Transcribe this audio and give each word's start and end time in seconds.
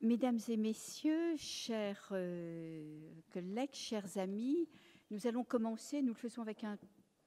Mesdames 0.00 0.38
et 0.46 0.56
messieurs, 0.56 1.36
chers 1.36 2.10
euh, 2.12 3.10
collègues, 3.32 3.74
chers 3.74 4.16
amis, 4.16 4.68
nous 5.10 5.26
allons 5.26 5.42
commencer. 5.42 6.02
Nous 6.02 6.12
le 6.12 6.18
faisons 6.18 6.40
avec 6.40 6.62
un 6.62 6.78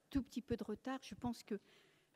tout 0.08 0.22
petit 0.22 0.40
peu 0.40 0.56
de 0.56 0.64
retard. 0.64 0.98
Je 1.02 1.14
pense 1.14 1.42
que 1.42 1.60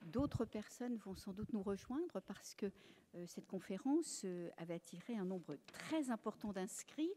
d'autres 0.00 0.46
personnes 0.46 0.96
vont 0.96 1.14
sans 1.14 1.34
doute 1.34 1.52
nous 1.52 1.62
rejoindre 1.62 2.20
parce 2.20 2.54
que 2.54 2.72
euh, 3.16 3.26
cette 3.26 3.46
conférence 3.46 4.22
euh, 4.24 4.48
avait 4.56 4.72
attiré 4.72 5.14
un 5.14 5.26
nombre 5.26 5.58
très 5.66 6.10
important 6.10 6.54
d'inscrits. 6.54 7.12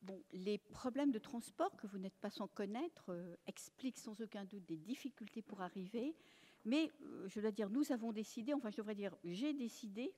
Bon, 0.00 0.18
les 0.32 0.56
problèmes 0.56 1.10
de 1.10 1.18
transport 1.18 1.76
que 1.76 1.86
vous 1.86 1.98
n'êtes 1.98 2.16
pas 2.16 2.30
sans 2.30 2.48
connaître 2.48 3.14
expliquent 3.46 3.98
sans 3.98 4.18
aucun 4.22 4.46
doute 4.46 4.64
des 4.64 4.78
difficultés 4.78 5.42
pour 5.42 5.60
arriver. 5.60 6.16
Mais 6.64 6.90
je 7.26 7.38
dois 7.40 7.50
dire, 7.50 7.68
nous 7.68 7.92
avons 7.92 8.12
décidé, 8.12 8.54
enfin 8.54 8.70
je 8.70 8.76
devrais 8.76 8.94
dire, 8.94 9.14
j'ai 9.24 9.52
décidé 9.52 10.14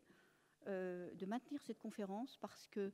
de 0.69 1.27
maintenir 1.27 1.63
cette 1.63 1.79
conférence 1.79 2.37
parce 2.37 2.67
que 2.67 2.93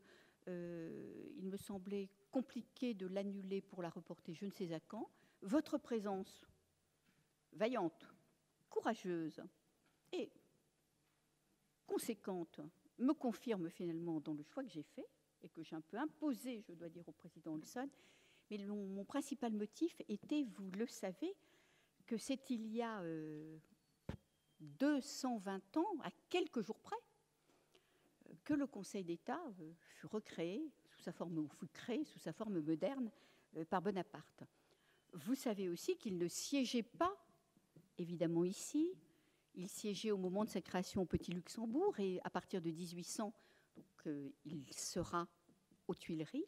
euh, 0.49 1.31
il 1.37 1.47
me 1.47 1.57
semblait 1.57 2.11
compliqué 2.31 2.93
de 2.93 3.07
l'annuler 3.07 3.63
pour 3.63 3.81
la 3.83 3.89
reporter 3.89 4.35
je 4.35 4.45
ne 4.45 4.51
sais 4.51 4.73
à 4.75 4.81
quand. 4.81 5.09
Votre 5.43 5.79
présence 5.79 6.45
vaillante, 7.53 8.07
courageuse 8.69 9.43
et 10.13 10.31
conséquente 11.87 12.61
me 12.99 13.13
confirme 13.13 13.71
finalement 13.71 14.21
dans 14.21 14.35
le 14.35 14.43
choix 14.43 14.63
que 14.65 14.71
j'ai 14.71 14.83
fait 14.83 15.07
et 15.43 15.49
que 15.49 15.63
j'ai 15.63 15.77
un 15.77 15.81
peu 15.81 15.99
imposé, 15.99 16.63
je 16.63 16.73
dois 16.73 16.89
dire, 16.89 17.09
au 17.09 17.13
président 17.13 17.55
Olson. 17.55 17.89
Mais 18.51 18.59
mon, 18.59 19.05
principal 19.05 19.53
motif 19.53 20.01
était, 20.09 20.43
vous 20.43 20.71
le 20.73 20.87
savez, 20.87 21.35
que 22.07 22.17
c'est 22.17 22.51
il 22.51 22.67
y 22.67 22.83
a 22.83 23.03
220 24.61 25.77
euh, 25.77 25.81
ans, 25.81 26.01
à 26.03 26.11
quelques 26.29 26.61
jours 26.61 26.81
près, 26.81 26.97
que 28.45 28.55
le 28.55 28.67
Conseil 28.67 29.05
d'État 29.05 29.41
euh, 29.61 29.73
fut 29.79 30.07
recréé 30.07 30.71
sous 30.85 31.01
sa 31.01 31.13
forme, 31.13 31.39
ou 31.39 31.67
créé 31.73 32.05
sous 32.05 32.19
sa 32.19 32.33
forme 32.33 32.61
moderne 32.61 33.11
euh, 33.57 33.65
par 33.65 33.83
Bonaparte. 33.83 34.45
Vous 35.13 35.35
savez 35.35 35.69
aussi 35.69 35.97
qu'il 35.97 36.19
ne 36.19 36.29
siégeait 36.29 36.83
pas, 36.83 37.17
évidemment 37.99 38.45
ici, 38.45 38.93
il 39.55 39.69
siégeait 39.69 40.11
au 40.11 40.19
moment 40.19 40.45
de 40.45 40.51
sa 40.51 40.61
création 40.61 41.03
au 41.03 41.07
Petit 41.07 41.33
Luxembourg 41.33 41.99
et 42.01 42.21
à 42.25 42.31
partir 42.31 42.61
de 42.61 42.71
1800, 42.71 43.33
donc, 43.77 44.07
euh, 44.07 44.31
il 44.45 44.73
sera 44.73 45.27
aux 45.87 45.95
Tuileries. 45.95 46.47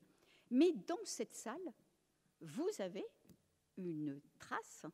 Mais 0.51 0.73
dans 0.73 0.99
cette 1.05 1.35
salle, 1.35 1.73
vous 2.41 2.69
avez 2.79 3.05
une 3.77 4.21
trace 4.39 4.87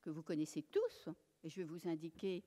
que 0.00 0.10
vous 0.10 0.22
connaissez 0.22 0.62
tous, 0.62 1.08
et 1.42 1.50
je 1.50 1.56
vais 1.56 1.64
vous 1.64 1.88
indiquer 1.88 2.44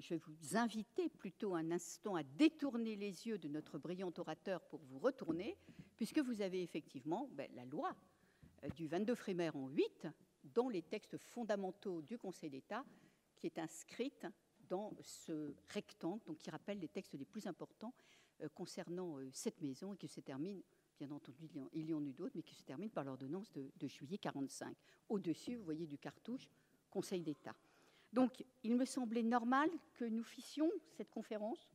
je 0.00 0.14
vais 0.14 0.18
vous 0.18 0.56
inviter 0.56 1.08
plutôt 1.08 1.54
un 1.54 1.70
instant 1.70 2.16
à 2.16 2.22
détourner 2.22 2.96
les 2.96 3.26
yeux 3.26 3.38
de 3.38 3.48
notre 3.48 3.78
brillant 3.78 4.12
orateur 4.16 4.60
pour 4.62 4.80
vous 4.80 4.98
retourner, 4.98 5.56
puisque 5.96 6.18
vous 6.18 6.40
avez 6.40 6.62
effectivement 6.62 7.28
ben, 7.32 7.50
la 7.54 7.64
loi 7.64 7.94
euh, 8.64 8.68
du 8.70 8.86
22 8.86 9.14
Frémère 9.14 9.56
en 9.56 9.68
8 9.68 10.08
dans 10.44 10.68
les 10.68 10.82
textes 10.82 11.16
fondamentaux 11.16 12.02
du 12.02 12.18
Conseil 12.18 12.50
d'État, 12.50 12.84
qui 13.36 13.46
est 13.46 13.58
inscrite 13.58 14.26
dans 14.68 14.92
ce 15.02 15.54
rectangle, 15.68 16.22
donc 16.24 16.38
qui 16.38 16.50
rappelle 16.50 16.78
les 16.78 16.88
textes 16.88 17.14
les 17.14 17.24
plus 17.24 17.46
importants 17.46 17.94
euh, 18.42 18.48
concernant 18.48 19.18
euh, 19.18 19.28
cette 19.32 19.60
maison 19.60 19.94
et 19.94 19.96
qui 19.96 20.08
se 20.08 20.20
termine, 20.20 20.62
bien 20.98 21.10
entendu, 21.10 21.48
il 21.72 21.86
y 21.86 21.94
en, 21.94 22.06
a 22.06 22.12
d'autres, 22.12 22.34
mais 22.34 22.42
qui 22.42 22.54
se 22.54 22.64
termine 22.64 22.90
par 22.90 23.04
l'ordonnance 23.04 23.52
de, 23.52 23.70
de 23.76 23.86
juillet 23.86 24.18
45. 24.18 24.76
Au-dessus, 25.08 25.56
vous 25.56 25.64
voyez 25.64 25.86
du 25.86 25.98
cartouche 25.98 26.48
Conseil 26.90 27.22
d'État. 27.22 27.54
Donc, 28.12 28.44
il 28.62 28.76
me 28.76 28.84
semblait 28.84 29.22
normal 29.22 29.70
que 29.94 30.04
nous 30.04 30.22
fissions 30.22 30.70
cette 30.96 31.10
conférence 31.10 31.70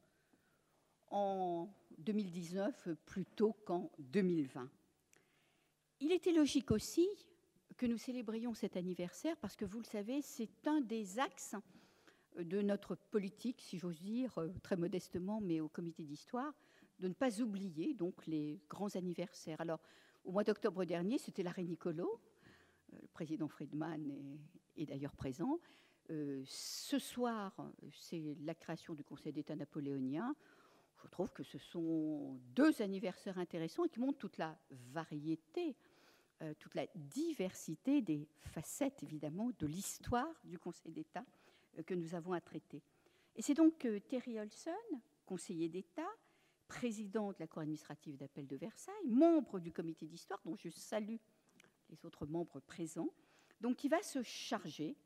en 1.10 1.70
2019 1.98 2.90
plutôt 3.06 3.54
qu'en 3.66 3.92
2020. 4.00 4.70
Il 6.00 6.12
était 6.12 6.34
logique 6.34 6.72
aussi 6.72 7.08
que 7.76 7.86
nous 7.86 7.98
célébrions 7.98 8.54
cet 8.54 8.78
anniversaire 8.78 9.36
parce 9.38 9.56
que, 9.56 9.66
vous 9.66 9.80
le 9.80 9.86
savez, 9.86 10.22
c'est 10.22 10.68
un 10.68 10.82
des 10.82 11.20
axes 11.20 11.56
de 12.38 12.62
notre 12.62 12.96
politique, 12.96 13.62
si 13.62 13.80
j'ose 13.80 14.00
dire, 14.02 14.38
très 14.62 14.78
modestement, 14.78 15.42
mais 15.42 15.60
au 15.60 15.70
comité 15.70 16.04
d'histoire, 16.04 16.54
de 17.00 17.08
ne 17.08 17.14
pas 17.14 17.42
oublier 17.42 17.94
donc 17.94 18.26
les 18.28 18.60
grands 18.70 18.96
anniversaires. 18.96 19.60
Alors, 19.62 19.80
au 20.24 20.32
mois 20.32 20.44
d'octobre 20.44 20.86
dernier, 20.86 21.18
c'était 21.18 21.42
l'arrêt 21.42 21.64
Nicolo. 21.64 22.20
Euh, 22.94 22.98
le 23.02 23.08
président 23.08 23.48
Friedman 23.48 24.38
est 24.76 24.86
d'ailleurs 24.86 25.16
présent. 25.16 25.60
Euh, 26.10 26.42
ce 26.46 27.00
soir, 27.00 27.54
c'est 27.92 28.36
la 28.42 28.56
création 28.56 28.94
du 28.94 29.04
Conseil 29.04 29.34
d'État 29.34 29.56
napoléonien. 29.56 30.36
Je 31.04 31.08
trouve 31.08 31.32
que 31.32 31.44
ce 31.44 31.58
sont 31.58 32.40
deux 32.56 32.82
anniversaires 32.82 33.38
intéressants 33.38 33.86
et 33.86 33.90
qui 33.90 34.00
montrent 34.00 34.18
toute 34.18 34.38
la 34.38 34.58
variété, 34.94 35.76
euh, 36.42 36.54
toute 36.60 36.76
la 36.76 36.88
diversité 36.96 38.02
des 38.02 38.28
facettes, 38.40 39.04
évidemment, 39.04 39.52
de 39.60 39.68
l'histoire 39.68 40.34
du 40.44 40.58
Conseil 40.58 40.92
d'État 40.92 41.26
euh, 41.78 41.84
que 41.84 41.94
nous 41.94 42.16
avons 42.16 42.34
à 42.34 42.42
traiter. 42.42 42.82
Et 43.36 43.42
c'est 43.42 43.54
donc 43.54 43.88
Terry 44.08 44.40
Olson, 44.40 44.72
conseiller 45.26 45.70
d'État, 45.70 46.10
président 46.68 47.32
de 47.32 47.38
la 47.40 47.48
Cour 47.48 47.62
administrative 47.62 48.18
d'appel 48.18 48.48
de 48.48 48.56
Versailles, 48.56 48.94
membre 49.06 49.60
du 49.60 49.72
comité 49.72 50.08
d'histoire, 50.08 50.40
dont 50.44 50.56
je 50.56 50.70
salue 50.70 51.18
les 51.90 52.06
autres 52.06 52.26
membres 52.26 52.60
présents, 52.62 53.10
donc 53.62 53.78
qui 53.78 53.90
va 53.90 54.02
se 54.02 54.24
charger 54.24 54.98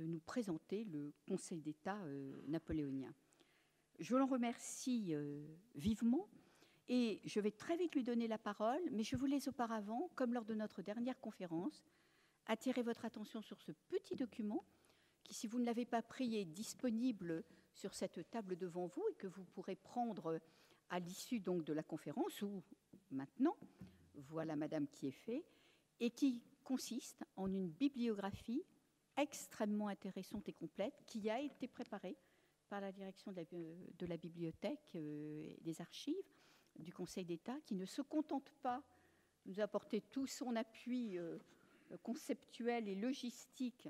de 0.00 0.06
nous 0.06 0.20
présenter 0.20 0.84
le 0.84 1.12
Conseil 1.28 1.60
d'État 1.60 1.98
euh, 2.04 2.40
napoléonien. 2.48 3.12
Je 3.98 4.16
l'en 4.16 4.26
remercie 4.26 5.14
euh, 5.14 5.46
vivement 5.74 6.26
et 6.88 7.20
je 7.26 7.38
vais 7.38 7.50
très 7.50 7.76
vite 7.76 7.94
lui 7.94 8.02
donner 8.02 8.26
la 8.26 8.38
parole, 8.38 8.80
mais 8.92 9.02
je 9.02 9.14
voulais 9.14 9.46
auparavant, 9.46 10.10
comme 10.14 10.32
lors 10.32 10.46
de 10.46 10.54
notre 10.54 10.80
dernière 10.80 11.20
conférence, 11.20 11.84
attirer 12.46 12.82
votre 12.82 13.04
attention 13.04 13.42
sur 13.42 13.60
ce 13.60 13.72
petit 13.90 14.16
document 14.16 14.64
qui, 15.22 15.34
si 15.34 15.46
vous 15.46 15.58
ne 15.58 15.66
l'avez 15.66 15.84
pas 15.84 16.00
pris, 16.00 16.34
est 16.36 16.46
disponible 16.46 17.44
sur 17.74 17.92
cette 17.92 18.30
table 18.30 18.56
devant 18.56 18.86
vous 18.86 19.04
et 19.10 19.14
que 19.16 19.26
vous 19.26 19.44
pourrez 19.44 19.76
prendre 19.76 20.40
à 20.88 20.98
l'issue 20.98 21.40
donc 21.40 21.64
de 21.64 21.74
la 21.74 21.82
conférence 21.82 22.40
ou 22.40 22.62
maintenant. 23.10 23.56
Voilà, 24.14 24.56
Madame, 24.56 24.88
qui 24.88 25.08
est 25.08 25.12
fait 25.26 25.44
et 26.00 26.10
qui 26.10 26.42
consiste 26.64 27.22
en 27.36 27.52
une 27.52 27.68
bibliographie 27.68 28.64
extrêmement 29.22 29.88
intéressante 29.88 30.48
et 30.48 30.52
complète 30.52 31.02
qui 31.06 31.28
a 31.30 31.40
été 31.40 31.68
préparée 31.68 32.16
par 32.68 32.80
la 32.80 32.92
direction 32.92 33.32
de 33.32 34.06
la, 34.06 34.16
bibliothèque 34.16 34.92
euh, 34.94 35.42
et 35.42 35.58
des 35.62 35.80
archives 35.80 36.14
du 36.78 36.92
Conseil 36.92 37.24
d'État, 37.24 37.56
qui 37.66 37.74
ne 37.74 37.84
se 37.84 38.00
contente 38.00 38.50
pas 38.62 38.82
de 39.44 39.50
nous 39.50 39.60
apporter 39.60 40.00
tout 40.00 40.26
son 40.26 40.54
appui 40.54 41.18
euh, 41.18 41.38
conceptuel 42.02 42.88
et 42.88 42.94
logistique 42.94 43.88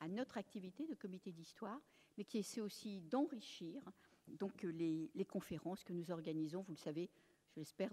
à 0.00 0.08
notre 0.08 0.36
activité 0.36 0.86
de 0.86 0.94
comité 0.94 1.32
d'histoire, 1.32 1.80
mais 2.18 2.24
qui 2.24 2.38
essaie 2.38 2.60
aussi 2.60 3.00
d'enrichir 3.00 3.82
donc 4.28 4.62
les, 4.62 5.10
les, 5.14 5.24
conférences 5.24 5.82
que 5.84 5.92
nous 5.92 6.10
organisons, 6.10 6.62
vous 6.62 6.72
le 6.72 6.78
savez, 6.78 7.10
je 7.54 7.60
l'espère, 7.60 7.90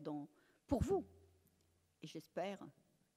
pour 0.68 0.82
vous. 0.82 1.06
Et 2.02 2.08
j'espère, 2.08 2.60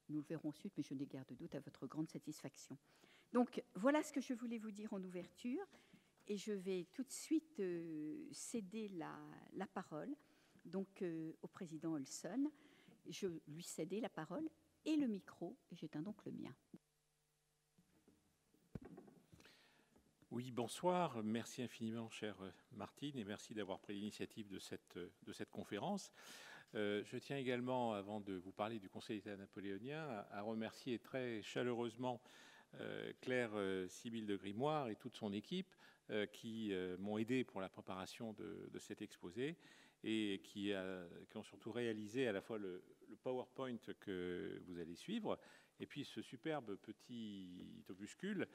nous 0.09 0.19
le 0.19 0.25
verrons 0.25 0.49
ensuite, 0.49 0.73
mais 0.77 0.83
je 0.83 0.93
n'ai 0.93 1.05
guère 1.05 1.25
de 1.25 1.35
doute, 1.35 1.55
à 1.55 1.59
votre 1.59 1.87
grande 1.87 2.09
satisfaction. 2.09 2.77
Donc 3.33 3.63
voilà 3.75 4.03
ce 4.03 4.13
que 4.13 4.21
je 4.21 4.33
voulais 4.33 4.57
vous 4.57 4.71
dire 4.71 4.93
en 4.93 5.03
ouverture 5.03 5.65
et 6.27 6.37
je 6.37 6.53
vais 6.53 6.87
tout 6.93 7.03
de 7.03 7.11
suite 7.11 7.59
euh, 7.59 8.27
céder 8.31 8.89
la, 8.89 9.67
parole 9.67 10.15
donc 10.63 11.01
euh, 11.01 11.33
au 11.41 11.47
président 11.47 11.93
Olson. 11.93 12.51
Je 13.07 13.27
lui 13.47 13.63
cédais 13.63 13.99
la 13.99 14.09
parole 14.09 14.49
et 14.85 14.95
le 14.95 15.07
micro 15.07 15.57
et 15.71 15.75
j'éteins 15.75 16.01
donc 16.01 16.25
le 16.25 16.31
mien. 16.31 16.55
Oui, 20.31 20.51
bonsoir. 20.51 21.23
Merci 21.23 21.61
infiniment, 21.61 22.09
chère 22.09 22.35
Martine, 22.73 23.17
et 23.17 23.23
merci 23.23 23.53
d'avoir 23.53 23.79
pris 23.79 23.93
l'initiative 23.93 24.49
de 24.49 24.59
cette, 24.59 25.49
conférence. 25.49 26.11
Euh, 26.73 27.03
je 27.05 27.17
tiens 27.17 27.37
également, 27.37 27.93
avant 27.93 28.19
de 28.19 28.33
vous 28.33 28.51
parler 28.51 28.79
du 28.79 28.89
Conseil 28.89 29.21
d'État 29.21 29.37
napoléonien, 29.37 30.25
à 30.31 30.41
remercier 30.41 30.99
très 30.99 31.41
chaleureusement 31.41 32.21
Claire 33.21 33.51
euh, 33.55 33.87
Sibylle 33.87 34.25
de 34.25 34.35
Grimoire 34.35 34.89
et 34.89 34.95
toute 34.95 35.15
son 35.15 35.33
équipe 35.33 35.73
euh, 36.09 36.25
qui 36.25 36.73
m'ont 36.99 37.17
aidé 37.17 37.43
pour 37.43 37.61
la 37.61 37.69
préparation 37.69 38.33
de, 38.33 38.79
cet 38.79 39.01
exposé 39.01 39.57
et 40.03 40.41
qui, 40.43 40.71
ont 41.33 41.43
surtout 41.43 41.71
réalisé 41.71 42.27
à 42.27 42.31
la 42.31 42.41
fois 42.41 42.57
le, 42.57 42.83
PowerPoint 43.23 43.77
que 43.99 44.61
vous 44.67 44.79
allez 44.79 44.95
suivre 44.95 45.39
et 45.79 45.85
puis 45.85 46.03
ce 46.03 46.21
superbe 46.21 46.75
petit 46.75 47.83
opuscule 47.89 48.47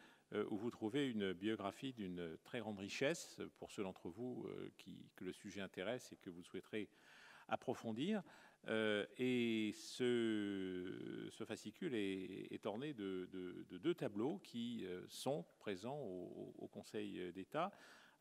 où 0.50 0.56
vous 0.56 0.70
trouvez 0.70 1.08
une 1.08 1.32
biographie 1.32 1.92
d'une 1.92 2.36
très 2.44 2.60
grande 2.60 2.78
richesse 2.78 3.40
pour 3.58 3.72
ceux 3.72 3.82
d'entre 3.82 4.10
vous 4.10 4.46
qui, 4.76 5.10
que 5.16 5.24
le 5.24 5.32
sujet 5.32 5.60
intéresse 5.60 6.12
et 6.12 6.16
que 6.16 6.30
vous 6.30 6.44
souhaiterez 6.44 6.88
approfondir. 7.48 8.22
Euh, 8.68 9.06
et 9.18 9.72
ce, 9.74 11.30
fascicule 11.46 11.94
est, 11.94 12.66
orné 12.66 12.92
de, 12.92 13.28
deux 13.70 13.94
tableaux 13.94 14.38
qui 14.44 14.84
euh, 14.84 15.02
sont 15.08 15.44
présents 15.58 15.98
au, 15.98 16.68
Conseil 16.72 17.32
d'État. 17.32 17.72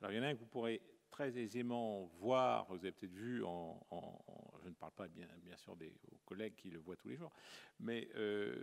Alors 0.01 0.11
il 0.11 0.17
y 0.17 0.19
en 0.19 0.23
a 0.23 0.27
un 0.27 0.33
que 0.33 0.39
vous 0.39 0.47
pourrez 0.47 0.81
très 1.11 1.37
aisément 1.37 2.05
voir, 2.19 2.65
vous 2.69 2.77
avez 2.77 2.91
peut-être 2.91 3.13
vu, 3.13 3.37
je 3.37 4.69
ne 4.69 4.73
parle 4.73 4.91
pas 4.93 5.07
bien, 5.07 5.27
bien 5.43 5.55
sûr 5.55 5.75
des 5.75 5.93
collègues 6.25 6.55
qui 6.55 6.71
le 6.71 6.79
voient 6.79 6.95
tous 6.95 7.09
les 7.09 7.15
jours, 7.15 7.31
mais 7.79 8.09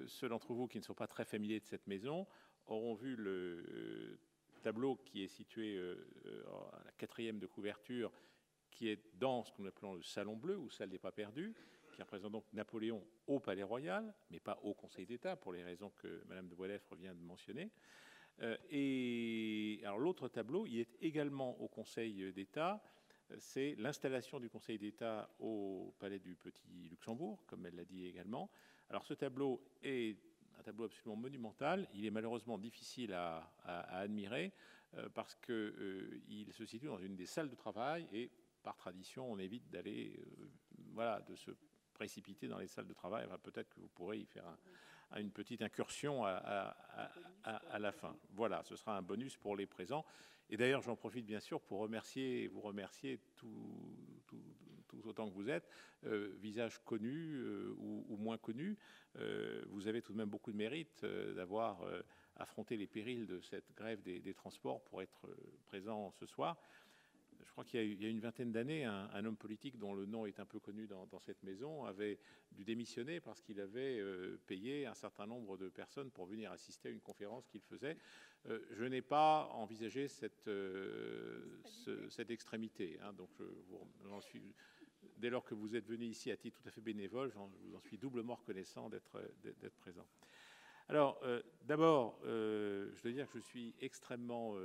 ceux 0.06 0.28
d'entre 0.28 0.52
vous 0.54 0.66
qui 0.66 0.78
ne 0.78 0.82
sont 0.82 0.94
pas 0.94 1.06
très 1.06 1.24
familiers 1.24 1.60
de 1.60 1.66
cette 1.66 1.86
maison 1.86 2.26
auront 2.66 2.94
vu 2.94 3.14
le 3.14 4.18
tableau 4.62 4.96
qui 4.96 5.22
est 5.22 5.28
situé 5.28 5.78
à 5.78 6.84
la 6.84 6.92
quatrième 6.92 7.38
de 7.38 7.46
couverture, 7.46 8.10
qui 8.76 8.90
est 8.90 9.00
dans 9.14 9.42
ce 9.42 9.52
qu'on 9.52 9.64
appelle 9.64 9.94
le 9.94 10.02
Salon 10.02 10.36
Bleu, 10.36 10.58
ou 10.58 10.68
salle 10.70 10.90
des 10.90 10.98
pas 10.98 11.12
perdus, 11.12 11.54
qui 11.94 12.02
représente 12.02 12.32
donc 12.32 12.44
Napoléon 12.52 13.02
au 13.26 13.40
Palais 13.40 13.62
Royal, 13.62 14.14
mais 14.30 14.38
pas 14.38 14.58
au 14.62 14.74
Conseil 14.74 15.06
d'État, 15.06 15.34
pour 15.34 15.54
les 15.54 15.64
raisons 15.64 15.90
que 15.96 16.22
Madame 16.26 16.48
de 16.48 16.54
Boileffre 16.54 16.94
vient 16.94 17.14
de 17.14 17.22
mentionner. 17.22 17.70
Euh, 18.42 18.56
et 18.70 19.80
alors 19.84 19.98
l'autre 19.98 20.28
tableau, 20.28 20.66
il 20.66 20.80
est 20.80 20.96
également 21.00 21.58
au 21.60 21.68
Conseil 21.68 22.32
d'État. 22.34 22.82
C'est 23.38 23.74
l'installation 23.78 24.38
du 24.38 24.50
Conseil 24.50 24.78
d'État 24.78 25.30
au 25.40 25.94
Palais 25.98 26.18
du 26.18 26.36
Petit 26.36 26.88
Luxembourg, 26.90 27.42
comme 27.46 27.64
elle 27.64 27.76
l'a 27.76 27.84
dit 27.84 28.06
également. 28.06 28.50
Alors 28.90 29.06
ce 29.06 29.14
tableau 29.14 29.64
est 29.82 30.18
un 30.58 30.62
tableau 30.62 30.84
absolument 30.84 31.16
monumental. 31.16 31.88
Il 31.94 32.04
est 32.04 32.10
malheureusement 32.10 32.58
difficile 32.58 33.14
à, 33.14 33.50
admirer 33.64 34.52
euh, 34.94 35.08
parce 35.08 35.34
qu'il 35.34 35.54
euh, 35.54 36.50
se 36.52 36.66
situe 36.66 36.86
dans 36.86 36.98
une 36.98 37.16
des 37.16 37.26
salles 37.26 37.48
de 37.48 37.56
travail 37.56 38.06
et 38.12 38.30
par 38.66 38.76
tradition, 38.76 39.30
on 39.30 39.38
évite 39.38 39.70
d'aller, 39.70 40.18
voilà, 40.92 41.20
de 41.20 41.36
se 41.36 41.52
précipiter 41.94 42.48
dans 42.48 42.58
les 42.58 42.66
salles 42.66 42.88
de 42.88 42.94
travail. 42.94 43.24
Peut-être 43.44 43.68
que 43.70 43.78
vous 43.78 43.86
pourrez 43.86 44.18
y 44.18 44.26
faire 44.26 44.42
une 45.16 45.30
petite 45.30 45.62
incursion 45.62 46.24
à, 46.24 46.76
la 47.78 47.92
fin. 47.92 48.16
Voilà, 48.32 48.64
ce 48.64 48.74
sera 48.74 48.96
un 48.96 49.02
bonus 49.02 49.36
pour 49.36 49.54
les 49.54 49.66
présents. 49.66 50.04
Et 50.50 50.56
d'ailleurs, 50.56 50.82
j'en 50.82 50.96
profite 50.96 51.24
bien 51.24 51.38
sûr 51.38 51.60
pour 51.60 51.78
remercier, 51.78 52.48
vous 52.48 52.60
remercier 52.60 53.20
tout, 53.36 53.96
autant 55.04 55.28
que 55.28 55.34
vous 55.34 55.48
êtes, 55.48 55.68
euh, 56.06 56.34
visage 56.40 56.80
connu 56.84 57.36
euh, 57.36 57.72
ou, 57.78 58.16
moins 58.16 58.36
connu. 58.36 58.76
Euh, 59.20 59.64
vous 59.68 59.86
avez 59.86 60.02
tout 60.02 60.12
de 60.12 60.18
même 60.18 60.28
beaucoup 60.28 60.50
de 60.50 60.56
mérite 60.56 61.04
d'avoir 61.36 61.84
affronté 62.34 62.76
les 62.76 62.88
périls 62.88 63.28
de 63.28 63.40
cette 63.42 63.72
grève 63.76 64.02
des 64.02 64.34
transports 64.34 64.82
pour 64.82 65.02
être 65.02 65.28
présent 65.66 66.10
ce 66.10 66.26
soir 66.26 66.58
crois 67.56 67.64
qu'il 67.64 68.02
y, 68.02 68.04
a 68.04 68.10
une 68.10 68.20
vingtaine 68.20 68.52
d'années, 68.52 68.84
un, 68.84 69.24
homme 69.24 69.38
politique 69.38 69.78
dont 69.78 69.94
le 69.94 70.04
nom 70.04 70.26
est 70.26 70.40
un 70.40 70.44
peu 70.44 70.58
connu 70.58 70.86
dans, 70.86 71.18
cette 71.20 71.42
maison 71.42 71.86
avait 71.86 72.18
dû 72.52 72.64
démissionner 72.64 73.18
parce 73.18 73.40
qu'il 73.40 73.62
avait 73.62 73.98
euh, 73.98 74.38
payé 74.46 74.84
un 74.84 74.92
certain 74.92 75.26
nombre 75.26 75.56
de 75.56 75.70
personnes 75.70 76.10
pour 76.10 76.26
venir 76.26 76.52
assister 76.52 76.90
à 76.90 76.92
une 76.92 77.00
conférence 77.00 77.46
qu'il 77.48 77.62
faisait. 77.62 77.96
Euh, 78.50 78.60
je 78.72 78.84
n'ai 78.84 79.00
pas 79.00 79.48
envisagé 79.54 80.06
cette, 80.06 80.48
euh, 80.48 81.62
cette 82.10 82.30
extrémité. 82.30 82.98
Hein, 83.02 83.14
donc, 83.14 83.30
je 83.40 84.26
suis, 84.26 84.54
dès 85.16 85.30
lors 85.30 85.42
que 85.42 85.54
vous 85.54 85.74
êtes 85.74 85.86
venu 85.86 86.04
ici 86.04 86.30
à 86.30 86.36
titre 86.36 86.60
tout 86.60 86.68
à 86.68 86.70
fait 86.70 86.82
bénévole, 86.82 87.30
je 87.30 87.38
vous 87.38 87.74
en 87.74 87.80
suis 87.80 87.96
doublement 87.96 88.34
reconnaissant 88.34 88.90
d'être 88.90 89.76
présent. 89.80 90.06
Alors, 90.90 91.18
d'abord, 91.64 92.20
je 92.22 93.02
dois 93.02 93.12
dire 93.12 93.30
que 93.30 93.38
je 93.38 93.44
suis 93.44 93.74
extrêmement 93.80 94.56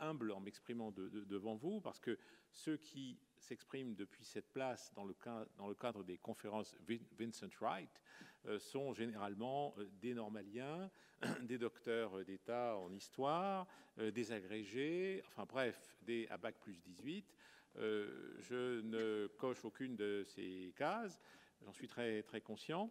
humble 0.00 0.32
en 0.32 0.40
m'exprimant 0.40 0.92
devant 0.92 1.54
vous, 1.54 1.80
parce 1.80 2.00
que 2.00 2.18
ceux 2.50 2.76
qui 2.76 3.18
s'expriment 3.38 3.94
depuis 3.94 4.24
cette 4.24 4.50
place 4.52 4.92
dans 4.94 5.04
le, 5.04 5.74
cadre 5.74 6.04
des 6.04 6.18
conférences 6.18 6.76
Vincent 7.18 7.48
Wright 7.60 8.02
euh, 8.46 8.58
sont 8.58 8.92
généralement 8.92 9.74
euh, 9.78 9.88
des 10.00 10.14
normaliens, 10.14 10.90
des 11.42 11.58
docteurs 11.58 12.24
d'État 12.24 12.76
en 12.76 12.92
histoire, 12.92 13.66
euh, 13.98 14.10
des 14.10 14.32
agrégés, 14.32 15.22
enfin 15.26 15.44
bref, 15.46 15.94
des 16.02 16.26
à 16.28 16.38
bac 16.38 16.56
plus 16.60 16.76
18. 16.76 17.34
je 17.76 18.80
ne 18.80 19.26
coche 19.38 19.64
aucune 19.64 19.96
de 19.96 20.24
ces 20.26 20.72
cases, 20.76 21.20
j'en 21.62 21.72
suis 21.72 21.88
très, 21.88 22.22
très 22.22 22.40
conscient. 22.40 22.90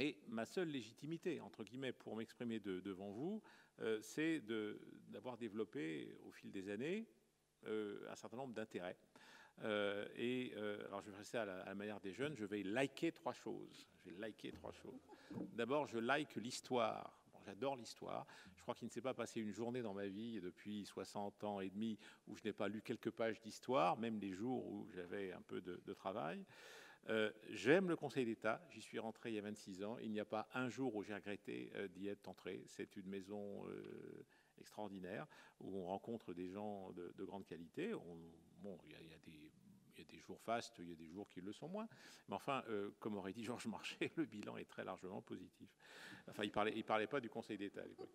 Et 0.00 0.16
ma 0.28 0.46
seule 0.46 0.68
légitimité, 0.68 1.40
entre 1.40 1.64
guillemets, 1.64 1.92
pour 1.92 2.16
m'exprimer 2.16 2.60
devant 2.60 3.10
vous, 3.10 3.42
euh, 3.80 3.98
c'est 4.00 4.42
d'avoir 5.08 5.36
développé 5.36 6.16
au 6.24 6.30
fil 6.30 6.50
des 6.50 6.70
années 6.70 7.06
euh, 7.66 8.06
un 8.10 8.14
certain 8.14 8.36
nombre 8.36 8.54
d'intérêts. 8.54 8.96
Euh, 9.64 10.06
et 10.16 10.52
alors 10.86 11.00
je 11.00 11.10
vais 11.10 11.16
rester 11.16 11.38
à 11.38 11.44
la, 11.44 11.74
manière 11.74 11.98
des 12.00 12.12
jeunes, 12.12 12.36
je 12.36 12.44
vais 12.44 12.62
liker 12.62 13.10
trois 13.10 13.32
choses. 13.32 13.88
Je 14.04 14.10
vais 14.10 14.52
trois 14.52 14.72
choses. 14.72 15.00
D'abord, 15.54 15.86
je 15.86 15.98
like 15.98 16.36
l'histoire. 16.36 17.18
J'adore 17.44 17.76
l'histoire. 17.76 18.26
Je 18.56 18.62
crois 18.62 18.74
qu'il 18.74 18.86
ne 18.86 18.92
s'est 18.92 19.00
pas 19.00 19.14
passé 19.14 19.40
une 19.40 19.52
journée 19.52 19.80
dans 19.80 19.94
ma 19.94 20.06
vie 20.06 20.40
depuis 20.40 20.84
60 20.84 21.42
ans 21.44 21.60
et 21.60 21.70
demi 21.70 21.98
où 22.26 22.36
je 22.36 22.42
n'ai 22.44 22.52
pas 22.52 22.68
lu 22.68 22.82
quelques 22.82 23.10
pages 23.10 23.40
d'histoire, 23.40 23.96
même 23.96 24.20
les 24.20 24.32
jours 24.32 24.66
où 24.66 24.86
j'avais 24.94 25.32
un 25.32 25.40
peu 25.40 25.60
de 25.60 25.92
travail. 25.94 26.44
Euh, 27.08 27.32
j'aime 27.50 27.88
le 27.88 27.96
Conseil 27.96 28.26
d'État, 28.26 28.60
j'y 28.70 28.82
suis 28.82 28.98
rentré 28.98 29.30
il 29.30 29.34
y 29.36 29.38
a 29.38 29.42
26 29.42 29.82
ans. 29.82 29.96
Il 29.98 30.10
n'y 30.10 30.20
a 30.20 30.24
pas 30.24 30.48
un 30.54 30.68
jour 30.68 30.94
où 30.94 31.02
j'ai 31.02 31.14
regretté 31.14 31.72
euh, 31.74 31.88
d'y 31.88 32.08
être 32.08 32.28
entré. 32.28 32.62
C'est 32.66 32.96
une 32.96 33.08
maison 33.08 33.66
euh, 33.66 34.26
extraordinaire 34.60 35.26
où 35.60 35.78
on 35.78 35.86
rencontre 35.86 36.34
des 36.34 36.50
gens 36.50 36.92
de, 36.92 37.24
grande 37.24 37.46
qualité. 37.46 37.92
bon, 38.60 38.78
il 38.84 38.90
y, 38.90 38.94
a, 38.94 39.18
des, 40.04 40.18
jours 40.18 40.40
fastes, 40.40 40.78
il 40.78 40.90
y 40.90 40.92
a 40.92 40.96
des 40.96 41.08
jours 41.08 41.28
qui 41.28 41.40
le 41.40 41.52
sont 41.52 41.68
moins. 41.68 41.88
Mais 42.28 42.34
enfin, 42.34 42.62
comme 43.00 43.16
aurait 43.16 43.32
dit 43.32 43.44
Georges 43.44 43.66
Marchais, 43.66 44.12
le 44.16 44.26
bilan 44.26 44.56
est 44.58 44.68
très 44.68 44.84
largement 44.84 45.22
positif. 45.22 45.68
Enfin, 46.28 46.44
il 46.44 46.48
ne 46.48 46.82
parlait, 46.82 47.06
pas 47.06 47.20
du 47.20 47.30
Conseil 47.30 47.56
d'État 47.56 47.80
à 47.80 47.86
l'époque. 47.86 48.12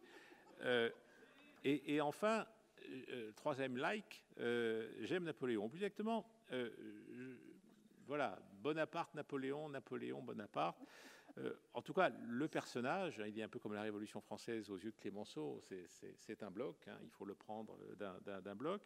Et, 1.66 2.00
enfin, 2.00 2.46
troisième 3.36 3.78
like, 3.78 4.24
j'aime 4.38 5.24
Napoléon. 5.24 5.68
Plus 5.68 5.80
exactement, 5.80 6.26
voilà, 8.06 8.38
Bonaparte, 8.64 9.14
Napoléon, 9.14 9.70
Napoléon, 9.70 10.24
Bonaparte. 10.24 10.80
Euh, 11.38 11.54
en 11.74 11.82
tout 11.82 11.94
cas, 11.94 12.10
le 12.10 12.48
personnage, 12.48 13.22
il 13.28 13.38
est 13.38 13.44
un 13.44 13.50
peu 13.50 13.60
comme 13.60 13.74
la 13.74 13.82
Révolution 13.82 14.22
française 14.22 14.70
aux 14.70 14.78
yeux 14.78 14.92
de 14.92 14.96
Clémenceau, 14.96 15.60
c'est 15.62 16.44
un 16.44 16.50
bloc, 16.50 16.88
hein, 16.88 16.98
il 17.04 17.12
faut 17.12 17.26
le 17.26 17.36
prendre 17.36 17.78
d'un 17.96 18.56
bloc. 18.56 18.82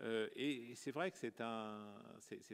Euh, 0.00 0.28
et, 0.36 0.74
c'est 0.74 0.90
vrai 0.90 1.10
que 1.10 1.16
c'est 1.16 1.40
un, 1.40 1.94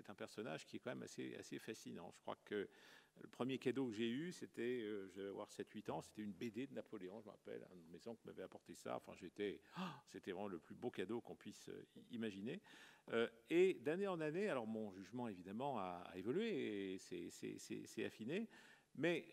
un 0.09 0.15
personnage 0.15 0.65
qui 0.67 0.77
est 0.77 0.79
quand 0.79 0.91
même 0.91 1.03
assez, 1.03 1.35
assez 1.37 1.59
fascinant. 1.59 2.13
Je 2.15 2.21
crois 2.21 2.39
que 2.45 2.69
le 3.21 3.29
premier 3.29 3.59
cadeau 3.59 3.87
que 3.87 3.95
j'ai 3.95 4.09
eu, 4.09 4.33
c'était, 4.33 4.83
euh, 4.83 5.09
je 5.09 5.21
vais 5.21 5.29
avoir 5.29 5.49
7-8 5.49 5.91
ans, 5.91 6.01
c'était 6.01 6.23
une 6.23 6.33
BD 6.33 6.67
de 6.67 6.75
Napoléon, 6.75 7.21
je 7.21 7.27
me 7.27 7.31
rappelle, 7.31 7.67
un 7.71 7.77
de 7.77 7.93
mes 7.93 8.07
oncles 8.09 8.23
m'avait 8.25 8.43
apporté 8.43 8.75
ça. 8.75 8.97
Enfin, 8.97 9.13
j'étais, 9.17 9.61
c'était 10.07 10.33
vraiment 10.33 10.49
le 10.49 10.59
plus 10.59 10.75
beau 10.75 10.91
cadeau 10.91 11.21
qu'on 11.21 11.37
puisse 11.37 11.69
euh, 11.69 11.85
imaginer. 12.11 12.61
Euh, 13.13 13.29
et 13.51 13.75
d'année 13.75 14.07
en 14.07 14.21
année, 14.21 14.49
alors 14.49 14.67
mon 14.67 14.93
jugement 14.93 15.29
évidemment 15.29 15.79
a, 15.79 16.05
évolué 16.15 16.95
et 16.95 16.99
c'est 16.99 18.05
affiné, 18.05 18.49
mais 18.95 19.27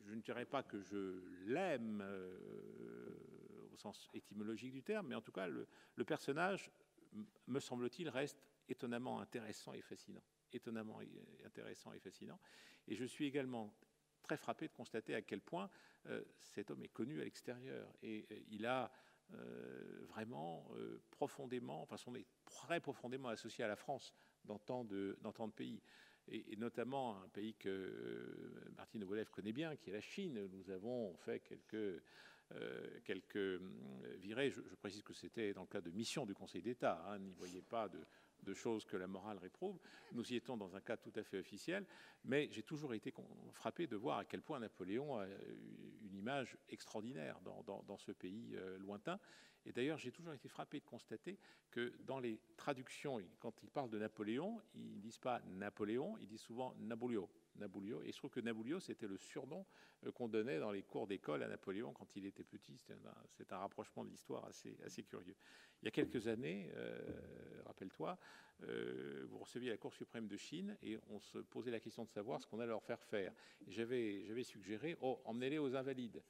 je 0.00 0.14
ne 0.14 0.20
dirais 0.20 0.46
pas 0.46 0.62
que 0.62 0.80
je 0.80 1.22
l'aime 1.46 2.04
au 3.72 3.76
sens 3.76 4.08
étymologique 4.14 4.72
du 4.72 4.82
terme, 4.82 5.06
mais 5.08 5.14
en 5.14 5.20
tout 5.20 5.30
cas, 5.30 5.46
le 5.46 6.04
personnage, 6.04 6.72
me 7.46 7.60
semble-t-il, 7.60 8.08
reste 8.08 8.42
étonnamment 8.68 9.20
intéressant 9.20 9.72
et 9.72 9.82
fascinant 9.82 10.22
étonnamment 10.52 11.00
intéressant 11.44 11.92
et 11.92 12.00
fascinant. 12.00 12.38
Et 12.86 12.94
je 12.94 13.04
suis 13.04 13.26
également 13.26 13.74
très 14.22 14.36
frappé 14.36 14.68
de 14.68 14.72
constater 14.72 15.14
à 15.14 15.22
quel 15.22 15.40
point 15.40 15.70
euh, 16.06 16.22
cet 16.38 16.70
homme 16.70 16.82
est 16.82 16.92
connu 16.92 17.20
à 17.20 17.24
l'extérieur. 17.24 17.92
Et 18.02 18.26
euh, 18.30 18.40
il 18.50 18.66
a 18.66 18.90
euh, 19.34 20.04
vraiment 20.08 20.70
profondément, 21.10 21.82
enfin, 21.82 21.96
on 22.06 22.14
est 22.14 22.26
très 22.44 22.80
profondément 22.80 23.28
associé 23.28 23.64
à 23.64 23.68
la 23.68 23.76
France 23.76 24.14
dans 24.44 24.58
tant 24.58 24.84
de, 24.84 25.18
pays. 25.54 25.82
Et, 26.28 26.56
notamment 26.56 27.22
un 27.22 27.28
pays 27.28 27.54
que 27.54 28.70
Martine 28.76 29.02
Obolev 29.02 29.30
connaît 29.30 29.52
bien, 29.52 29.76
qui 29.76 29.90
est 29.90 29.94
la 29.94 30.00
Chine. 30.00 30.46
Nous 30.46 30.70
avons 30.70 31.16
fait 31.18 31.40
quelques 31.40 32.02
virées. 34.18 34.50
Je, 34.50 34.60
précise 34.76 35.02
que 35.02 35.12
c'était 35.12 35.52
dans 35.52 35.62
le 35.62 35.68
cadre 35.68 35.90
de 35.90 35.96
mission 35.96 36.24
du 36.24 36.34
Conseil 36.34 36.62
d'État. 36.62 37.02
Hein, 37.06 37.18
N'y 37.18 37.32
voyez 37.32 37.62
pas 37.62 37.88
de, 37.88 37.98
de 38.42 38.54
choses 38.54 38.84
que 38.84 38.96
la 38.96 39.06
morale 39.06 39.38
réprouve. 39.38 39.78
Nous 40.12 40.32
y 40.32 40.36
étions 40.36 40.56
dans 40.56 40.74
un 40.76 40.80
cadre 40.80 41.02
tout 41.02 41.18
à 41.18 41.22
fait 41.22 41.38
officiel, 41.38 41.86
mais 42.24 42.48
j'ai 42.50 42.62
toujours 42.62 42.94
été 42.94 43.12
frappé 43.52 43.86
de 43.86 43.96
voir 43.96 44.18
à 44.18 44.24
quel 44.24 44.42
point 44.42 44.58
Napoléon 44.60 45.18
a 45.18 45.26
une 46.02 46.16
image 46.16 46.56
extraordinaire 46.68 47.38
dans, 47.42 47.98
ce 47.98 48.12
pays 48.12 48.54
euh, 48.54 48.78
lointain. 48.78 49.18
Et 49.66 49.72
d'ailleurs, 49.72 49.98
j'ai 49.98 50.12
toujours 50.12 50.32
été 50.32 50.48
frappé 50.48 50.80
de 50.80 50.84
constater 50.84 51.38
que 51.70 51.92
dans 52.04 52.20
les 52.20 52.40
traductions, 52.56 53.20
quand 53.38 53.62
ils 53.62 53.70
parlent 53.70 53.90
de 53.90 53.98
Napoléon, 53.98 54.60
ils 54.74 54.94
ne 54.94 55.00
disent 55.00 55.18
pas 55.18 55.40
Napoléon, 55.46 56.16
ils 56.18 56.28
disent 56.28 56.40
souvent 56.40 56.74
Nabolio. 56.78 57.28
Nabulio. 57.58 58.02
Et 58.02 58.12
je 58.12 58.16
trouve 58.16 58.30
que 58.30 58.40
Nabulio, 58.40 58.80
c'était 58.80 59.06
le 59.06 59.16
surnom 59.16 59.66
euh, 60.06 60.12
qu'on 60.12 60.28
donnait 60.28 60.58
dans 60.58 60.70
les 60.70 60.82
cours 60.82 61.06
d'école 61.06 61.42
à 61.42 61.48
Napoléon 61.48 61.92
quand 61.92 62.16
il 62.16 62.26
était 62.26 62.44
petit. 62.44 62.78
C'est 63.36 63.52
un, 63.52 63.58
rapprochement 63.58 64.04
de 64.04 64.10
l'histoire 64.10 64.44
assez, 64.46 64.76
assez 64.84 65.02
curieux. 65.02 65.34
Il 65.82 65.86
y 65.86 65.88
a 65.88 65.90
quelques 65.90 66.26
années, 66.26 66.70
euh, 66.74 67.62
rappelle-toi, 67.66 68.18
euh, 68.64 69.24
vous 69.28 69.38
receviez 69.38 69.70
la 69.70 69.76
Cour 69.76 69.94
suprême 69.94 70.26
de 70.26 70.36
Chine 70.36 70.76
et 70.82 70.98
on 71.08 71.20
se 71.20 71.38
posait 71.38 71.70
la 71.70 71.80
question 71.80 72.04
de 72.04 72.08
savoir 72.08 72.40
ce 72.40 72.46
qu'on 72.46 72.58
allait 72.58 72.68
leur 72.68 72.82
faire 72.82 73.02
faire. 73.02 73.32
J'avais 73.68 74.42
suggéré, 74.42 74.96
oh, 75.00 75.20
emmenez-les 75.24 75.58
aux 75.58 75.76
Invalides. 75.76 76.22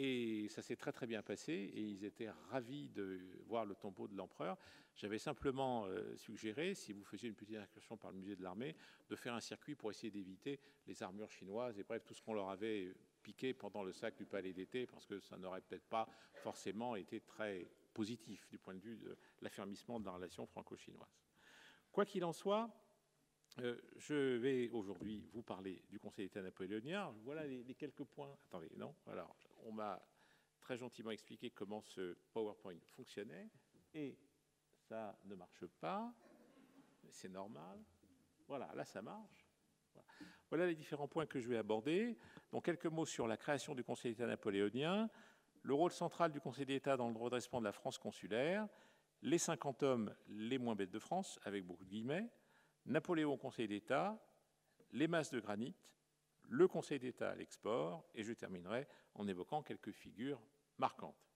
Et 0.00 0.46
ça 0.48 0.62
s'est 0.62 0.76
très 0.76 0.92
très 0.92 1.08
bien 1.08 1.22
passé 1.22 1.52
et 1.52 1.80
ils 1.80 2.04
étaient 2.04 2.30
ravis 2.50 2.88
de 2.90 3.18
voir 3.48 3.66
le 3.66 3.74
tombeau 3.74 4.06
de 4.06 4.16
l'empereur. 4.16 4.56
J'avais 4.94 5.18
simplement 5.18 5.86
euh, 5.86 6.16
suggéré, 6.16 6.76
si 6.76 6.92
vous 6.92 7.02
faisiez 7.02 7.28
une 7.28 7.34
petite 7.34 7.56
excursion 7.56 7.96
par 7.96 8.12
le 8.12 8.18
musée 8.18 8.36
de 8.36 8.44
l'armée, 8.44 8.76
de 9.08 9.16
faire 9.16 9.34
un 9.34 9.40
circuit 9.40 9.74
pour 9.74 9.90
essayer 9.90 10.12
d'éviter 10.12 10.60
les 10.86 11.02
armures 11.02 11.32
chinoises 11.32 11.80
et 11.80 11.82
bref 11.82 12.04
tout 12.04 12.14
ce 12.14 12.22
qu'on 12.22 12.34
leur 12.34 12.48
avait 12.50 12.94
piqué 13.24 13.52
pendant 13.52 13.82
le 13.82 13.92
sac 13.92 14.16
du 14.16 14.24
palais 14.24 14.52
d'été 14.52 14.86
parce 14.86 15.04
que 15.04 15.18
ça 15.18 15.36
n'aurait 15.36 15.62
peut-être 15.62 15.88
pas 15.88 16.08
forcément 16.32 16.94
été 16.94 17.18
très 17.18 17.66
positif 17.92 18.48
du 18.50 18.56
point 18.56 18.76
de 18.76 18.80
vue 18.80 18.98
de 18.98 19.18
l'affermissement 19.40 19.98
de 19.98 20.04
la 20.04 20.12
relation 20.12 20.46
franco-chinoise. 20.46 21.18
Quoi 21.90 22.04
qu'il 22.04 22.24
en 22.24 22.32
soit, 22.32 22.70
euh, 23.58 23.76
je 23.96 24.36
vais 24.36 24.68
aujourd'hui 24.68 25.28
vous 25.32 25.42
parler 25.42 25.82
du 25.90 25.98
Conseil 25.98 26.26
d'État 26.26 26.40
napoléonien. 26.40 27.12
Voilà 27.24 27.44
les, 27.48 27.64
les, 27.64 27.74
quelques 27.74 28.04
points. 28.04 28.32
Attendez, 28.46 28.70
non 28.76 28.94
Alors, 29.08 29.34
on 29.68 29.72
m'a 29.72 30.02
très 30.60 30.76
gentiment 30.76 31.10
expliqué 31.10 31.50
comment 31.50 31.82
ce 31.82 32.16
PowerPoint 32.32 32.78
fonctionnait 32.96 33.50
et 33.94 34.18
ça 34.88 35.18
ne 35.24 35.34
marche 35.34 35.66
pas. 35.80 36.12
C'est 37.10 37.28
normal. 37.28 37.78
Voilà, 38.46 38.70
là 38.74 38.84
ça 38.84 39.02
marche. 39.02 39.46
Voilà. 40.48 40.66
les 40.66 40.74
différents 40.74 41.08
points 41.08 41.26
que 41.26 41.38
je 41.38 41.48
vais 41.48 41.58
aborder. 41.58 42.18
Donc 42.50 42.64
quelques 42.64 42.86
mots 42.86 43.04
sur 43.04 43.26
la 43.26 43.36
création 43.36 43.74
du 43.74 43.84
Conseil 43.84 44.12
d'État 44.12 44.26
napoléonien, 44.26 45.10
le 45.62 45.74
rôle 45.74 45.92
central 45.92 46.32
du 46.32 46.40
Conseil 46.40 46.64
d'État 46.64 46.96
dans 46.96 47.10
le 47.10 47.18
redressement 47.18 47.60
de 47.60 47.66
la 47.66 47.72
France 47.72 47.98
consulaire, 47.98 48.66
les 49.20 49.38
50 49.38 49.82
hommes 49.82 50.14
les 50.28 50.56
moins 50.56 50.74
bêtes 50.74 50.90
de 50.90 50.98
France, 50.98 51.38
avec 51.44 51.64
beaucoup 51.66 51.84
de 51.84 51.90
guillemets, 51.90 52.30
Napoléon 52.86 53.34
au 53.34 53.36
Conseil 53.36 53.68
d'État, 53.68 54.18
les 54.92 55.08
masses 55.08 55.30
de 55.30 55.40
granit, 55.40 55.74
le 56.48 56.66
Conseil 56.66 56.98
d'État 56.98 57.30
à 57.30 57.34
l'export, 57.34 58.04
et 58.14 58.22
je 58.22 58.32
terminerai 58.32 58.86
en 59.14 59.28
évoquant 59.28 59.62
quelques 59.62 59.92
figures 59.92 60.40
marquantes. 60.78 61.28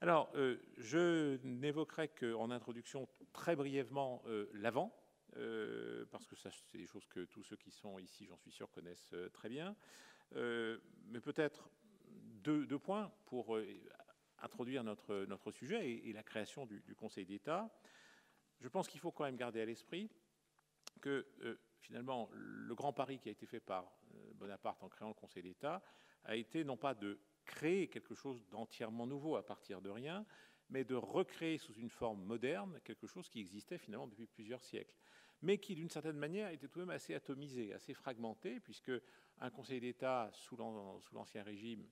Alors, 0.00 0.30
euh, 0.34 0.58
je 0.76 1.38
n'évoquerai 1.44 2.08
qu'en 2.08 2.50
introduction 2.50 3.08
très 3.32 3.56
brièvement 3.56 4.22
euh, 4.26 4.50
l'avant, 4.52 4.94
euh, 5.36 6.04
parce 6.10 6.26
que 6.26 6.36
ça, 6.36 6.50
c'est 6.50 6.78
des 6.78 6.86
choses 6.86 7.06
que 7.06 7.24
tous 7.24 7.42
ceux 7.42 7.56
qui 7.56 7.70
sont 7.70 7.98
ici, 7.98 8.26
j'en 8.26 8.36
suis 8.36 8.52
sûr, 8.52 8.70
connaissent 8.70 9.14
très 9.32 9.48
bien. 9.48 9.74
Mais 10.32 11.20
peut-être 11.22 11.70
deux, 12.42 12.78
points 12.78 13.12
pour 13.24 13.56
introduire 14.38 14.82
notre, 14.82 15.52
sujet 15.52 15.88
et, 15.90 16.12
la 16.12 16.22
création 16.22 16.66
du, 16.66 16.94
Conseil 16.96 17.24
d'État. 17.24 17.70
Je 18.60 18.68
pense 18.68 18.88
qu'il 18.88 19.00
faut 19.00 19.12
quand 19.12 19.24
même 19.24 19.36
garder 19.36 19.60
à 19.60 19.64
l'esprit 19.64 20.10
que 21.00 21.26
finalement 21.84 22.30
le 22.32 22.74
grand 22.74 22.92
pari 22.92 23.18
qui 23.18 23.28
a 23.28 23.32
été 23.32 23.46
fait 23.46 23.60
par 23.60 23.84
euh, 24.14 24.32
Bonaparte 24.34 24.82
en 24.82 24.88
créant 24.88 25.08
le 25.08 25.14
Conseil 25.14 25.42
d'État 25.42 25.82
a 26.24 26.34
été 26.34 26.64
non 26.64 26.76
pas 26.76 26.94
de 26.94 27.20
créer 27.44 27.88
quelque 27.88 28.14
chose 28.14 28.42
d'entièrement 28.48 29.06
nouveau 29.06 29.36
à 29.36 29.44
partir 29.44 29.82
de 29.82 29.90
rien, 29.90 30.24
mais 30.70 30.84
de 30.84 30.94
recréer 30.94 31.58
sous 31.58 31.74
une 31.74 31.90
forme 31.90 32.24
moderne 32.24 32.80
quelque 32.84 33.06
chose 33.06 33.28
qui 33.28 33.40
existait 33.40 33.76
finalement 33.76 34.06
depuis 34.06 34.26
plusieurs 34.26 34.62
siècles, 34.62 34.96
mais 35.42 35.58
qui 35.58 35.74
d'une 35.74 35.90
certaine 35.90 36.16
manière 36.16 36.48
était 36.48 36.68
tout 36.68 36.78
de 36.78 36.84
même 36.86 36.94
assez 36.94 37.14
atomisé, 37.14 37.74
assez 37.74 37.92
fragmenté, 37.92 38.60
puisque 38.60 38.92
un 39.40 39.50
Conseil 39.50 39.80
d'État 39.80 40.30
sous 40.32 40.56
l'Ancien 41.12 41.42
Régime, 41.42 41.86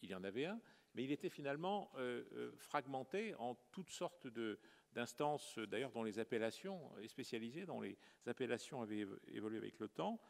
il 0.00 0.10
y 0.10 0.14
en 0.14 0.24
avait 0.24 0.46
un, 0.46 0.58
mais 0.94 1.04
il 1.04 1.12
était 1.12 1.28
finalement 1.28 1.92
euh, 1.96 2.24
euh, 2.32 2.52
fragmenté 2.56 3.34
en 3.34 3.54
toutes 3.70 3.90
sortes 3.90 4.26
de, 4.26 4.58
d'instances, 4.92 5.58
d'ailleurs 5.58 5.92
dont 5.92 6.02
les 6.02 6.18
appellations, 6.18 6.80
et 7.00 7.08
spécialisées, 7.08 7.66
dont 7.66 7.80
les 7.80 7.96
appellations 8.26 8.82
avaient 8.82 9.06
évolué 9.28 9.58
avec 9.58 9.78
le 9.78 9.88
temps. 9.88 10.20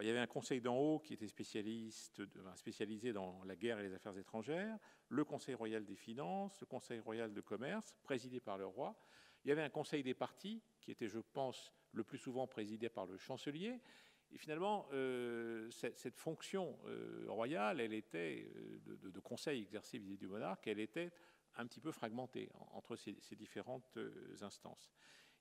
Il 0.00 0.06
y 0.06 0.10
avait 0.10 0.20
un 0.20 0.26
conseil 0.26 0.60
d'en 0.60 0.76
haut 0.76 0.98
qui 1.00 1.14
était 1.14 1.26
spécialiste, 1.26 2.22
spécialisé 2.54 3.12
dans 3.12 3.42
la 3.44 3.56
guerre 3.56 3.80
et 3.80 3.82
les 3.82 3.92
affaires 3.92 4.16
étrangères, 4.16 4.78
le 5.08 5.24
conseil 5.24 5.54
royal 5.54 5.84
des 5.84 5.96
finances, 5.96 6.58
le 6.60 6.66
conseil 6.66 7.00
royal 7.00 7.34
de 7.34 7.40
commerce, 7.40 7.96
présidé 8.02 8.40
par 8.40 8.56
le 8.56 8.66
roi. 8.66 8.96
Il 9.44 9.48
y 9.48 9.52
avait 9.52 9.62
un 9.62 9.68
conseil 9.68 10.02
des 10.02 10.14
partis, 10.14 10.62
qui 10.80 10.90
était, 10.90 11.08
je 11.08 11.18
pense, 11.18 11.72
le 11.92 12.04
plus 12.04 12.18
souvent 12.18 12.46
présidé 12.46 12.88
par 12.88 13.06
le 13.06 13.18
chancelier. 13.18 13.80
Et 14.32 14.38
finalement, 14.38 14.86
euh, 14.92 15.68
cette, 15.70 16.16
fonction 16.16 16.78
euh, 16.86 17.24
royale, 17.28 17.80
elle 17.80 17.92
était, 17.92 18.48
euh, 18.54 18.78
de, 18.86 19.10
de 19.10 19.20
conseil 19.20 19.62
exercé 19.62 19.98
vis-à-vis 19.98 20.18
du 20.18 20.28
monarque, 20.28 20.66
elle 20.68 20.78
était 20.78 21.10
un 21.56 21.66
petit 21.66 21.80
peu 21.80 21.92
fragmentée 21.92 22.48
entre 22.72 22.96
ces, 22.96 23.14
différentes 23.36 23.96
euh, 23.96 24.36
instances. 24.42 24.92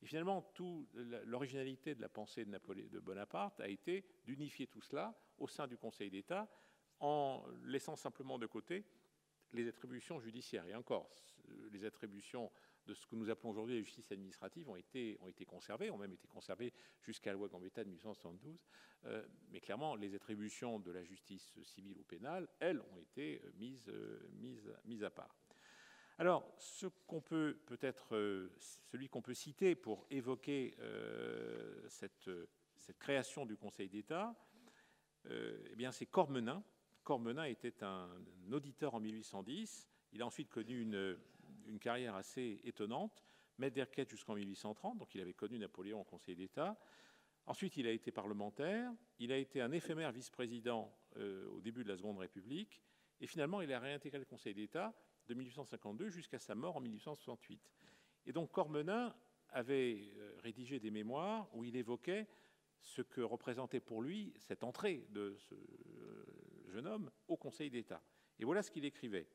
Et 0.02 0.06
finalement, 0.06 0.50
l'originalité 1.26 1.94
de 1.94 2.02
la 2.02 2.10
pensée 2.10 2.46
de, 2.46 3.00
Bonaparte 3.00 3.60
a 3.60 3.68
été 3.68 4.06
d'unifier 4.26 4.68
tout 4.68 4.82
cela 4.82 5.14
au 5.38 5.48
sein 5.48 5.68
du 5.68 5.78
Conseil 5.78 6.10
d'État 6.10 6.50
en 7.00 7.44
laissant 7.64 7.96
simplement 7.96 8.40
de 8.40 8.46
côté 8.46 8.86
les 9.52 9.68
attributions 9.68 10.20
judiciaires. 10.20 10.66
Et 10.68 10.76
encore, 10.76 11.10
les 11.72 11.84
attributions 11.84 12.52
de 12.86 12.94
ce 12.94 13.06
que 13.06 13.16
nous 13.16 13.30
appelons 13.30 13.52
aujourd'hui 13.52 13.76
la 13.76 13.82
justice 13.82 14.12
administrative 14.12 14.70
ont 14.70 14.76
été, 14.76 15.18
conservées, 15.48 15.92
ont 15.92 15.98
même 15.98 16.14
été 16.14 16.28
conservées 16.28 16.74
jusqu'à 17.02 17.32
la 17.32 17.38
loi 17.38 17.48
Gambetta 17.48 17.84
de 17.84 17.90
1872. 17.90 18.66
Euh, 19.06 19.26
mais 19.52 19.60
clairement, 19.60 19.96
les 19.96 20.16
attributions 20.16 20.80
de 20.80 20.92
la 20.92 21.04
justice 21.04 21.54
civile 21.64 21.98
ou 22.00 22.04
pénale, 22.04 22.48
elles, 22.60 22.82
ont 22.82 22.98
été 22.98 23.42
euh, 23.44 24.30
mises 24.86 25.04
à 25.04 25.10
part. 25.10 25.36
Alors, 26.20 26.44
euh, 28.12 28.50
celui 28.60 29.08
qu'on 29.08 29.22
peut 29.22 29.34
citer 29.34 29.76
pour 29.76 30.06
évoquer 30.12 30.76
euh, 30.82 31.82
cette, 31.88 32.30
cette, 32.76 33.00
création 33.00 33.46
du 33.46 33.56
Conseil 33.56 33.88
d'État, 33.88 34.36
euh, 35.28 35.58
eh 35.80 35.92
c'est 35.94 36.08
Cormenin. 36.08 36.62
Cormenin 37.06 37.46
était 37.46 37.86
un, 37.86 38.10
auditeur 38.52 38.96
en 38.96 39.00
1810. 39.00 39.88
Il 40.12 40.22
a 40.22 40.26
ensuite 40.26 40.50
connu 40.50 40.82
une, 40.82 41.80
carrière 41.80 42.16
assez 42.16 42.60
étonnante, 42.66 43.24
maître 43.58 43.76
des 43.76 43.84
requêtes 43.84 44.10
jusqu'en 44.10 44.36
1830. 44.36 44.98
Donc, 44.98 45.16
il 45.16 45.22
avait 45.22 45.34
connu 45.34 45.58
Napoléon 45.58 46.02
au 46.02 46.04
Conseil 46.04 46.36
d'État. 46.36 46.78
Ensuite, 47.46 47.78
il 47.78 47.88
a 47.88 47.92
été 47.92 48.12
parlementaire. 48.12 48.92
Il 49.20 49.32
a 49.32 49.38
été 49.38 49.62
un 49.62 49.72
éphémère 49.72 50.12
vice-président 50.12 50.94
euh, 51.16 51.48
au 51.48 51.62
début 51.62 51.86
de 51.86 51.88
la 51.88 51.96
Seconde 51.96 52.18
République. 52.18 52.82
Et 53.22 53.28
finalement, 53.28 53.62
il 53.62 53.72
a 53.72 53.80
réintégré 53.80 54.20
le 54.20 54.26
Conseil 54.26 54.54
d'État 54.54 54.94
de 55.30 55.36
1852 55.36 56.10
jusqu'à 56.10 56.40
sa 56.40 56.56
mort 56.56 56.76
en 56.76 56.82
1868. 56.82 57.62
Et 58.26 58.34
donc 58.34 58.52
Cormenin 58.52 59.16
avait 59.52 60.12
euh, 60.18 60.36
rédigé 60.44 60.80
des 60.80 60.92
mémoires 60.92 61.48
où 61.54 61.64
il 61.64 61.76
évoquait 61.76 62.28
ce 62.82 63.02
que 63.02 63.22
représentait 63.22 63.80
pour 63.80 64.02
lui 64.02 64.34
cette 64.38 64.64
entrée 64.64 65.06
de 65.12 65.36
ce 65.38 65.56
euh, 65.56 66.26
jeune 66.68 66.88
homme 66.88 67.12
au 67.28 67.38
Conseil 67.38 67.70
d'État. 67.70 68.02
Et 68.40 68.46
voilà 68.46 68.62
ce 68.62 68.72
qu'il 68.72 68.86
écrivait. 68.86 69.28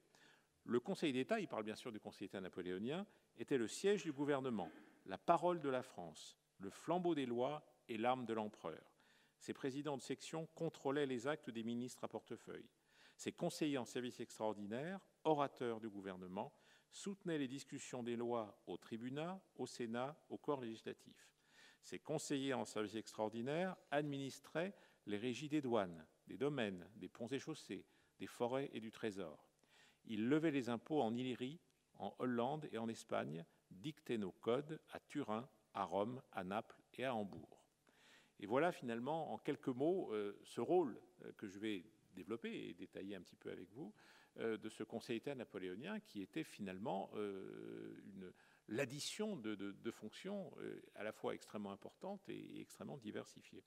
Le 0.64 0.80
Conseil 0.80 1.12
d'État, 1.12 1.40
il 1.40 1.48
parle 1.48 1.64
bien 1.64 1.76
sûr 1.76 1.92
du 1.92 2.00
Conseil 2.00 2.28
d'État 2.28 2.40
napoléonien, 2.40 3.06
était 3.36 3.58
le 3.58 3.68
siège 3.68 4.02
du 4.02 4.12
gouvernement, 4.12 4.70
la 5.06 5.18
parole 5.18 5.60
de 5.60 5.68
la 5.68 5.82
France, 5.82 6.38
le 6.58 6.70
flambeau 6.70 7.14
des 7.14 7.26
lois 7.26 7.66
et 7.88 7.98
l'arme 7.98 8.24
de 8.24 8.32
l'empereur. 8.32 8.94
Ses 9.38 9.52
présidents 9.52 9.96
de 9.96 10.02
section 10.02 10.46
contrôlaient 10.54 11.06
les 11.06 11.26
actes 11.26 11.50
des 11.50 11.64
ministres 11.64 12.04
à 12.04 12.08
portefeuille. 12.08 12.68
Ses 13.16 13.32
conseillers 13.32 13.78
en 13.78 13.84
service 13.84 14.20
extraordinaire, 14.20 15.00
orateurs 15.24 15.80
du 15.80 15.88
gouvernement, 15.88 16.52
soutenaient 16.90 17.38
les 17.38 17.48
discussions 17.48 18.02
des 18.02 18.16
lois 18.16 18.60
au 18.66 18.76
tribunat, 18.76 19.40
au 19.56 19.66
Sénat, 19.66 20.16
au 20.28 20.38
corps 20.38 20.60
législatif. 20.60 21.30
Ses 21.82 21.98
conseillers 21.98 22.54
en 22.54 22.64
service 22.64 22.94
extraordinaire 22.94 23.76
administraient 23.90 24.74
les 25.06 25.18
régies 25.18 25.48
des 25.48 25.60
douanes, 25.60 26.06
des 26.26 26.36
domaines, 26.36 26.88
des 26.96 27.08
ponts 27.08 27.28
et 27.28 27.38
chaussées, 27.38 27.84
des 28.18 28.26
forêts 28.26 28.70
et 28.72 28.80
du 28.80 28.90
trésor. 28.90 29.48
Ils 30.06 30.28
levaient 30.28 30.50
les 30.50 30.68
impôts 30.68 31.02
en 31.02 31.14
Illyrie, 31.14 31.60
en 31.96 32.14
Hollande 32.18 32.68
et 32.72 32.78
en 32.78 32.88
Espagne, 32.88 33.44
dictaient 33.70 34.18
nos 34.18 34.32
codes 34.32 34.80
à 34.92 35.00
Turin, 35.00 35.48
à 35.74 35.84
Rome, 35.84 36.22
à 36.32 36.44
Naples 36.44 36.80
et 36.94 37.04
à 37.04 37.14
Hambourg. 37.14 37.60
Et 38.40 38.46
voilà 38.46 38.72
finalement 38.72 39.32
en 39.32 39.38
quelques 39.38 39.68
mots 39.68 40.12
euh, 40.12 40.38
ce 40.44 40.60
rôle 40.60 41.00
euh, 41.24 41.32
que 41.32 41.48
je 41.48 41.58
vais 41.58 41.84
développer 42.14 42.68
et 42.68 42.74
détailler 42.74 43.14
un 43.16 43.22
petit 43.22 43.36
peu 43.36 43.50
avec 43.50 43.70
vous 43.72 43.92
euh, 44.40 44.56
de 44.56 44.68
ce 44.68 44.82
Conseil 44.82 45.20
d'État 45.20 45.36
napoléonien 45.36 46.00
qui 46.00 46.20
était 46.20 46.42
finalement 46.42 47.08
euh, 47.14 47.94
l'addition 48.66 49.36
de, 49.36 49.90
fonctions 49.92 50.52
euh, 50.58 50.82
à 50.96 51.04
la 51.04 51.12
fois 51.12 51.34
extrêmement 51.34 51.70
importantes 51.70 52.28
et, 52.28 52.60
extrêmement 52.60 52.96
diversifiées. 52.96 53.62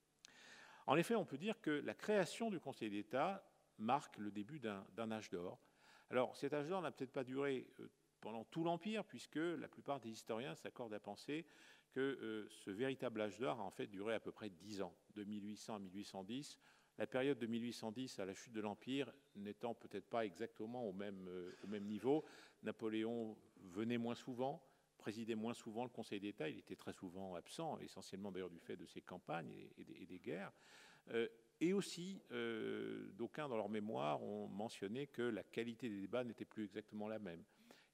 En 0.86 0.98
effet, 0.98 1.16
on 1.16 1.24
peut 1.24 1.38
dire 1.38 1.62
que 1.62 1.72
la 1.72 1.94
création 1.94 2.50
du 2.50 2.60
Conseil 2.60 2.90
d'État 2.90 3.50
marque 3.78 4.18
le 4.18 4.30
début 4.30 4.60
d'un 4.60 5.12
âge 5.12 5.30
d'or. 5.30 5.58
Alors 6.10 6.36
cet 6.36 6.54
âge 6.54 6.68
d'or 6.68 6.82
n'a 6.82 6.92
peut-être 6.92 7.14
pas 7.14 7.24
duré 7.24 7.66
pendant 8.20 8.44
tout 8.44 8.66
l'Empire, 8.66 9.06
puisque 9.06 9.36
la 9.36 9.70
plupart 9.70 10.02
des 10.02 10.10
historiens 10.10 10.56
s'accordent 10.56 10.94
à 10.94 11.00
penser 11.00 11.46
que 11.92 12.48
ce 12.50 12.72
véritable 12.72 13.22
âge 13.22 13.38
d'or 13.40 13.60
a 13.60 13.64
en 13.64 13.72
fait 13.72 13.88
duré 13.88 14.16
à 14.16 14.20
peu 14.20 14.32
près 14.32 14.50
10 14.50 14.82
ans, 14.82 14.96
de 15.16 15.24
1800 15.24 15.76
à 15.76 15.80
1810, 15.80 16.58
la 16.98 17.06
période 17.06 17.38
de 17.38 17.46
1810 17.46 18.20
à 18.20 18.26
la 18.26 18.34
chute 18.34 18.54
de 18.54 18.62
l'Empire 18.62 19.12
n'étant 19.36 19.76
peut-être 19.76 20.10
pas 20.10 20.26
exactement 20.26 20.86
au 20.86 20.94
même, 20.94 21.28
euh, 21.28 21.52
au 21.64 21.68
même 21.68 21.86
niveau. 21.86 22.26
Napoléon 22.64 23.38
venait 23.62 23.98
moins 23.98 24.16
souvent, 24.16 24.64
présidait 24.98 25.36
moins 25.36 25.54
souvent 25.54 25.84
le 25.84 25.90
Conseil 25.90 26.20
d'État, 26.20 26.50
il 26.50 26.58
était 26.58 26.76
très 26.76 26.94
souvent 26.94 27.36
absent, 27.36 27.78
essentiellement 27.80 28.32
d'ailleurs 28.32 28.50
du 28.50 28.60
fait 28.60 28.76
de 28.76 28.86
ses 28.86 29.02
campagnes 29.02 29.52
et, 29.78 30.06
des, 30.06 30.20
guerres. 30.20 30.52
Euh, 31.12 31.28
et 31.62 31.74
aussi, 31.74 32.22
euh, 32.32 33.12
d'aucuns 33.14 33.48
dans 33.48 33.58
leur 33.58 33.70
mémoire 33.70 34.22
ont 34.24 34.48
mentionné 34.48 35.08
que 35.08 35.22
la 35.22 35.44
qualité 35.44 35.90
des 35.90 36.02
débats 36.02 36.24
n'était 36.24 36.46
plus 36.46 36.66
exactement 36.66 37.08
la 37.08 37.20
même. 37.20 37.44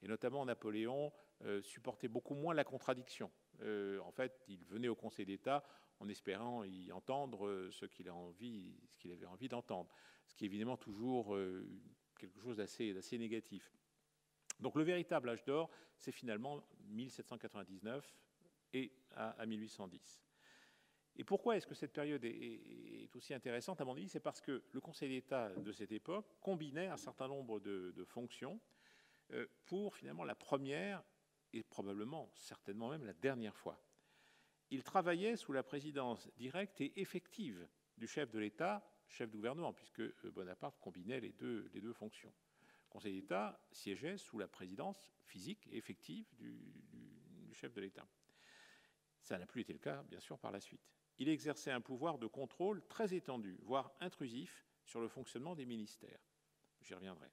Et 0.01 0.07
notamment 0.07 0.45
Napoléon 0.45 1.12
supportait 1.62 2.07
beaucoup 2.07 2.36
moins 2.36 2.53
la 2.53 2.63
contradiction. 2.63 3.29
en 3.62 4.12
fait, 4.12 4.43
il 4.48 4.63
venait 4.65 4.88
au 4.88 4.95
Conseil 4.95 5.25
d'État 5.25 5.63
en 6.00 6.10
espérant 6.10 6.64
y 6.64 6.92
entendre 6.92 7.70
ce 7.72 7.86
qu'il 7.86 8.10
envie, 8.10 8.76
ce 8.88 8.98
qu'il 8.98 9.12
avait 9.12 9.26
envie 9.26 9.48
d'entendre, 9.48 9.90
ce 10.26 10.36
qui 10.36 10.46
est 10.46 10.48
évidemment 10.48 10.78
toujours 10.78 11.38
quelque 12.18 12.40
chose 12.40 12.58
d'assez 12.58 13.18
négatif. 13.18 13.74
Donc 14.60 14.76
le 14.76 14.84
véritable 14.84 15.30
âge 15.30 15.44
d'or, 15.44 15.70
c'est 15.98 16.12
finalement 16.12 16.64
1799 16.88 18.16
et 18.74 18.92
à, 19.16 19.46
1810. 19.46 20.24
Et 21.16 21.24
pourquoi 21.24 21.58
est-ce 21.58 21.68
que 21.68 21.76
cette 21.76 21.94
période 21.94 22.24
est, 22.26 23.16
aussi 23.16 23.34
intéressante 23.34 23.82
À 23.82 23.86
mon 23.86 23.94
avis, 23.94 24.10
c'est 24.10 24.20
parce 24.20 24.42
que 24.42 24.64
le 24.72 24.82
Conseil 24.82 25.10
d'État 25.10 25.50
de 25.50 25.72
cette 25.72 25.92
époque 25.92 26.26
combinait 26.42 26.88
un 26.88 26.98
certain 26.98 27.28
nombre 27.28 27.60
de, 27.60 28.04
fonctions 28.06 28.60
euh, 29.32 29.46
pour 29.66 29.96
finalement 29.96 30.24
la 30.24 30.36
première 30.36 31.04
et 31.54 31.62
probablement, 31.62 32.32
certainement 32.36 32.90
même 32.90 33.06
la 33.06 33.14
dernière 33.14 33.56
fois. 33.56 33.80
Il 34.74 34.82
travaillait 34.82 35.36
sous 35.36 35.53
la 35.53 35.62
présidence 35.62 36.27
directe 36.36 36.82
et 36.82 37.00
effective 37.00 37.70
du 37.96 38.08
chef 38.08 38.32
de 38.32 38.39
l'État, 38.39 38.84
chef 39.08 39.30
de 39.30 39.36
gouvernement, 39.36 39.72
puisque 39.72 40.00
euh, 40.00 40.32
Bonaparte 40.34 40.80
combinait 40.80 41.20
les 41.20 41.32
deux, 41.32 41.94
fonctions. 41.94 42.34
Conseil 42.89 43.13
d'État 43.13 43.63
siégeait 43.72 44.18
sous 44.18 44.39
la 44.39 44.48
présidence 44.48 45.13
physique 45.25 45.68
et 45.68 45.77
effective 45.77 46.25
du, 46.38 47.53
chef 47.53 47.72
de 47.72 47.82
l'État. 47.82 48.08
Ça 49.22 49.38
n'a 49.38 49.46
plus 49.46 49.62
été 49.62 49.74
le 49.74 49.77
cas, 49.77 50.01
bien 50.10 50.20
sûr, 50.20 50.39
par 50.39 50.51
la 50.51 50.60
suite. 50.60 50.89
Il 51.20 51.30
exerçait 51.30 51.70
un 51.70 51.80
pouvoir 51.80 52.18
de 52.18 52.25
contrôle 52.25 52.84
très 52.88 53.13
étendu, 53.13 53.60
voire 53.62 53.94
intrusif, 54.00 54.65
sur 54.86 55.01
le 55.01 55.08
fonctionnement 55.08 55.53
des 55.53 55.68
ministères. 55.68 56.25
J'y 56.82 56.96
reviendrai. 56.96 57.30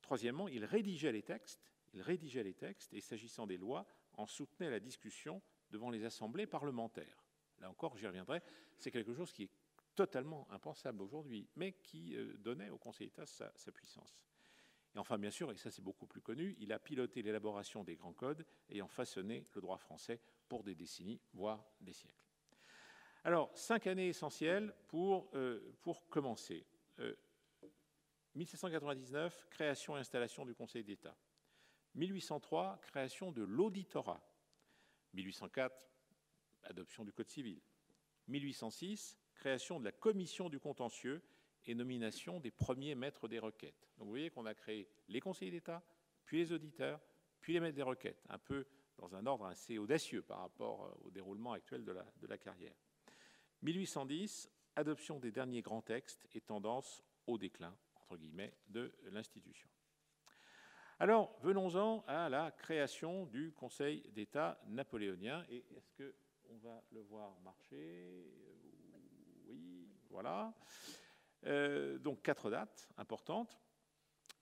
Troisièmement, 0.00 0.46
il 0.46 0.64
rédigeait 0.64 1.10
les 1.10 1.24
textes, 1.24 1.72
il 1.92 2.02
rédigeait 2.02 2.44
les 2.44 2.54
textes 2.54 2.94
et, 2.94 3.00
s'agissant 3.00 3.48
des 3.48 3.56
lois, 3.56 3.84
en 4.12 4.26
soutenait 4.26 4.70
la 4.70 4.78
discussion 4.78 5.42
devant 5.70 5.90
les 5.90 6.04
assemblées 6.04 6.46
parlementaires. 6.46 7.24
Là 7.58 7.70
encore, 7.70 7.96
j'y 7.96 8.06
reviendrai, 8.06 8.42
c'est 8.76 8.90
quelque 8.90 9.14
chose 9.14 9.32
qui 9.32 9.44
est 9.44 9.50
totalement 9.94 10.46
impensable 10.50 11.02
aujourd'hui, 11.02 11.48
mais 11.56 11.72
qui 11.72 12.16
euh, 12.16 12.36
donnait 12.38 12.70
au 12.70 12.78
Conseil 12.78 13.08
d'État 13.08 13.26
sa 13.26 13.72
puissance. 13.72 14.20
Et 14.94 14.98
enfin, 14.98 15.18
bien 15.18 15.30
sûr, 15.30 15.52
et 15.52 15.56
ça 15.56 15.70
c'est 15.70 15.82
beaucoup 15.82 16.06
plus 16.06 16.20
connu, 16.20 16.56
il 16.58 16.72
a 16.72 16.78
piloté 16.78 17.22
l'élaboration 17.22 17.84
des 17.84 17.96
grands 17.96 18.12
codes 18.12 18.44
ayant 18.68 18.88
façonné 18.88 19.44
le 19.54 19.60
droit 19.60 19.78
français 19.78 20.20
pour 20.48 20.64
des 20.64 20.74
décennies, 20.74 21.20
voire 21.32 21.64
des 21.80 21.92
siècles. 21.92 22.24
Alors, 23.22 23.50
cinq 23.54 23.86
années 23.86 24.08
essentielles 24.08 24.74
pour, 24.88 25.30
euh, 25.34 25.76
pour 25.82 26.08
commencer. 26.08 26.66
1799, 28.34 29.44
euh, 29.44 29.48
création 29.50 29.96
et 29.96 30.00
installation 30.00 30.44
du 30.44 30.54
Conseil 30.54 30.82
d'État. 30.82 31.14
1803, 31.94 32.80
création 32.82 33.30
de 33.30 33.42
l'auditorat. 33.42 34.20
1804, 35.14 35.74
adoption 36.64 37.04
du 37.04 37.12
Code 37.12 37.28
civil. 37.28 37.60
1806, 38.28 39.18
création 39.34 39.80
de 39.80 39.84
la 39.84 39.92
commission 39.92 40.48
du 40.48 40.60
contentieux 40.60 41.22
et 41.66 41.74
nomination 41.74 42.40
des 42.40 42.50
premiers 42.50 42.94
maîtres 42.94 43.28
des 43.28 43.38
requêtes. 43.38 43.88
Donc 43.98 44.06
vous 44.06 44.12
voyez 44.12 44.30
qu'on 44.30 44.46
a 44.46 44.54
créé 44.54 44.88
les 45.08 45.20
conseillers 45.20 45.50
d'État, 45.50 45.82
puis 46.24 46.38
les 46.38 46.52
auditeurs, 46.52 47.00
puis 47.40 47.52
les 47.52 47.60
maîtres 47.60 47.76
des 47.76 47.82
requêtes, 47.82 48.22
un 48.28 48.38
peu 48.38 48.66
dans 48.98 49.14
un 49.14 49.26
ordre 49.26 49.46
assez 49.46 49.78
audacieux 49.78 50.22
par 50.22 50.40
rapport 50.40 50.84
euh, 50.84 51.06
au 51.06 51.10
déroulement 51.10 51.52
actuel 51.52 51.84
de 51.84 51.92
la, 51.92 52.04
de 52.20 52.26
la 52.26 52.38
carrière. 52.38 52.74
1810, 53.62 54.50
adoption 54.76 55.18
des 55.18 55.32
derniers 55.32 55.62
grands 55.62 55.82
textes 55.82 56.26
et 56.34 56.40
tendance 56.40 57.02
au 57.26 57.38
déclin, 57.38 57.76
entre 57.96 58.16
guillemets, 58.16 58.54
de 58.68 58.92
l'institution. 59.04 59.68
Alors, 61.02 61.34
venons-en 61.40 62.04
à 62.06 62.28
la 62.28 62.50
création 62.50 63.24
du 63.24 63.52
Conseil 63.52 64.02
d'État 64.12 64.60
napoléonien. 64.66 65.46
Est-ce 65.48 65.94
qu'on 65.96 66.58
va 66.58 66.84
le 66.92 67.00
voir 67.00 67.40
marcher? 67.40 68.30
Oui, 69.46 69.88
voilà. 70.10 70.52
Euh, 71.46 71.96
donc 71.96 72.20
quatre 72.20 72.50
dates 72.50 72.90
importantes. 72.98 73.58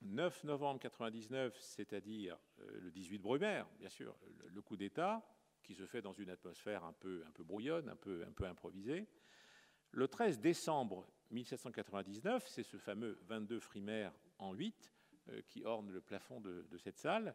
9 0.03 0.43
novembre 0.43 0.81
99, 0.81 1.57
c'est-à-dire 1.61 2.37
euh, 2.59 2.81
le 2.81 2.91
18 2.91 3.19
Brumaire, 3.19 3.69
bien 3.79 3.89
sûr, 3.89 4.17
le, 4.49 4.61
coup 4.61 4.77
d'État, 4.77 5.25
qui 5.63 5.77
se 5.77 5.87
fait 5.87 6.03
dans 6.03 6.13
une 6.13 6.31
atmosphère 6.31 6.83
un 6.83 6.93
peu, 6.93 7.23
un 7.25 7.31
peu 7.31 7.45
brouillonne, 7.45 7.89
un 7.89 7.95
peu, 7.95 8.25
un 8.27 8.33
peu 8.33 8.47
improvisée. 8.47 9.07
Le 9.93 10.09
13 10.09 10.41
décembre 10.41 11.09
1799, 11.31 12.49
c'est 12.49 12.65
ce 12.65 12.79
fameux 12.79 13.17
22 13.29 13.61
frimaire 13.61 14.13
en 14.41 14.55
8 14.55 14.75
euh, 14.75 14.98
qui 15.47 15.65
orne 15.65 15.91
le 15.91 16.01
plafond 16.01 16.41
de, 16.41 16.65
cette 16.79 16.99
salle, 16.99 17.35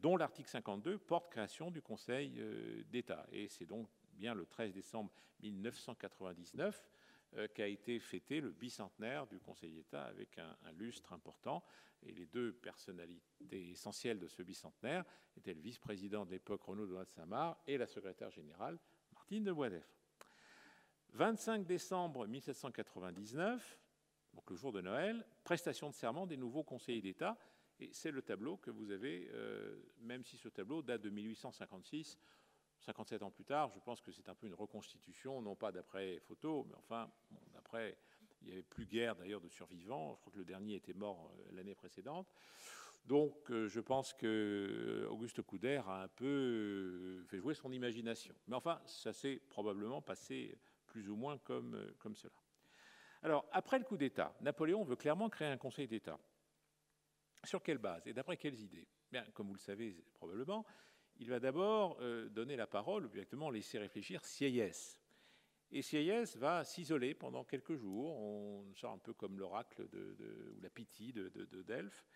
dont 0.00 0.16
l'article 0.16 0.48
52 0.48 0.98
porte 0.98 1.30
création 1.30 1.70
du 1.70 1.82
Conseil 1.82 2.42
d'État. 2.90 3.26
Et 3.32 3.48
c'est 3.48 3.66
donc 3.66 3.88
bien 4.12 4.34
le 4.34 4.46
13 4.46 4.72
décembre 4.72 5.10
1999 5.42 6.88
euh, 7.36 7.46
qu'a 7.54 7.68
été 7.68 8.00
fêté 8.00 8.40
le 8.40 8.50
bicentenaire 8.50 9.26
du 9.26 9.38
Conseil 9.38 9.72
d'État 9.72 10.04
avec 10.04 10.38
un, 10.38 10.72
lustre 10.72 11.12
important. 11.12 11.62
Et 12.02 12.12
les 12.12 12.26
deux 12.26 12.52
personnalités 12.52 13.70
essentielles 13.70 14.18
de 14.18 14.26
ce 14.26 14.42
bicentenaire 14.42 15.04
étaient 15.36 15.54
le 15.54 15.60
vice-président 15.60 16.24
de 16.24 16.30
l'époque 16.30 16.62
Renaud 16.62 16.86
de 16.86 17.04
Samar 17.04 17.58
et 17.66 17.78
la 17.78 17.86
secrétaire 17.86 18.30
générale 18.30 18.78
Martine 19.12 19.44
de 19.44 19.52
Boisdef. 19.52 19.86
25 21.12 21.66
décembre 21.66 22.26
1799, 22.26 23.78
donc 24.40 24.50
le 24.50 24.56
jour 24.56 24.72
de 24.72 24.80
Noël, 24.80 25.26
prestation 25.44 25.90
de 25.90 25.94
serment 25.94 26.26
des 26.26 26.38
nouveaux 26.38 26.62
conseillers 26.62 27.02
d'État. 27.02 27.36
Et 27.78 27.90
c'est 27.92 28.10
le 28.10 28.22
tableau 28.22 28.56
que 28.56 28.70
vous 28.70 28.90
avez, 28.90 29.28
euh, 29.34 29.78
même 30.00 30.24
si 30.24 30.38
ce 30.38 30.48
tableau 30.48 30.80
date 30.80 31.02
de 31.02 31.10
1856, 31.10 32.18
57 32.78 33.22
ans 33.22 33.30
plus 33.30 33.44
tard, 33.44 33.70
je 33.74 33.78
pense 33.80 34.00
que 34.00 34.10
c'est 34.10 34.30
un 34.30 34.34
peu 34.34 34.46
une 34.46 34.54
reconstitution, 34.54 35.42
non 35.42 35.56
pas 35.56 35.72
d'après 35.72 36.20
photo, 36.20 36.66
mais 36.68 36.74
enfin, 36.76 37.10
d'après, 37.52 37.98
il 38.40 38.46
n'y 38.46 38.52
avait 38.52 38.62
plus 38.62 38.86
guère 38.86 39.14
d'ailleurs 39.14 39.42
de 39.42 39.48
survivants. 39.50 40.14
Je 40.14 40.20
crois 40.20 40.32
que 40.32 40.38
le 40.38 40.46
dernier 40.46 40.76
était 40.76 40.94
mort 40.94 41.30
euh, 41.34 41.52
l'année 41.52 41.74
précédente. 41.74 42.32
Donc, 43.04 43.50
euh, 43.50 43.68
je 43.68 43.80
pense 43.80 44.14
que 44.14 45.06
Auguste 45.10 45.42
Couder 45.42 45.82
a 45.86 46.04
un 46.04 46.08
peu 46.08 47.22
fait 47.28 47.38
jouer 47.38 47.52
son 47.52 47.72
imagination. 47.72 48.34
Mais 48.48 48.56
enfin, 48.56 48.80
ça 48.86 49.12
s'est 49.12 49.42
probablement 49.50 50.00
passé 50.00 50.56
plus 50.86 51.10
ou 51.10 51.16
moins 51.16 51.36
comme, 51.36 51.78
comme 51.98 52.16
cela. 52.16 52.39
Alors, 53.22 53.46
après 53.52 53.78
le 53.78 53.84
coup 53.84 53.96
d'État, 53.96 54.34
Napoléon 54.40 54.82
veut 54.82 54.96
clairement 54.96 55.28
créer 55.28 55.48
un 55.48 55.58
Conseil 55.58 55.86
d'État. 55.86 56.18
Sur 57.44 57.62
quelle 57.62 57.78
base 57.78 58.06
et 58.06 58.12
d'après 58.12 58.36
quelles 58.36 58.60
idées? 58.60 58.86
Bien, 59.10 59.24
comme 59.34 59.48
vous 59.48 59.54
le 59.54 59.60
savez 59.60 59.96
probablement, 60.14 60.64
il 61.18 61.28
va 61.28 61.38
d'abord 61.38 61.98
euh, 62.00 62.28
donner 62.28 62.56
la 62.56 62.66
parole, 62.66 63.04
ou 63.04 63.08
directement 63.08 63.50
laisser 63.50 63.78
réfléchir 63.78 64.24
Sieyès. 64.24 64.98
Et 65.70 65.82
Sieyès 65.82 66.36
va 66.36 66.64
s'isoler 66.64 67.14
pendant 67.14 67.44
quelques 67.44 67.76
jours, 67.76 68.16
on 68.16 68.74
sort 68.74 68.92
un 68.92 68.98
peu 68.98 69.12
comme 69.12 69.38
l'oracle 69.38 69.82
ou 69.82 70.62
la 70.62 70.70
Pythie 70.70 71.12
de, 71.12 71.28
Delphes, 71.62 72.06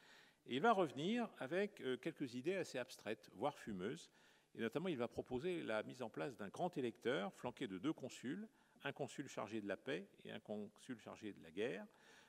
et 0.47 0.57
il 0.57 0.61
va 0.61 0.73
revenir 0.73 1.29
avec 1.39 1.81
euh, 1.81 1.97
quelques 1.97 2.35
idées 2.35 2.57
assez 2.57 2.79
abstraites, 2.79 3.31
voire 3.35 3.59
fumeuses, 3.59 4.11
et 4.55 4.61
notamment 4.61 4.89
il 4.89 4.97
va 4.97 5.09
proposer 5.09 5.63
la 5.63 5.83
mise 5.83 6.03
en 6.03 6.11
place 6.11 6.37
d'un 6.37 6.49
grand 6.49 6.77
électeur 6.77 7.33
flanqué 7.35 7.67
de 7.67 7.79
deux 7.79 7.93
consuls, 7.93 8.49
un 8.85 8.93
consul 8.93 9.29
chargé 9.29 9.61
de 9.61 9.67
la 9.67 9.77
paix 9.77 10.07
et 10.25 10.31
un 10.31 10.41
consul 10.41 10.99
chargé 10.99 11.33
de 11.33 11.43
la 11.43 11.51
guerre, 11.51 11.87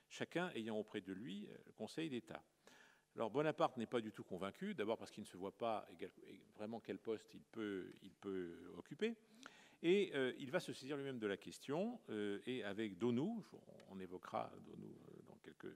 chacun 0.09 0.49
ayant 0.55 0.77
auprès 0.77 1.01
de 1.01 1.13
lui 1.13 1.47
euh, 1.47 1.57
le 1.65 1.71
Conseil 1.73 2.09
d'État. 2.09 2.41
Alors 3.15 3.29
Bonaparte 3.29 3.77
n'est 3.77 3.85
pas 3.85 4.01
du 4.01 4.11
tout 4.11 4.23
convaincu, 4.23 4.73
d'abord 4.73 4.97
parce 4.97 5.11
qu'il 5.11 5.23
ne 5.23 5.27
se 5.27 5.37
voit 5.37 5.57
pas 5.57 5.87
vraiment 6.55 6.81
quel 6.81 6.99
poste 6.99 7.33
il 7.33 7.43
peut, 7.43 7.93
occuper, 8.77 9.15
et 9.83 10.11
euh, 10.15 10.33
il 10.37 10.51
va 10.51 10.59
se 10.59 10.73
saisir 10.73 10.97
lui-même 10.97 11.19
de 11.19 11.27
la 11.27 11.37
question, 11.37 12.01
euh, 12.09 12.41
et 12.45 12.63
avec 12.63 12.97
Donou, 12.97 13.45
on 13.89 13.99
évoquera 13.99 14.51
Donou 14.65 14.93
dans 15.27 15.37
quelques 15.43 15.73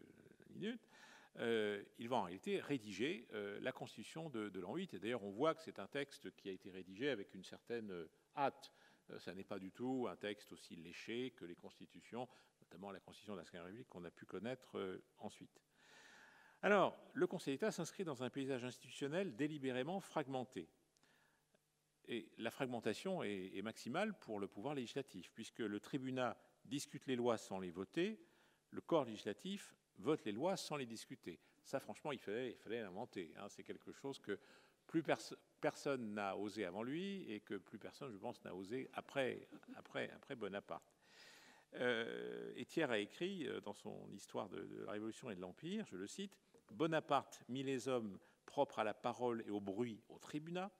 minutes, 0.49 0.89
il 1.37 2.09
va 2.09 2.17
en 2.17 2.23
réalité 2.23 2.59
rédiger 2.59 3.25
la 3.61 3.71
constitution 3.71 4.29
de, 4.29 4.49
de 4.49 4.59
l'an 4.59 4.75
8, 4.75 4.95
et 4.95 4.99
d'ailleurs 4.99 5.23
on 5.23 5.31
voit 5.31 5.55
que 5.55 5.61
c'est 5.63 5.79
un 5.79 5.87
texte 5.87 6.35
qui 6.35 6.49
a 6.49 6.51
été 6.51 6.69
rédigé 6.69 7.09
avec 7.09 7.33
une 7.33 7.45
certaine 7.45 7.93
hâte. 8.35 8.73
Ça 9.17 9.33
n'est 9.33 9.43
pas 9.43 9.59
du 9.59 9.71
tout 9.71 10.07
un 10.09 10.15
texte 10.15 10.51
aussi 10.51 10.75
léché 10.75 11.31
que 11.31 11.45
les 11.45 11.55
constitutions, 11.55 12.27
notamment 12.61 12.91
la 12.91 12.99
constitution 12.99 13.35
de 13.35 13.41
la 13.41 13.61
République 13.61 13.87
qu'on 13.87 14.05
a 14.05 14.11
pu 14.11 14.25
connaître 14.25 15.01
ensuite. 15.17 15.61
Alors, 16.61 16.99
le 17.13 17.25
Conseil 17.25 17.53
d'État 17.53 17.71
s'inscrit 17.71 18.03
dans 18.03 18.21
un 18.21 18.29
paysage 18.29 18.65
institutionnel 18.65 19.35
délibérément 19.35 20.01
fragmenté. 20.01 20.67
Et 22.07 22.29
la 22.37 22.51
fragmentation 22.51 23.23
est, 23.23 23.61
maximale 23.61 24.17
pour 24.19 24.39
le 24.39 24.47
pouvoir 24.47 24.73
législatif, 24.73 25.31
puisque 25.33 25.59
le 25.59 25.79
tribunat 25.79 26.35
discute 26.65 27.05
les 27.05 27.15
lois 27.15 27.37
sans 27.37 27.59
les 27.59 27.71
voter, 27.71 28.19
le 28.71 28.81
corps 28.81 29.05
législatif 29.05 29.73
vote 29.99 30.25
les 30.25 30.31
lois 30.31 30.57
sans 30.57 30.75
les 30.75 30.85
discuter. 30.85 31.39
Ça, 31.63 31.79
franchement, 31.79 32.11
il 32.11 32.19
fallait, 32.19 32.51
il 32.51 32.57
fallait 32.57 32.81
l'inventer. 32.81 33.33
Hein. 33.37 33.47
C'est 33.47 33.63
quelque 33.63 33.91
chose 33.91 34.19
que 34.19 34.39
plus 34.89 35.03
personne 35.61 36.15
n'a 36.15 36.35
osé 36.35 36.65
avant 36.65 36.81
lui 36.81 37.31
et 37.31 37.41
que 37.41 37.53
plus 37.53 37.77
personne, 37.77 38.11
je 38.11 38.17
pense, 38.17 38.43
n'a 38.43 38.55
osé 38.55 38.89
après, 38.93 39.47
Bonaparte. 40.35 40.83
Euh, 41.75 42.51
et 42.55 42.65
Thiers 42.65 42.89
a 42.89 42.97
écrit 42.97 43.47
euh, 43.47 43.61
dans 43.61 43.75
son 43.75 44.09
histoire 44.13 44.49
de, 44.49 44.83
la 44.85 44.93
Révolution 44.93 45.29
et 45.29 45.35
de 45.35 45.41
l'Empire, 45.41 45.85
je 45.85 45.95
le 45.95 46.07
cite, 46.07 46.35
Bonaparte 46.71 47.43
mit 47.47 47.61
les 47.61 47.87
hommes 47.87 48.17
propres 48.47 48.79
à 48.79 48.83
la 48.83 48.95
parole 48.95 49.43
et 49.45 49.51
au 49.51 49.61
bruit 49.61 50.01
au 50.09 50.17
tribunat, 50.17 50.71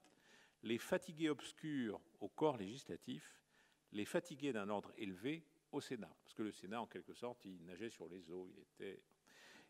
les 0.64 0.78
fatigués 0.78 1.30
obscurs 1.30 2.00
au 2.18 2.28
corps 2.28 2.56
législatif, 2.56 3.44
les 3.92 4.04
fatigués 4.04 4.52
d'un 4.52 4.68
ordre 4.68 4.92
élevé 4.96 5.46
au 5.70 5.80
Sénat. 5.80 6.12
Parce 6.24 6.34
que 6.34 6.42
le 6.42 6.50
Sénat, 6.50 6.80
en 6.80 6.86
quelque 6.86 7.14
sorte, 7.14 7.44
il 7.44 7.64
nageait 7.64 7.90
sur 7.90 8.08
les 8.08 8.28
eaux, 8.32 8.48
il 8.52 8.58
était 8.58 9.00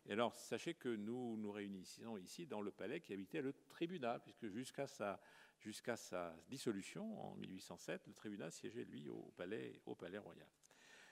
et 0.07 0.13
alors, 0.13 0.35
sachez 0.35 0.73
que 0.73 0.89
nous 0.89 1.37
nous 1.37 1.51
réunissons 1.51 2.17
ici 2.17 2.47
dans 2.47 2.61
le 2.61 2.71
palais 2.71 3.01
qui 3.01 3.13
habitait 3.13 3.41
le 3.41 3.53
tribunal, 3.69 4.19
puisque 4.21 4.47
jusqu'à 4.47 4.87
sa, 4.87 6.35
dissolution 6.49 7.21
en 7.21 7.35
1807, 7.35 8.07
le 8.07 8.13
tribunal 8.13 8.51
siégeait, 8.51 8.85
lui, 8.85 9.07
au 9.09 9.31
palais, 9.37 9.79
au 9.85 9.95
palais 9.95 10.17
royal. 10.17 10.47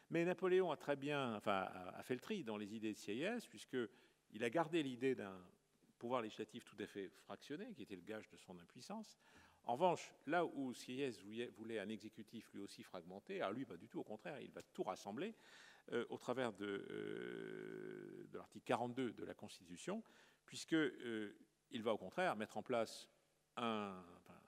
Mais 0.09 0.25
Napoléon 0.25 0.71
a 0.71 0.77
très 0.77 0.95
bien, 0.95 1.35
enfin, 1.35 1.69
a 1.93 2.01
fait 2.01 2.15
le 2.15 2.19
tri 2.19 2.43
dans 2.43 2.57
les 2.57 2.73
idées 2.73 2.93
de 2.93 2.97
Sieyès, 2.97 3.45
puisqu'il 3.45 4.43
a 4.43 4.49
gardé 4.49 4.81
l'idée 4.81 5.13
d'un 5.13 5.39
pouvoir 5.99 6.21
législatif 6.21 6.65
tout 6.65 6.77
à 6.79 6.87
fait 6.87 7.09
fractionné, 7.09 7.71
qui 7.75 7.83
était 7.83 7.95
le 7.95 8.01
gage 8.01 8.27
de 8.29 8.37
son 8.37 8.57
impuissance. 8.57 9.19
En 9.65 9.73
revanche, 9.73 10.11
là 10.25 10.45
où 10.45 10.73
Sieyès 10.73 11.21
voulait 11.57 11.79
un 11.79 11.89
exécutif 11.89 12.51
lui 12.53 12.61
aussi 12.61 12.81
fragmenté, 12.81 13.41
alors 13.41 13.53
lui, 13.53 13.65
pas 13.65 13.77
du 13.77 13.87
tout, 13.87 13.99
au 13.99 14.03
contraire, 14.03 14.41
il 14.41 14.51
va 14.51 14.63
tout 14.73 14.81
rassembler. 14.81 15.35
Euh, 15.91 16.05
au 16.09 16.17
travers 16.17 16.51
euh, 16.61 18.27
de, 18.31 18.37
l'article 18.37 18.65
42 18.65 19.13
de 19.13 19.23
la 19.25 19.33
Constitution, 19.33 20.03
puisqu'il 20.45 20.77
euh, 20.77 21.33
va 21.81 21.93
au 21.93 21.97
contraire 21.97 22.35
mettre 22.35 22.57
en 22.57 22.63
place 22.63 23.09
un, 23.57 24.05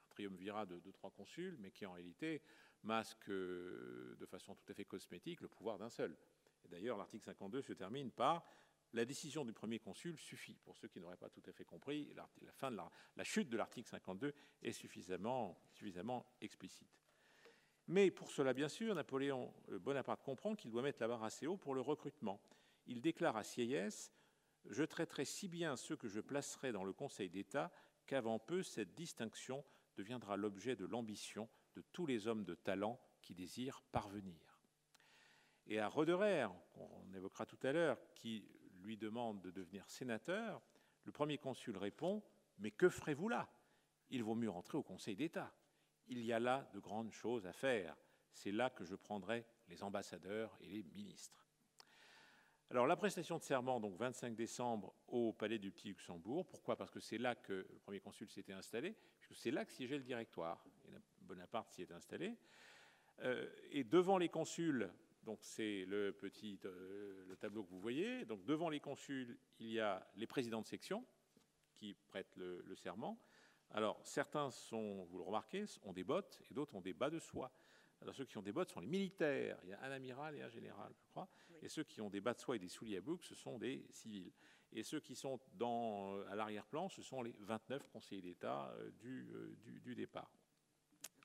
triumvirat 0.09 0.67
de, 0.67 0.91
trois 0.91 1.09
consuls, 1.09 1.57
mais 1.59 1.71
qui 1.71 1.85
en 1.85 1.93
réalité 1.93 2.43
masque 2.83 3.29
de 3.29 4.25
façon 4.29 4.55
tout 4.55 4.71
à 4.71 4.75
fait 4.75 4.85
cosmétique 4.85 5.41
le 5.41 5.47
pouvoir 5.47 5.79
d'un 5.79 5.89
seul. 5.89 6.15
D'ailleurs, 6.69 6.97
l'article 6.97 7.25
52 7.25 7.61
se 7.61 7.73
termine 7.73 8.11
par 8.11 8.45
la 8.93 9.05
décision 9.05 9.43
du 9.43 9.53
premier 9.53 9.79
consul 9.79 10.17
suffit. 10.19 10.59
Pour 10.63 10.77
ceux 10.77 10.89
qui 10.89 10.99
n'auraient 10.99 11.17
pas 11.17 11.29
tout 11.29 11.43
à 11.47 11.53
fait 11.53 11.65
compris, 11.65 12.13
la, 12.13 13.23
chute 13.23 13.49
de 13.49 13.57
l'article 13.57 13.89
52 13.89 14.33
est 14.61 14.73
suffisamment 14.73 15.57
explicite. 16.39 17.00
Mais 17.87 18.11
pour 18.11 18.31
cela, 18.31 18.53
bien 18.53 18.69
sûr, 18.69 18.95
Napoléon 18.95 19.53
euh, 19.69 19.79
Bonaparte 19.79 20.23
comprend 20.23 20.55
qu'il 20.55 20.71
doit 20.71 20.81
mettre 20.81 21.01
la 21.01 21.07
barre 21.07 21.23
assez 21.23 21.47
haut 21.47 21.57
pour 21.57 21.73
le 21.73 21.81
recrutement. 21.81 22.41
Il 22.87 23.01
déclare 23.01 23.37
à 23.37 23.43
Sieyès 23.43 24.11
Je 24.65 24.83
traiterai 24.83 25.25
si 25.25 25.47
bien 25.47 25.75
ceux 25.75 25.95
que 25.95 26.07
je 26.07 26.19
placerai 26.19 26.71
dans 26.71 26.83
le 26.83 26.93
Conseil 26.93 27.29
d'État 27.29 27.71
qu'avant 28.05 28.39
peu, 28.39 28.63
cette 28.63 28.93
distinction 28.93 29.63
deviendra 29.95 30.37
l'objet 30.37 30.75
de 30.75 30.85
l'ambition 30.85 31.49
de 31.75 31.81
tous 31.93 32.05
les 32.05 32.27
hommes 32.27 32.43
de 32.43 32.55
talent 32.55 32.99
qui 33.21 33.33
désirent 33.33 33.81
parvenir. 33.91 34.59
Et 35.67 35.79
à 35.79 35.87
Roderer, 35.87 36.47
qu'on 36.73 37.13
évoquera 37.13 37.45
tout 37.45 37.59
à 37.63 37.71
l'heure, 37.71 37.97
qui 38.15 38.45
lui 38.81 38.97
demande 38.97 39.41
de 39.41 39.51
devenir 39.51 39.87
sénateur, 39.89 40.61
le 41.03 41.11
premier 41.11 41.37
consul 41.37 41.77
répond 41.77 42.23
Mais 42.57 42.71
que 42.71 42.89
ferez-vous 42.89 43.29
là? 43.29 43.49
Il 44.09 44.23
vaut 44.23 44.35
mieux 44.35 44.49
rentrer 44.49 44.77
au 44.77 44.83
Conseil 44.83 45.15
d'État 45.15 45.53
il 46.11 46.25
y 46.25 46.33
a 46.33 46.39
là 46.39 46.69
de 46.73 46.79
grandes 46.79 47.13
choses 47.13 47.47
à 47.47 47.53
faire. 47.53 47.95
C'est 48.33 48.51
là 48.51 48.69
que 48.69 48.83
je 48.83 48.95
prendrai 48.95 49.45
les 49.69 49.81
ambassadeurs 49.81 50.57
et 50.61 50.67
les 50.67 50.83
ministres. 50.83 51.47
Alors 52.69 52.85
la 52.85 52.97
prestation 52.97 53.37
de 53.37 53.43
serment, 53.43 53.79
donc 53.79 53.97
25 53.97 54.35
décembre 54.35 54.93
au 55.07 55.31
Palais 55.31 55.57
du 55.57 55.71
Petit 55.71 55.87
Luxembourg. 55.89 56.45
Pourquoi? 56.47 56.75
Parce 56.75 56.91
que 56.91 56.99
c'est 56.99 57.17
là 57.17 57.35
que 57.35 57.65
le 57.69 57.79
premier 57.79 58.01
consul 58.01 58.29
s'était 58.29 58.53
installé, 58.53 58.95
puisque 59.19 59.41
c'est 59.41 59.51
là 59.51 59.65
que 59.65 59.71
siégeait 59.71 59.97
le 59.97 60.03
directoire. 60.03 60.63
Bonaparte 61.21 61.71
s'y 61.71 61.81
est 61.81 61.91
installé. 61.91 62.37
Euh, 63.19 63.49
et 63.69 63.85
devant 63.85 64.17
les 64.17 64.29
consuls, 64.29 64.89
donc 65.23 65.39
c'est 65.41 65.85
le 65.85 66.11
petit 66.11 66.59
euh, 66.65 67.23
le 67.25 67.37
tableau 67.37 67.63
que 67.63 67.69
vous 67.69 67.79
voyez. 67.79 68.25
Donc 68.25 68.43
devant 68.43 68.69
les 68.69 68.81
consuls, 68.81 69.37
il 69.59 69.71
y 69.71 69.79
a 69.79 70.05
les 70.15 70.27
présidents 70.27 70.61
de 70.61 70.67
section 70.67 71.05
qui 71.73 71.93
prêtent 72.09 72.35
le 72.35 72.75
serment. 72.75 73.17
Alors, 73.73 73.99
certains 74.03 74.51
sont, 74.51 75.05
vous 75.05 75.17
le 75.17 75.23
remarquez, 75.23 75.65
ont 75.83 75.93
des 75.93 76.03
bottes 76.03 76.41
et 76.49 76.53
d'autres 76.53 76.75
ont 76.75 76.81
des 76.81 76.93
bas 76.93 77.09
de 77.09 77.19
soie. 77.19 77.51
Alors, 78.01 78.15
ceux 78.15 78.25
qui 78.25 78.37
ont 78.37 78.41
des 78.41 78.51
bottes 78.51 78.71
sont 78.71 78.79
les 78.79 78.87
militaires. 78.87 79.59
Il 79.63 79.69
y 79.69 79.73
a 79.73 79.81
un 79.83 79.91
amiral 79.91 80.35
et 80.35 80.41
un 80.41 80.49
général, 80.49 80.91
je 80.97 81.05
crois. 81.05 81.29
Et 81.61 81.69
ceux 81.69 81.83
qui 81.83 82.01
ont 82.01 82.09
des 82.09 82.19
bas 82.19 82.33
de 82.33 82.39
soie 82.39 82.55
et 82.55 82.59
des 82.59 82.67
souliers 82.67 82.97
à 82.97 83.01
boucles, 83.01 83.25
ce 83.25 83.35
sont 83.35 83.57
des 83.59 83.85
civils. 83.91 84.31
Et 84.73 84.83
ceux 84.83 84.99
qui 84.99 85.15
sont 85.15 85.39
dans, 85.53 86.15
euh, 86.15 86.25
à 86.29 86.35
l'arrière-plan, 86.35 86.89
ce 86.89 87.01
sont 87.01 87.21
les 87.21 87.35
29 87.39 87.87
conseillers 87.89 88.21
d'État 88.21 88.73
euh, 88.77 88.91
euh, 89.05 89.55
du, 89.63 89.79
du, 89.81 89.95
départ. 89.95 90.31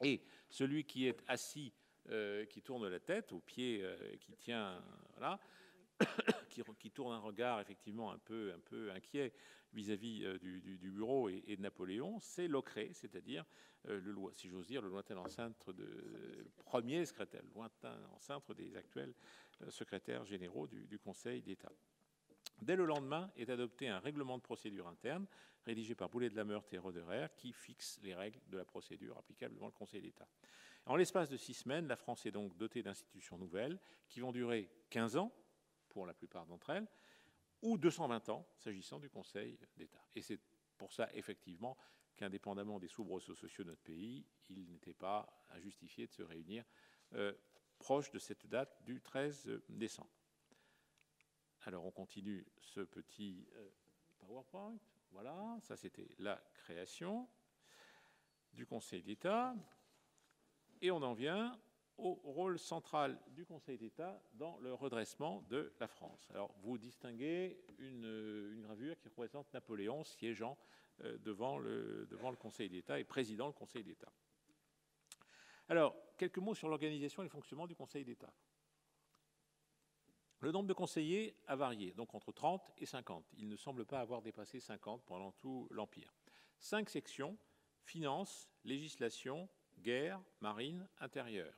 Et 0.02 0.22
celui 0.50 0.84
qui 0.84 1.06
est 1.06 1.22
assis, 1.26 1.72
qui 2.50 2.62
tourne 2.62 2.86
la 2.86 3.00
tête, 3.00 3.32
au 3.32 3.40
pied, 3.40 3.84
qui 4.20 4.36
tient, 4.36 4.80
voilà, 5.16 5.40
qui, 6.78 6.90
tourne 6.90 7.14
un 7.14 7.18
regard 7.18 7.60
effectivement 7.60 8.12
un 8.12 8.18
peu, 8.18 8.52
inquiet 8.94 9.32
vis-à-vis 9.72 10.24
euh, 10.24 10.38
du, 10.38 10.90
bureau 10.90 11.28
et, 11.28 11.56
de 11.56 11.62
Napoléon, 11.62 12.18
c'est 12.20 12.48
Locré, 12.48 12.90
c'est-à-dire, 12.92 13.44
euh, 13.88 14.00
le, 14.00 14.14
si 14.32 14.48
le 14.48 14.88
lointain 14.88 15.16
ancêtre 15.16 15.72
de 15.72 16.48
premier 16.64 17.04
secrétaire, 17.04 17.42
lointain 17.54 17.98
des 18.56 18.76
actuels 18.76 19.14
euh, 19.62 19.70
secrétaires 19.70 20.24
généraux 20.24 20.66
du, 20.66 20.98
Conseil 20.98 21.42
d'État. 21.42 21.72
Dès 22.62 22.76
le 22.76 22.86
lendemain 22.86 23.30
est 23.36 23.50
adopté 23.50 23.88
un 23.88 23.98
règlement 23.98 24.38
de 24.38 24.42
procédure 24.42 24.88
interne 24.88 25.26
rédigé 25.64 25.94
par 25.94 26.08
Boulet 26.08 26.30
de 26.30 26.36
la 26.36 26.44
Meurthe 26.44 26.72
et 26.72 26.78
Roderer 26.78 27.26
qui 27.36 27.52
fixe 27.52 27.98
les 28.02 28.14
règles 28.14 28.40
de 28.48 28.56
la 28.56 28.64
procédure 28.64 29.18
applicable 29.18 29.54
devant 29.54 29.66
le 29.66 29.72
Conseil 29.72 30.00
d'État. 30.00 30.26
En 30.86 30.94
l'espace 30.94 31.28
de 31.28 31.36
six 31.36 31.54
semaines, 31.54 31.88
la 31.88 31.96
France 31.96 32.24
est 32.26 32.30
donc 32.30 32.56
dotée 32.56 32.82
d'institutions 32.82 33.36
nouvelles 33.36 33.78
qui 34.08 34.20
vont 34.20 34.30
durer 34.30 34.70
15 34.90 35.16
ans 35.16 35.32
pour 35.96 36.04
la 36.04 36.12
plupart 36.12 36.44
d'entre 36.44 36.68
elles, 36.68 36.86
ou 37.62 37.78
220 37.78 38.28
ans 38.28 38.46
s'agissant 38.58 38.98
du 38.98 39.08
Conseil 39.08 39.58
d'État. 39.78 40.06
Et 40.14 40.20
c'est 40.20 40.38
pour 40.76 40.92
ça, 40.92 41.08
effectivement, 41.14 41.74
qu'indépendamment 42.16 42.78
des 42.78 42.86
soubresauts 42.86 43.34
sociaux 43.34 43.64
de 43.64 43.70
notre 43.70 43.80
pays, 43.80 44.26
il 44.50 44.70
n'était 44.70 44.92
pas 44.92 45.26
injustifié 45.52 46.06
de 46.06 46.12
se 46.12 46.22
réunir 46.22 46.66
euh, 47.14 47.32
proche 47.78 48.10
de 48.10 48.18
cette 48.18 48.46
date 48.46 48.76
du 48.84 49.00
13 49.00 49.62
décembre. 49.70 50.10
Alors 51.62 51.86
on 51.86 51.90
continue 51.90 52.46
ce 52.60 52.80
petit 52.80 53.48
euh, 53.54 53.70
PowerPoint. 54.18 54.76
Voilà, 55.12 55.56
ça 55.62 55.78
c'était 55.78 56.10
la 56.18 56.38
création 56.52 57.26
du 58.52 58.66
Conseil 58.66 59.02
d'État. 59.02 59.54
Et 60.82 60.90
on 60.90 61.00
en 61.00 61.14
vient 61.14 61.58
au 61.98 62.14
rôle 62.24 62.58
central 62.58 63.18
du 63.28 63.44
Conseil 63.44 63.78
d'État 63.78 64.22
dans 64.34 64.58
le 64.58 64.74
redressement 64.74 65.42
de 65.48 65.72
la 65.80 65.86
France. 65.86 66.28
Alors, 66.30 66.54
vous 66.62 66.78
distinguez 66.78 67.64
une, 67.78 68.60
gravure 68.62 68.98
qui 68.98 69.08
représente 69.08 69.52
Napoléon 69.52 70.04
siégeant 70.04 70.58
euh, 71.04 71.18
devant 71.18 71.58
le, 71.58 72.08
Conseil 72.38 72.68
d'État 72.68 72.98
et 72.98 73.04
président 73.04 73.46
le 73.46 73.52
Conseil 73.52 73.82
d'État. 73.82 74.12
Alors, 75.68 75.96
quelques 76.16 76.38
mots 76.38 76.54
sur 76.54 76.68
l'organisation 76.68 77.22
et 77.22 77.26
le 77.26 77.30
fonctionnement 77.30 77.66
du 77.66 77.74
Conseil 77.74 78.04
d'État. 78.04 78.32
Le 80.40 80.52
nombre 80.52 80.68
de 80.68 80.74
conseillers 80.74 81.34
a 81.46 81.56
varié, 81.56 81.92
donc 81.92 82.14
entre 82.14 82.30
30 82.30 82.70
et 82.76 82.86
50. 82.86 83.24
Il 83.38 83.48
ne 83.48 83.56
semble 83.56 83.86
pas 83.86 84.00
avoir 84.00 84.20
dépassé 84.20 84.60
50 84.60 85.02
pendant 85.06 85.32
tout 85.32 85.66
l'Empire. 85.70 86.14
Cinq 86.58 86.90
sections, 86.90 87.38
finances, 87.84 88.50
législation, 88.62 89.48
guerre, 89.78 90.20
marine, 90.40 90.86
intérieur. 91.00 91.54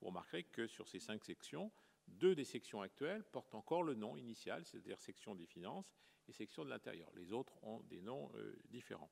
Vous 0.00 0.08
remarquerez 0.08 0.44
que 0.44 0.66
sur 0.66 0.88
ces 0.88 1.00
cinq 1.00 1.24
sections, 1.24 1.72
deux 2.08 2.34
des 2.34 2.44
sections 2.44 2.82
actuelles 2.82 3.24
portent 3.24 3.54
encore 3.54 3.82
le 3.82 3.94
nom 3.94 4.16
initial, 4.16 4.64
c'est-à-dire 4.64 5.00
section 5.00 5.34
des 5.34 5.46
finances 5.46 5.94
et 6.28 6.32
section 6.32 6.64
de 6.64 6.70
l'intérieur. 6.70 7.10
Les 7.14 7.32
autres 7.32 7.62
ont 7.64 7.80
des 7.80 8.00
noms 8.00 8.30
euh, 8.34 8.56
différents. 8.68 9.10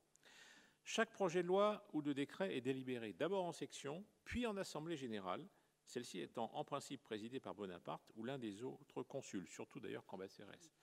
Chaque 0.83 1.11
projet 1.11 1.41
de 1.41 1.47
loi 1.47 1.87
ou 1.93 2.01
de 2.01 2.13
décret 2.13 2.55
est 2.55 2.61
délibéré 2.61 3.13
d'abord 3.13 3.45
en 3.45 3.51
section, 3.51 4.05
puis 4.23 4.45
en 4.45 4.55
assemblée 4.55 4.97
générale, 4.97 5.47
celle-ci 5.83 6.19
étant 6.19 6.51
en 6.53 6.63
principe 6.63 7.01
présidée 7.01 7.39
par 7.39 7.55
Bonaparte 7.55 8.11
ou 8.15 8.23
l'un 8.23 8.37
des 8.37 8.63
autres 8.63 9.03
consuls, 9.03 9.47
surtout 9.47 9.79
d'ailleurs 9.79 10.05
Cambacérès. 10.05 10.73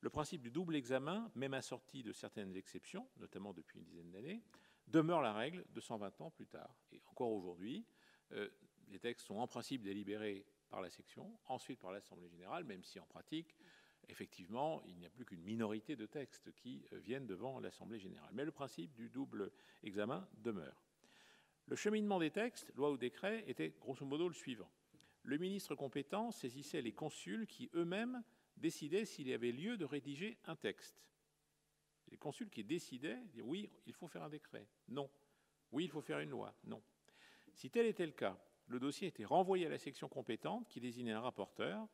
Le 0.00 0.10
principe 0.10 0.42
du 0.42 0.50
double 0.50 0.76
examen, 0.76 1.30
même 1.34 1.54
assorti 1.54 2.02
de 2.02 2.12
certaines 2.12 2.56
exceptions, 2.56 3.08
notamment 3.16 3.52
depuis 3.52 3.78
une 3.78 3.84
dizaine 3.84 4.10
d'années, 4.10 4.42
demeure 4.86 5.22
la 5.22 5.32
règle 5.32 5.64
de 5.70 5.80
120 5.80 6.20
ans 6.20 6.30
plus 6.30 6.46
tard. 6.46 6.74
Et 6.92 7.02
encore 7.06 7.32
aujourd'hui, 7.32 7.84
euh, 8.32 8.48
les 8.90 8.98
textes 8.98 9.26
sont 9.26 9.36
en 9.36 9.46
principe 9.46 9.82
délibérés 9.82 10.46
par 10.68 10.80
la 10.80 10.90
section, 10.90 11.38
ensuite 11.46 11.80
par 11.80 11.92
l'Assemblée 11.92 12.28
générale, 12.28 12.64
même 12.64 12.82
si 12.82 12.98
en 13.00 13.06
pratique, 13.06 13.54
effectivement, 14.08 14.82
il 14.86 14.96
n'y 14.96 15.06
a 15.06 15.10
plus 15.10 15.24
qu'une 15.24 15.42
minorité 15.42 15.96
de 15.96 16.06
textes 16.06 16.52
qui 16.52 16.84
euh, 16.92 16.98
viennent 16.98 17.26
devant 17.26 17.60
l'Assemblée 17.60 17.98
générale. 17.98 18.30
Mais 18.32 18.44
le 18.44 18.52
principe 18.52 18.94
du 18.94 19.08
double 19.08 19.50
examen 19.82 20.28
demeure. 20.38 20.82
Le 21.66 21.76
cheminement 21.76 22.18
des 22.18 22.30
textes, 22.30 22.72
loi 22.76 22.90
ou 22.90 22.96
décret, 22.96 23.44
était 23.46 23.74
grosso 23.80 24.04
modo 24.04 24.28
le 24.28 24.34
suivant. 24.34 24.70
Le 25.22 25.36
ministre 25.36 25.74
compétent 25.74 26.30
saisissait 26.30 26.80
les 26.80 26.92
consuls 26.92 27.46
qui 27.46 27.70
eux-mêmes 27.74 28.22
décidaient 28.56 29.04
s'il 29.04 29.28
y 29.28 29.34
avait 29.34 29.52
lieu 29.52 29.76
de 29.76 29.84
rédiger 29.84 30.38
un 30.46 30.56
texte. 30.56 31.02
Les 32.10 32.16
consuls 32.16 32.48
qui 32.48 32.64
décidaient, 32.64 33.18
oui, 33.42 33.70
il 33.86 33.92
faut 33.92 34.08
faire 34.08 34.22
un 34.22 34.30
décret. 34.30 34.66
Non. 34.88 35.10
Oui, 35.70 35.84
il 35.84 35.90
faut 35.90 36.00
faire 36.00 36.20
une 36.20 36.30
loi. 36.30 36.54
Non. 36.64 36.82
Si 37.52 37.68
tel 37.68 37.84
était 37.84 38.06
le 38.06 38.12
cas, 38.12 38.38
le 38.68 38.78
dossier 38.78 39.08
était 39.08 39.24
renvoyé 39.24 39.66
à 39.66 39.70
la 39.70 39.78
section 39.78 40.08
compétente 40.08 40.68
qui 40.68 40.80
désignait 40.80 41.12
un 41.12 41.20
rapporteur, 41.20 41.88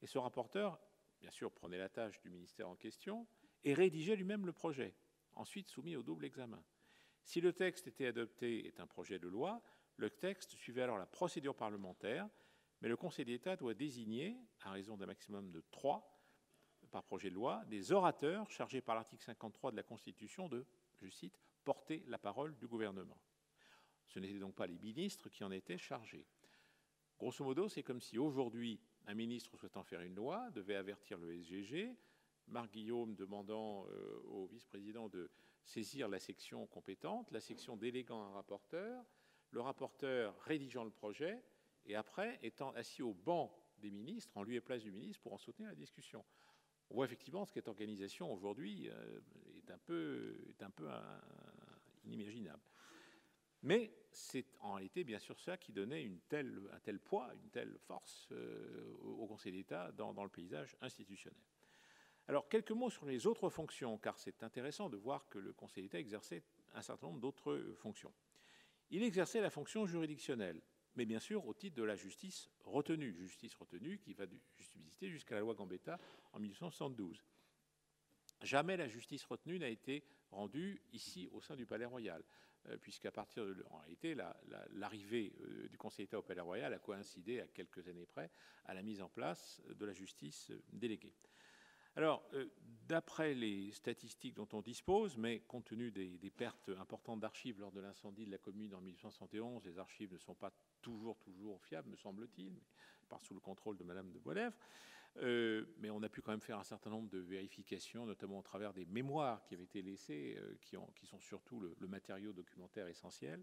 et 0.00 0.06
ce 0.06 0.18
rapporteur, 0.18 0.80
bien 1.20 1.30
sûr, 1.30 1.52
prenait 1.52 1.78
la 1.78 1.88
tâche 1.88 2.20
du 2.20 2.30
ministère 2.30 2.68
en 2.68 2.76
question 2.76 3.26
et 3.64 3.74
rédigeait 3.74 4.16
lui-même 4.16 4.46
le 4.46 4.52
projet, 4.52 4.94
ensuite 5.34 5.68
soumis 5.68 5.96
au 5.96 6.02
double 6.02 6.24
examen. 6.24 6.62
Si 7.24 7.40
le 7.40 7.52
texte 7.52 7.86
était 7.86 8.06
adopté 8.06 8.66
est 8.66 8.80
un 8.80 8.86
projet 8.86 9.18
de 9.18 9.28
loi, 9.28 9.60
le 9.96 10.08
texte 10.08 10.52
suivait 10.52 10.82
alors 10.82 10.98
la 10.98 11.06
procédure 11.06 11.54
parlementaire, 11.54 12.28
mais 12.80 12.88
le 12.88 12.96
Conseil 12.96 13.26
d'État 13.26 13.56
doit 13.56 13.74
désigner, 13.74 14.38
à 14.62 14.70
raison 14.70 14.96
d'un 14.96 15.06
maximum 15.06 15.50
de 15.50 15.62
trois 15.70 16.16
par 16.90 17.04
projet 17.04 17.30
de 17.30 17.34
loi, 17.34 17.64
des 17.66 17.92
orateurs 17.92 18.50
chargés 18.50 18.80
par 18.80 18.94
l'article 18.94 19.22
53 19.22 19.70
de 19.70 19.76
la 19.76 19.82
Constitution 19.82 20.48
de, 20.48 20.66
je 21.00 21.08
cite, 21.08 21.38
porter 21.64 22.02
la 22.08 22.18
parole 22.18 22.56
du 22.56 22.66
gouvernement. 22.66 23.18
Ce 24.10 24.18
n'étaient 24.18 24.38
donc 24.40 24.56
pas 24.56 24.66
les 24.66 24.78
ministres 24.78 25.28
qui 25.28 25.44
en 25.44 25.52
étaient 25.52 25.78
chargés. 25.78 26.26
Grosso 27.18 27.44
modo, 27.44 27.68
c'est 27.68 27.84
comme 27.84 28.00
si 28.00 28.18
aujourd'hui, 28.18 28.80
un 29.06 29.14
ministre 29.14 29.56
souhaitant 29.56 29.84
faire 29.84 30.00
une 30.00 30.16
loi 30.16 30.50
devait 30.50 30.74
avertir 30.74 31.18
le 31.18 31.32
SGG, 31.32 31.96
Marc 32.48 32.72
Guillaume 32.72 33.14
demandant 33.14 33.86
euh, 33.86 34.20
au 34.24 34.46
vice-président 34.46 35.08
de 35.08 35.30
saisir 35.64 36.08
la 36.08 36.18
section 36.18 36.66
compétente, 36.66 37.30
la 37.30 37.40
section 37.40 37.76
déléguant 37.76 38.22
un 38.22 38.32
rapporteur, 38.32 39.04
le 39.50 39.60
rapporteur 39.60 40.36
rédigeant 40.40 40.82
le 40.82 40.90
projet, 40.90 41.44
et 41.86 41.94
après 41.94 42.38
étant 42.42 42.72
assis 42.72 43.02
au 43.02 43.14
banc 43.14 43.56
des 43.78 43.90
ministres, 43.90 44.36
en 44.36 44.42
lieu 44.42 44.54
et 44.54 44.60
place 44.60 44.82
du 44.82 44.90
ministre, 44.90 45.22
pour 45.22 45.32
en 45.32 45.38
soutenir 45.38 45.68
la 45.68 45.76
discussion. 45.76 46.24
On 46.90 46.94
voit 46.96 47.04
effectivement 47.04 47.44
que 47.44 47.52
cette 47.52 47.68
organisation 47.68 48.32
aujourd'hui 48.32 48.88
euh, 48.88 49.20
est 49.56 49.70
un 49.70 49.78
peu, 49.78 50.36
est 50.48 50.62
un 50.64 50.70
peu 50.70 50.88
inimaginable. 52.04 52.69
Mais 53.62 53.92
c'est 54.12 54.46
en 54.60 54.74
réalité 54.74 55.04
bien 55.04 55.18
sûr 55.18 55.38
ça 55.38 55.56
qui 55.56 55.72
donnait 55.72 56.10
un 56.32 56.80
tel 56.80 56.98
poids, 57.00 57.30
une 57.34 57.50
telle 57.50 57.78
force 57.80 58.28
euh, 58.32 58.94
au 59.02 59.26
Conseil 59.26 59.52
d'État 59.52 59.92
dans, 59.92 60.24
le 60.24 60.30
paysage 60.30 60.76
institutionnel. 60.80 61.38
Alors 62.26 62.48
quelques 62.48 62.70
mots 62.70 62.90
sur 62.90 63.06
les 63.06 63.26
autres 63.26 63.50
fonctions, 63.50 63.98
car 63.98 64.18
c'est 64.18 64.42
intéressant 64.42 64.88
de 64.88 64.96
voir 64.96 65.28
que 65.28 65.38
le 65.38 65.52
Conseil 65.52 65.82
d'État 65.82 65.98
exerçait 65.98 66.42
un 66.74 66.82
certain 66.82 67.08
nombre 67.08 67.20
d'autres 67.20 67.74
fonctions. 67.76 68.12
Il 68.90 69.02
exerçait 69.02 69.40
la 69.40 69.50
fonction 69.50 69.86
juridictionnelle, 69.86 70.62
mais 70.96 71.04
bien 71.04 71.20
sûr 71.20 71.46
au 71.46 71.54
titre 71.54 71.76
de 71.76 71.82
la 71.82 71.96
justice 71.96 72.50
retenue, 72.64 73.14
justice 73.14 73.54
retenue 73.54 73.98
qui 73.98 74.14
va 74.14 74.24
subsister 74.58 75.10
jusqu'à 75.10 75.34
la 75.34 75.42
loi 75.42 75.54
Gambetta 75.54 75.98
en 76.32 76.40
1872. 76.40 77.22
Jamais 78.42 78.76
la 78.76 78.88
justice 78.88 79.24
retenue 79.24 79.58
n'a 79.58 79.68
été 79.68 80.02
rendue 80.30 80.82
ici 80.92 81.28
au 81.32 81.40
sein 81.40 81.56
du 81.56 81.66
Palais 81.66 81.84
Royal, 81.84 82.22
euh, 82.22 82.49
puisqu'à 82.82 83.10
partir 83.10 83.44
de 83.44 83.64
en 83.70 83.78
réalité 83.78 84.14
l'arrivée 84.72 85.32
euh, 85.40 85.68
du 85.68 85.78
Conseil 85.78 86.06
d'État 86.06 86.18
au 86.18 86.22
Palais 86.22 86.40
Royal 86.40 86.72
a 86.72 86.78
coïncidé 86.78 87.40
à 87.40 87.46
quelques 87.46 87.86
années 87.88 88.06
près 88.06 88.30
à 88.66 88.74
la 88.74 88.82
mise 88.82 89.02
en 89.02 89.08
place 89.08 89.60
de 89.68 89.86
la 89.86 89.92
justice 89.92 90.52
déléguée. 90.72 91.14
Alors, 91.96 92.24
euh, 92.34 92.46
d'après 92.86 93.34
les 93.34 93.72
statistiques 93.72 94.34
dont 94.34 94.48
on 94.52 94.60
dispose, 94.60 95.16
mais 95.16 95.40
compte 95.40 95.64
tenu 95.64 95.90
des, 95.90 96.30
pertes 96.30 96.70
importantes 96.78 97.20
d'archives 97.20 97.58
lors 97.58 97.72
de 97.72 97.80
l'incendie 97.80 98.26
de 98.26 98.30
la 98.30 98.38
commune 98.38 98.74
en 98.74 98.80
1871, 98.80 99.64
les 99.64 99.78
archives 99.78 100.12
ne 100.12 100.18
sont 100.18 100.34
pas 100.34 100.52
toujours, 100.82 101.18
toujours 101.18 101.60
fiables, 101.62 101.90
me 101.90 101.96
semble-t-il, 101.96 102.52
par 103.08 103.20
sous 103.20 103.34
le 103.34 103.40
contrôle 103.40 103.76
de 103.76 103.84
Madame 103.84 104.12
de 104.12 104.18
Boilèvre. 104.18 104.56
Euh, 105.16 105.64
mais 105.78 105.90
on 105.90 106.02
a 106.02 106.08
pu 106.08 106.22
quand 106.22 106.30
même 106.30 106.40
faire 106.40 106.58
un 106.58 106.64
certain 106.64 106.90
nombre 106.90 107.08
de 107.10 107.18
vérifications, 107.18 108.06
notamment 108.06 108.38
au 108.38 108.42
travers 108.42 108.72
des 108.72 108.86
mémoires 108.86 109.42
qui 109.44 109.54
avaient 109.54 109.64
été 109.64 109.82
laissées, 109.82 110.36
euh, 110.38 110.56
qui, 110.94 111.06
sont 111.06 111.18
surtout 111.18 111.60
le, 111.60 111.86
matériau 111.88 112.32
documentaire 112.32 112.86
essentiel. 112.86 113.42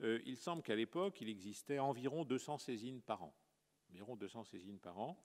il 0.00 0.36
semble 0.36 0.62
qu'à 0.62 0.76
l'époque, 0.76 1.20
il 1.20 1.28
existait 1.28 1.78
environ 1.78 2.24
200 2.24 2.58
saisines 2.58 3.00
par 3.00 3.22
an. 3.22 3.34
Environ 3.90 4.16
200 4.16 4.44
saisines 4.44 4.78
par 4.78 4.98
an. 4.98 5.22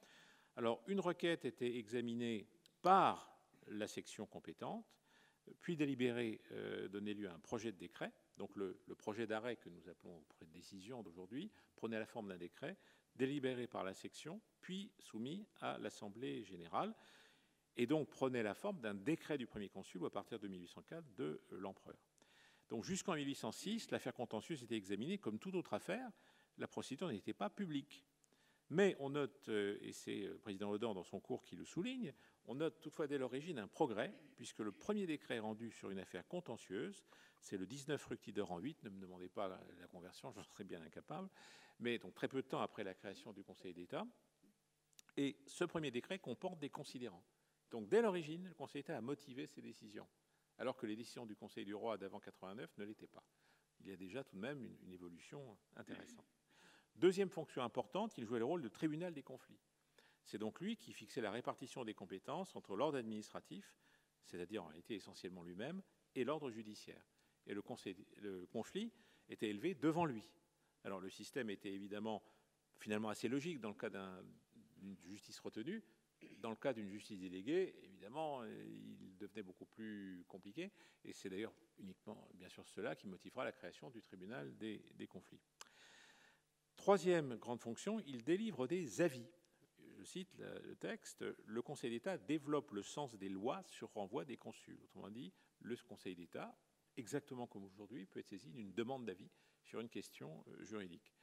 Alors, 0.55 0.81
une 0.87 1.01
requête 1.01 1.43
était 1.45 1.75
examinée 1.75 2.47
par 2.81 3.37
la 3.67 3.87
section 3.87 4.25
compétente, 4.25 4.85
puis 5.61 5.75
délibérée, 5.75 6.41
euh, 6.51 6.87
donnait 6.87 7.13
lieu 7.13 7.29
à 7.29 7.33
un 7.33 7.39
projet 7.39 7.71
de 7.71 7.77
décret. 7.77 8.11
Donc, 8.37 8.55
le, 8.55 8.77
projet 8.97 9.27
d'arrêt 9.27 9.55
que 9.57 9.69
nous 9.69 9.87
appelons 9.89 10.21
projet 10.29 10.45
de 10.45 10.51
décision 10.51 11.03
d'aujourd'hui 11.03 11.51
prenait 11.75 11.99
la 11.99 12.05
forme 12.05 12.29
d'un 12.29 12.37
décret 12.37 12.77
délibéré 13.15 13.67
par 13.67 13.83
la 13.83 13.93
section, 13.93 14.41
puis 14.61 14.91
soumis 14.99 15.45
à 15.61 15.77
l'Assemblée 15.77 16.43
générale, 16.43 16.93
et 17.77 17.87
donc 17.87 18.09
prenait 18.09 18.43
la 18.43 18.53
forme 18.53 18.79
d'un 18.79 18.93
décret 18.93 19.37
du 19.37 19.47
premier 19.47 19.69
consul 19.69 20.05
à 20.05 20.09
partir 20.09 20.39
de 20.39 20.47
1804 20.47 21.15
de 21.15 21.41
l'empereur. 21.51 21.97
Donc 22.69 22.83
jusqu'en 22.83 23.15
1806, 23.15 23.91
l'affaire 23.91 24.13
contentieuse 24.13 24.63
était 24.63 24.75
examinée 24.75 25.17
comme 25.17 25.39
toute 25.39 25.55
autre 25.55 25.73
affaire. 25.73 26.09
La 26.57 26.67
procédure 26.67 27.09
n'était 27.09 27.33
pas 27.33 27.49
publique. 27.49 28.05
Mais 28.69 28.95
on 28.99 29.11
note, 29.11 29.47
euh, 29.49 29.77
et 29.81 29.91
c'est 29.91 30.21
le 30.21 30.37
président 30.39 30.71
Odan 30.71 30.95
dans 30.95 31.03
son 31.03 31.19
cours 31.19 31.43
qui 31.43 31.55
le 31.55 31.65
souligne, 31.65 32.13
on 32.47 32.55
note 32.55 32.79
toutefois 32.81 33.05
dès 33.05 33.19
l'origine 33.19 33.59
un 33.59 33.67
progrès, 33.67 34.11
puisque 34.35 34.59
le 34.59 34.71
premier 34.71 35.05
décret 35.05 35.37
rendu 35.37 35.69
sur 35.69 35.91
une 35.91 35.99
affaire 35.99 36.27
contentieuse, 36.27 37.05
c'est 37.45 37.57
le 37.57 37.67
19 37.67 38.01
Fructidor 38.01 38.51
en 38.51 38.57
8, 38.57 38.83
ne 38.83 38.89
me 38.89 38.99
demandez 38.99 39.29
pas 39.29 39.47
la 39.47 39.87
conversion, 39.87 40.31
j'en 40.31 40.43
serais 40.43 40.63
bien 40.63 40.81
incapable, 40.81 41.29
mais 41.79 41.99
donc 41.99 42.15
très 42.15 42.27
peu 42.27 42.41
de 42.41 42.47
temps 42.47 42.59
après 42.59 42.83
la 42.83 42.95
création 42.95 43.33
du 43.33 43.43
Conseil 43.43 43.71
d'État. 43.71 44.07
Et 45.15 45.37
ce 45.45 45.63
premier 45.63 45.91
décret 45.91 46.17
comporte 46.17 46.57
des 46.57 46.71
considérants. 46.71 47.23
Donc 47.69 47.87
dès 47.87 48.01
l'origine, 48.01 48.47
le 48.47 48.55
Conseil 48.55 48.81
d'État 48.81 48.97
a 48.97 49.01
motivé 49.01 49.45
ses 49.45 49.61
décisions, 49.61 50.07
alors 50.57 50.75
que 50.75 50.87
les 50.87 50.95
décisions 50.95 51.27
du 51.27 51.35
Conseil 51.35 51.65
du 51.65 51.75
roi 51.75 51.99
d'avant 51.99 52.19
89 52.19 52.79
ne 52.79 52.83
l'étaient 52.83 53.05
pas. 53.05 53.23
Il 53.81 53.89
y 53.89 53.91
a 53.91 53.95
déjà 53.95 54.23
tout 54.23 54.35
de 54.35 54.41
même 54.41 54.63
une 54.81 54.91
évolution 54.91 55.55
intéressante. 55.75 56.25
Deuxième 56.95 57.29
fonction 57.29 57.61
importante, 57.61 58.17
il 58.17 58.25
jouait 58.25 58.39
le 58.39 58.45
rôle 58.45 58.63
de 58.63 58.69
tribunal 58.69 59.13
des 59.13 59.21
conflits. 59.21 59.61
C'est 60.23 60.39
donc 60.39 60.59
lui 60.61 60.77
qui 60.77 60.93
fixait 60.93 61.21
la 61.21 61.29
répartition 61.29 61.85
des 61.85 61.93
compétences 61.93 62.55
entre 62.55 62.75
l'ordre 62.75 62.97
administratif, 62.97 63.77
c'est-à-dire 64.23 64.63
en 64.63 64.67
réalité 64.67 64.95
essentiellement 64.95 65.43
lui-même, 65.43 65.83
et 66.15 66.23
l'ordre 66.23 66.49
judiciaire. 66.49 67.05
Et 67.47 67.53
le, 67.53 67.61
conflit 68.51 68.91
était 69.29 69.49
élevé 69.49 69.75
devant 69.75 70.05
lui. 70.05 70.29
Alors 70.83 70.99
le 70.99 71.09
système 71.09 71.49
était 71.49 71.73
évidemment 71.73 72.23
finalement 72.77 73.09
assez 73.09 73.27
logique 73.27 73.59
dans 73.59 73.69
le 73.69 73.75
cas 73.75 73.89
d'une 73.89 74.97
justice 75.05 75.39
retenue. 75.39 75.83
Dans 76.39 76.49
le 76.49 76.55
cas 76.55 76.73
d'une 76.73 76.89
justice 76.89 77.19
déléguée, 77.19 77.75
évidemment, 77.83 78.43
il 78.45 79.15
devenait 79.17 79.43
beaucoup 79.43 79.65
plus 79.65 80.23
compliqué. 80.27 80.71
Et 81.03 81.13
c'est 81.13 81.29
d'ailleurs 81.29 81.53
uniquement, 81.77 82.27
bien 82.33 82.49
sûr, 82.49 82.67
cela 82.67 82.95
qui 82.95 83.07
motivera 83.07 83.43
la 83.43 83.51
création 83.51 83.89
du 83.89 84.01
tribunal 84.01 84.55
des 84.57 85.07
conflits. 85.07 85.41
Troisième 86.75 87.35
grande 87.37 87.61
fonction, 87.61 87.99
il 88.01 88.23
délivre 88.23 88.67
des 88.67 89.01
avis. 89.01 89.25
Je 89.97 90.03
cite 90.03 90.37
le 90.37 90.75
texte, 90.75 91.25
le 91.45 91.61
Conseil 91.61 91.89
d'État 91.89 92.17
développe 92.17 92.71
le 92.71 92.83
sens 92.83 93.15
des 93.15 93.29
lois 93.29 93.63
sur 93.63 93.91
renvoi 93.93 94.25
des 94.25 94.37
consuls. 94.37 94.79
Autrement 94.83 95.09
dit, 95.09 95.33
le 95.61 95.75
Conseil 95.77 96.15
d'État, 96.15 96.55
exactement 96.97 97.47
comme 97.47 97.63
aujourd'hui, 97.63 98.05
peut 98.05 98.19
être 98.19 98.27
saisi 98.27 98.51
d'une 98.51 98.73
demande 98.73 99.05
d'avis 99.05 99.29
sur 99.63 99.79
une 99.79 99.89
question 99.89 100.43
euh, 100.47 100.63
juridique. 100.63 101.13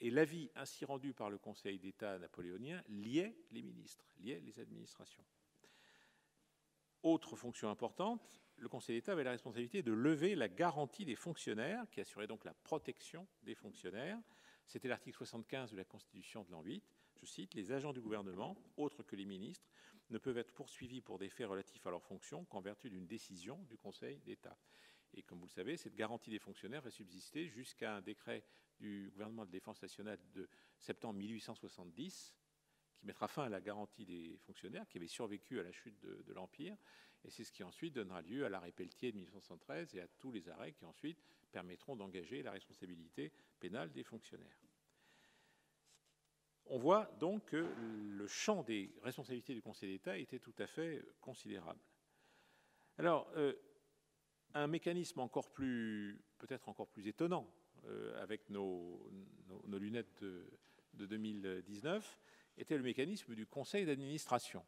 Et 0.00 0.10
l'avis 0.10 0.50
ainsi 0.54 0.84
rendu 0.84 1.12
par 1.12 1.30
le 1.30 1.38
Conseil 1.38 1.78
d'État 1.78 2.18
napoléonien 2.18 2.82
liait 2.88 3.36
les 3.50 3.62
ministres, 3.62 4.06
liait 4.20 4.40
les 4.40 4.60
administrations. 4.60 5.24
Autre 7.02 7.36
fonction 7.36 7.70
importante, 7.70 8.40
le 8.56 8.68
Conseil 8.68 8.96
d'État 8.96 9.12
avait 9.12 9.24
la 9.24 9.32
responsabilité 9.32 9.82
de 9.82 9.92
lever 9.92 10.34
la 10.34 10.48
garantie 10.48 11.04
des 11.04 11.16
fonctionnaires, 11.16 11.88
qui 11.90 12.00
assurait 12.00 12.26
donc 12.26 12.44
la 12.44 12.54
protection 12.54 13.26
des 13.42 13.54
fonctionnaires, 13.54 14.18
c'était 14.68 14.88
l'article 14.88 15.16
75 15.16 15.72
de 15.72 15.76
la 15.76 15.84
Constitution 15.84 16.44
de 16.44 16.50
l'an 16.50 16.62
8. 16.62 16.84
Je 17.14 17.24
cite 17.24 17.54
Les 17.54 17.72
agents 17.72 17.94
du 17.94 18.02
gouvernement, 18.02 18.56
autres 18.76 19.02
que 19.02 19.16
les 19.16 19.24
ministres, 19.24 19.66
ne 20.10 20.18
peuvent 20.18 20.38
être 20.38 20.52
poursuivis 20.52 21.00
pour 21.00 21.18
des 21.18 21.30
faits 21.30 21.48
relatifs 21.48 21.86
à 21.86 21.90
leurs 21.90 22.04
fonctions 22.04 22.44
qu'en 22.44 22.60
vertu 22.60 22.90
d'une 22.90 23.06
décision 23.06 23.62
du 23.64 23.78
Conseil 23.78 24.20
d'État. 24.20 24.56
Et 25.14 25.22
comme 25.22 25.38
vous 25.38 25.46
le 25.46 25.50
savez, 25.50 25.76
cette 25.76 25.94
garantie 25.94 26.30
des 26.30 26.38
fonctionnaires 26.38 26.82
va 26.82 26.90
subsister 26.90 27.48
jusqu'à 27.48 27.96
un 27.96 28.00
décret 28.00 28.44
du 28.78 29.10
gouvernement 29.12 29.44
de 29.44 29.50
défense 29.50 29.80
nationale 29.82 30.18
de 30.34 30.48
septembre 30.78 31.18
1870 31.18 32.34
qui 32.98 33.06
mettra 33.06 33.28
fin 33.28 33.44
à 33.44 33.48
la 33.48 33.60
garantie 33.60 34.04
des 34.04 34.36
fonctionnaires 34.38 34.86
qui 34.88 34.98
avait 34.98 35.06
survécu 35.06 35.60
à 35.60 35.62
la 35.62 35.72
chute 35.72 35.98
de, 36.00 36.32
l'Empire. 36.32 36.76
Et 37.24 37.30
c'est 37.30 37.44
ce 37.44 37.52
qui 37.52 37.62
ensuite 37.62 37.94
donnera 37.94 38.22
lieu 38.22 38.44
à 38.44 38.48
l'arrêt 38.48 38.72
Pelletier 38.72 39.12
de 39.12 39.16
1873 39.16 39.94
et 39.94 40.00
à 40.00 40.08
tous 40.18 40.32
les 40.32 40.48
arrêts 40.48 40.72
qui 40.72 40.84
ensuite 40.84 41.20
permettront 41.50 41.96
d'engager 41.96 42.42
la 42.42 42.52
responsabilité 42.52 43.32
pénale 43.58 43.92
des 43.92 44.04
fonctionnaires. 44.04 44.60
On 46.66 46.78
voit 46.78 47.06
donc 47.18 47.46
que 47.46 47.66
le 47.76 48.26
champ 48.26 48.62
des 48.62 48.92
responsabilités 49.02 49.54
du 49.54 49.62
Conseil 49.62 49.90
d'État 49.90 50.18
était 50.18 50.38
tout 50.38 50.54
à 50.58 50.66
fait 50.66 51.02
considérable. 51.20 51.80
Alors, 52.98 53.30
euh, 53.36 53.54
un 54.54 54.66
mécanisme 54.66 55.20
encore 55.20 55.50
plus, 55.50 56.20
peut-être 56.38 56.68
encore 56.68 56.88
plus 56.88 57.06
étonnant, 57.06 57.46
euh, 57.86 58.22
avec 58.22 58.48
nos, 58.50 59.10
lunettes 59.66 60.22
de, 60.22 61.06
2019, 61.06 62.18
était 62.56 62.76
le 62.76 62.82
mécanisme 62.82 63.34
du 63.34 63.46
Conseil 63.46 63.86
d'administration. 63.86 64.64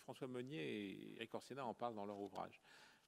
François 0.00 0.26
Meunier 0.26 0.60
et 0.60 1.16
Eric 1.16 1.34
Orsena 1.34 1.64
en 1.64 1.74
parlent 1.74 1.94
dans 1.94 2.06
leur 2.06 2.18
ouvrage. 2.18 2.60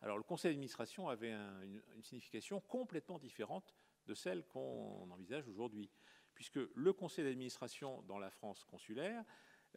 Alors 0.02 0.16
le 0.16 0.22
conseil 0.22 0.52
d'administration 0.52 1.08
avait 1.08 1.32
une, 1.32 2.02
signification 2.02 2.60
complètement 2.60 3.18
différente 3.18 3.74
de 4.06 4.14
celle 4.14 4.44
qu'on 4.44 5.10
envisage 5.10 5.48
aujourd'hui, 5.48 5.90
puisque 6.34 6.60
le 6.74 6.92
conseil 6.92 7.24
d'administration 7.24 8.02
dans 8.02 8.18
la 8.18 8.30
France 8.30 8.64
consulaire 8.64 9.24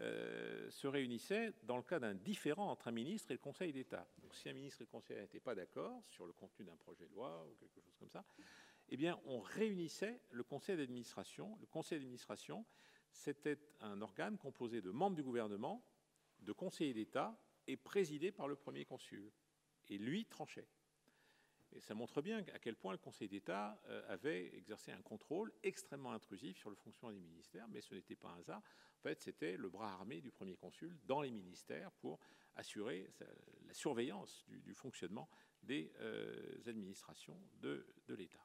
euh, 0.02 0.70
se 0.70 0.88
réunissait 0.88 1.54
dans 1.64 1.78
le 1.78 1.84
cas 1.84 2.00
d'un 2.00 2.14
différent 2.14 2.72
entre 2.72 2.88
un 2.88 2.92
ministre 2.92 3.32
et 3.32 3.34
le 3.34 3.40
Conseil 3.40 3.74
d'État. 3.74 4.08
Donc 4.22 4.34
si 4.36 4.48
un 4.48 4.54
ministre 4.54 4.82
et 4.82 4.86
le 4.86 4.92
Conseil 4.92 5.18
n'étaient 5.18 5.40
pas 5.40 5.56
d'accord 5.56 6.04
sur 6.08 6.26
le 6.26 6.34
contenu 6.34 6.66
d'un 6.66 6.78
projet 6.78 7.06
de 7.06 7.14
loi 7.14 7.46
ou 7.50 7.56
quelque 7.56 7.82
chose 7.82 7.98
comme 7.98 8.10
ça, 8.10 8.24
eh 8.90 8.98
bien 8.98 9.20
on 9.26 9.40
réunissait 9.40 10.22
le 10.32 10.44
Conseil 10.44 10.78
d'administration. 10.78 11.58
Le 11.60 11.66
Conseil 11.66 12.00
d'administration, 12.00 12.66
c'était 13.12 13.60
un 13.82 14.02
organe 14.02 14.38
composé 14.38 14.82
de 14.82 14.92
membres 14.92 15.16
du 15.16 15.24
gouvernement, 15.24 15.84
de 16.40 16.54
conseillers 16.54 16.94
d'État 16.94 17.38
et 17.68 17.76
présidé 17.76 18.32
par 18.32 18.48
le 18.48 18.56
premier 18.56 18.86
consul. 18.86 19.32
Et 19.90 19.98
lui 19.98 20.26
tranchait. 20.26 20.68
Et 21.74 21.82
ça 21.82 21.94
montre 21.94 22.22
bien 22.22 22.40
à 22.54 22.60
quel 22.60 22.76
point 22.76 22.94
le 22.94 22.98
Conseil 22.98 23.30
d'État 23.30 23.80
euh, 23.88 24.02
avait 24.08 24.56
exercé 24.56 24.92
un 24.92 25.02
contrôle 25.02 25.54
extrêmement 25.62 26.12
intrusif 26.12 26.58
sur 26.58 26.70
le 26.70 26.76
fonctionnement 26.76 27.14
des 27.14 27.22
ministères, 27.22 27.68
mais 27.68 27.82
ce 27.82 27.94
n'était 27.94 28.16
pas 28.16 28.30
un 28.30 28.40
hasard. 28.40 28.62
En 28.98 29.02
fait, 29.02 29.22
c'était 29.22 29.56
le 29.56 29.70
bras 29.70 29.94
armé 29.94 30.20
du 30.20 30.32
premier 30.32 30.56
consul 30.56 30.98
dans 31.06 31.22
les 31.22 31.32
ministères 31.32 31.92
pour 31.94 32.20
assurer 32.56 33.10
la 33.66 33.74
surveillance 33.74 34.44
du, 34.48 34.74
fonctionnement 34.74 35.30
des 35.64 35.92
euh, 36.00 36.62
administrations 36.66 37.40
de, 37.62 37.86
l'État. 38.10 38.44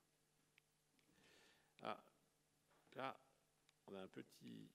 Ah, 1.83 2.05
là, 2.95 3.19
on 3.87 3.95
a 3.95 4.03
un 4.03 4.09
petit... 4.09 4.71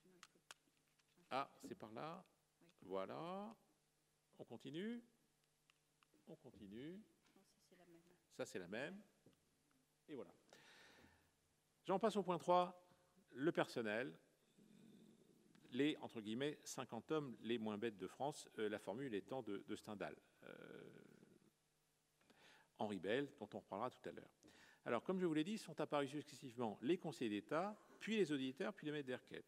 Ah, 1.31 1.49
c'est 1.61 1.75
par 1.75 1.91
là. 1.93 2.25
Voilà. 2.81 3.55
On 4.39 4.43
continue. 4.43 5.01
On 6.27 6.35
continue. 6.35 6.99
Ça, 8.39 8.45
c'est 8.45 8.59
la 8.59 8.69
même. 8.69 8.97
Et 10.07 10.15
voilà. 10.15 10.31
J'en 11.83 11.99
passe 11.99 12.15
au 12.15 12.23
point 12.23 12.37
3, 12.37 12.89
le 13.33 13.51
personnel. 13.51 14.17
Les, 15.73 15.97
entre 15.97 16.21
guillemets, 16.21 16.57
50 16.63 17.11
hommes 17.11 17.35
les 17.41 17.57
moins 17.57 17.77
bêtes 17.77 17.97
de 17.97 18.07
France, 18.07 18.47
euh, 18.57 18.69
la 18.69 18.79
formule 18.79 19.13
étant 19.13 19.41
de, 19.41 19.75
Stendhal. 19.75 20.15
Euh, 20.45 20.55
Henri 22.77 22.99
Bell, 22.99 23.29
dont 23.41 23.49
on 23.53 23.59
reparlera 23.59 23.89
tout 23.89 24.07
à 24.07 24.13
l'heure. 24.13 24.31
Alors, 24.85 25.03
comme 25.03 25.19
je 25.19 25.25
vous 25.25 25.33
l'ai 25.33 25.43
dit, 25.43 25.57
sont 25.57 25.81
apparus 25.81 26.09
successivement 26.09 26.79
les 26.81 26.97
conseillers 26.97 27.41
d'État, 27.41 27.77
puis 27.99 28.15
les 28.15 28.31
auditeurs, 28.31 28.73
puis 28.73 28.85
les 28.85 28.93
maîtres 28.93 29.07
des 29.29 29.43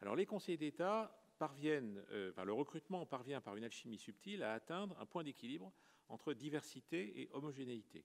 Alors, 0.00 0.16
les 0.16 0.26
conseillers 0.26 0.58
d'État 0.58 1.16
parviennent, 1.38 2.04
euh, 2.10 2.32
le 2.44 2.52
recrutement 2.52 3.06
parvient 3.06 3.40
par 3.40 3.54
une 3.54 3.62
alchimie 3.62 3.98
subtile 3.98 4.42
à 4.42 4.54
atteindre 4.54 4.98
un 4.98 5.06
point 5.06 5.22
d'équilibre 5.22 5.72
entre 6.10 6.34
diversité 6.34 7.20
et 7.20 7.30
homogénéité. 7.32 8.04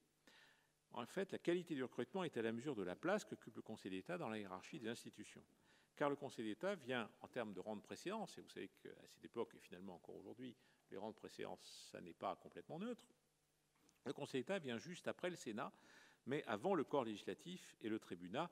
En 0.92 1.06
fait, 1.06 1.32
la 1.32 1.40
qualité 1.40 1.76
du 1.76 1.84
recrutement 1.84 2.24
est 2.24 2.38
à 2.38 2.42
la 2.42 2.54
mesure 2.54 2.76
de 2.76 2.84
la 2.84 2.96
place 2.96 3.26
qu'occupe 3.26 3.58
le 3.58 3.62
Conseil 3.62 3.92
d'État 3.92 4.18
dans 4.18 4.30
la 4.30 4.40
hiérarchie 4.40 4.80
des 4.80 4.88
institutions. 4.88 5.44
Car 5.96 6.10
le 6.10 6.16
Conseil 6.16 6.46
d'État 6.46 6.76
vient, 6.76 7.10
en 7.22 7.28
termes 7.28 7.54
de 7.54 7.60
rang 7.60 7.76
de 7.76 7.82
préséance, 7.82 8.38
et 8.38 8.42
vous 8.42 8.50
savez 8.50 8.70
qu'à 8.82 8.90
cette 9.08 9.26
époque, 9.26 9.54
et 9.56 9.60
finalement 9.60 9.96
encore 9.96 10.16
aujourd'hui, 10.16 10.56
les 10.92 10.98
rangs 10.98 11.12
de 11.12 11.16
préséance, 11.16 11.90
ça 11.92 12.00
n'est 12.00 12.14
pas 12.14 12.36
complètement 12.38 12.80
neutre, 12.80 13.06
le 14.06 14.14
Conseil 14.14 14.42
d'État 14.42 14.60
vient 14.60 14.78
juste 14.78 15.08
après 15.08 15.30
le 15.30 15.36
Sénat, 15.36 15.74
mais 16.28 16.44
avant 16.46 16.76
le 16.76 16.84
corps 16.84 17.04
législatif 17.04 17.76
et 17.82 17.90
le 17.90 18.00
tribunat, 18.00 18.50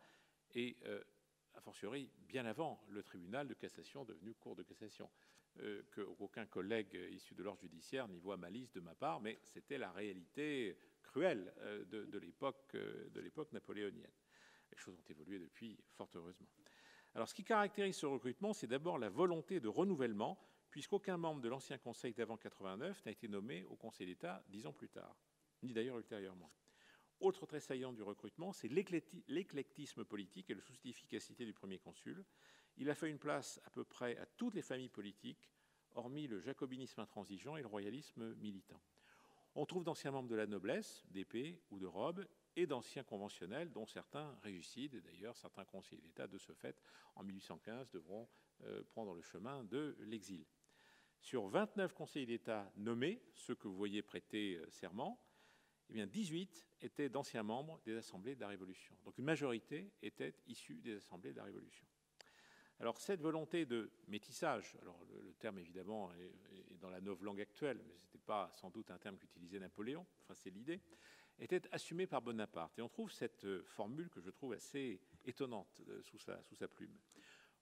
et 0.55 0.77
euh, 0.85 1.01
a 1.53 1.61
fortiori 1.61 2.09
bien 2.27 2.45
avant 2.45 2.83
le 2.89 3.03
tribunal 3.03 3.47
de 3.47 3.53
cassation 3.53 4.03
devenu 4.03 4.33
cour 4.33 4.55
de 4.55 4.63
cassation. 4.63 5.09
Euh, 5.59 5.83
qu'aucun 5.93 6.47
collègue 6.47 6.97
issu 7.11 7.35
de 7.35 7.43
l'ordre 7.43 7.61
judiciaire 7.61 8.07
n'y 8.07 8.17
voit 8.17 8.37
malice 8.37 8.71
de 8.71 8.79
ma 8.79 8.95
part, 8.95 9.21
mais 9.21 9.37
c'était 9.43 9.77
la 9.77 9.91
réalité 9.91 10.75
cruelle 11.03 11.53
euh, 11.59 11.85
de, 11.85 12.17
l'époque, 12.17 12.71
euh, 12.73 13.07
de 13.09 13.21
l'époque 13.21 13.51
napoléonienne. 13.51 14.11
Les 14.71 14.77
choses 14.77 14.97
ont 14.97 15.11
évolué 15.11 15.37
depuis, 15.37 15.77
fort 15.91 16.09
heureusement. 16.15 16.47
Alors, 17.13 17.27
ce 17.27 17.35
qui 17.35 17.43
caractérise 17.43 17.95
ce 17.95 18.07
recrutement, 18.07 18.53
c'est 18.53 18.65
d'abord 18.65 18.97
la 18.97 19.09
volonté 19.09 19.59
de 19.59 19.67
renouvellement, 19.67 20.39
puisqu'aucun 20.71 21.17
membre 21.17 21.41
de 21.41 21.49
l'ancien 21.49 21.77
Conseil 21.77 22.15
d'avant 22.15 22.37
89 22.37 23.05
n'a 23.05 23.11
été 23.11 23.27
nommé 23.27 23.63
au 23.65 23.75
Conseil 23.75 24.07
d'État 24.07 24.43
dix 24.49 24.65
ans 24.65 24.73
plus 24.73 24.89
tard, 24.89 25.15
ni 25.61 25.71
d'ailleurs 25.71 25.99
ultérieurement. 25.99 26.51
Autre 27.19 27.45
trait 27.45 27.59
saillant 27.59 27.93
du 27.93 28.01
recrutement, 28.01 28.51
c'est 28.51 28.67
l'éclectisme 28.67 30.03
politique 30.03 30.49
et 30.49 30.55
le 30.55 30.61
souci 30.61 30.87
d'efficacité 30.87 31.45
du 31.45 31.53
premier 31.53 31.77
consul. 31.77 32.25
Il 32.77 32.89
a 32.89 32.95
fait 32.95 33.09
une 33.09 33.19
place 33.19 33.59
à 33.65 33.69
peu 33.69 33.83
près 33.83 34.17
à 34.17 34.25
toutes 34.25 34.55
les 34.55 34.61
familles 34.61 34.89
politiques, 34.89 35.51
hormis 35.95 36.27
le 36.27 36.39
jacobinisme 36.39 37.01
intransigeant 37.01 37.55
et 37.55 37.61
le 37.61 37.67
royalisme 37.67 38.33
militant. 38.35 38.81
On 39.55 39.65
trouve 39.65 39.83
d'anciens 39.83 40.11
membres 40.11 40.29
de 40.29 40.35
la 40.35 40.47
noblesse, 40.47 41.05
d'épée 41.11 41.61
ou 41.69 41.79
de 41.79 41.85
robe, 41.85 42.25
et 42.55 42.65
d'anciens 42.65 43.03
conventionnels, 43.03 43.71
dont 43.71 43.85
certains 43.85 44.35
régicides, 44.41 44.95
et 44.95 45.01
d'ailleurs 45.01 45.37
certains 45.37 45.65
conseillers 45.65 46.01
d'État, 46.01 46.27
de 46.27 46.37
ce 46.37 46.53
fait, 46.53 46.81
en 47.15 47.23
1815, 47.23 47.89
devront 47.91 48.27
euh, 48.63 48.83
prendre 48.83 49.13
le 49.13 49.21
chemin 49.21 49.63
de 49.63 49.95
l'exil. 50.01 50.45
Sur 51.19 51.47
29 51.47 51.93
conseillers 51.93 52.25
d'État 52.25 52.71
nommés, 52.75 53.23
ceux 53.33 53.55
que 53.55 53.67
vous 53.67 53.75
voyez 53.75 54.01
prêter 54.01 54.57
euh, 54.57 54.69
serment, 54.69 55.23
eh 55.89 55.93
bien 55.93 56.07
18 56.07 56.67
étaient 56.81 57.09
d'anciens 57.09 57.43
membres 57.43 57.81
des 57.85 57.95
assemblées 57.95 58.35
de 58.35 58.41
la 58.41 58.47
Révolution. 58.47 58.95
Donc 59.03 59.17
une 59.17 59.25
majorité 59.25 59.91
était 60.01 60.35
issue 60.47 60.81
des 60.81 60.95
assemblées 60.95 61.31
de 61.31 61.37
la 61.37 61.43
Révolution. 61.43 61.85
Alors 62.83 62.99
cette 62.99 63.21
volonté 63.21 63.65
de 63.65 63.89
métissage, 64.09 64.75
alors 64.81 64.99
le, 65.05 65.33
terme 65.35 65.57
évidemment 65.57 66.11
est, 66.15 66.75
dans 66.81 66.89
la 66.89 66.99
nouvelle 66.99 67.23
langue 67.23 67.39
actuelle, 67.39 67.81
mais 67.87 67.93
ce 67.97 68.07
n'était 68.07 68.25
pas 68.25 68.51
sans 68.51 68.69
doute 68.71 68.91
un 68.91 68.97
terme 68.97 69.17
qu'utilisait 69.17 69.57
Napoléon, 69.57 70.05
enfin 70.21 70.33
c'est 70.33 70.49
l'idée, 70.49 70.81
était 71.39 71.61
assumée 71.71 72.07
par 72.07 72.21
Bonaparte. 72.21 72.77
Et 72.77 72.81
on 72.81 72.89
trouve 72.89 73.09
cette 73.09 73.45
euh, 73.45 73.63
formule 73.63 74.09
que 74.09 74.19
je 74.19 74.29
trouve 74.29 74.51
assez 74.51 74.99
étonnante 75.23 75.81
euh, 75.87 76.01
sous 76.01 76.17
sa, 76.17 76.43
sous 76.43 76.55
sa 76.55 76.67
plume. 76.67 76.93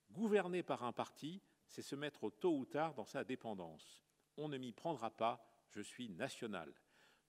Gouverner 0.10 0.64
par 0.64 0.82
un 0.82 0.92
parti, 0.92 1.40
c'est 1.68 1.84
se 1.84 1.96
mettre 1.96 2.32
tôt 2.32 2.58
ou 2.58 2.66
tard 2.66 2.96
dans 2.96 3.06
sa 3.06 3.24
dépendance. 3.24 4.04
On 4.38 4.50
ne 4.50 4.58
m'y 4.58 4.72
prendra 4.72 5.12
pas, 5.12 5.46
je 5.70 5.82
suis 5.82 6.10
national. 6.10 6.74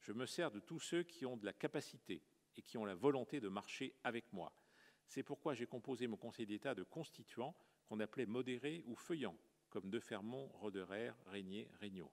Je 0.01 0.15
me 0.15 0.25
sers 0.25 0.51
de 0.51 0.61
tous 0.61 0.81
ceux 0.81 1.03
qui 1.03 1.27
ont 1.27 1.37
de 1.37 1.45
la 1.45 1.53
capacité 1.53 2.23
et 2.57 2.63
qui 2.63 2.79
ont 2.79 2.87
la 2.87 2.95
volonté 2.95 3.39
de 3.39 3.51
marcher 3.51 3.95
avec 4.03 4.33
moi. 4.33 4.51
C'est 5.07 5.23
pourquoi 5.23 5.53
j'ai 5.53 5.67
composé 5.67 6.07
mon 6.07 6.17
Conseil 6.17 6.47
d'État 6.47 6.75
de 6.75 6.85
constituants 6.85 7.55
qu'on 7.87 8.01
appelait 8.01 8.27
modérés 8.27 8.83
ou 8.87 8.95
feuillants, 8.95 9.39
comme 9.71 9.91
De 9.91 10.01
Fermont, 10.01 10.49
Roderer, 10.55 11.13
Régnier, 11.27 11.69
Regnault. 11.81 12.13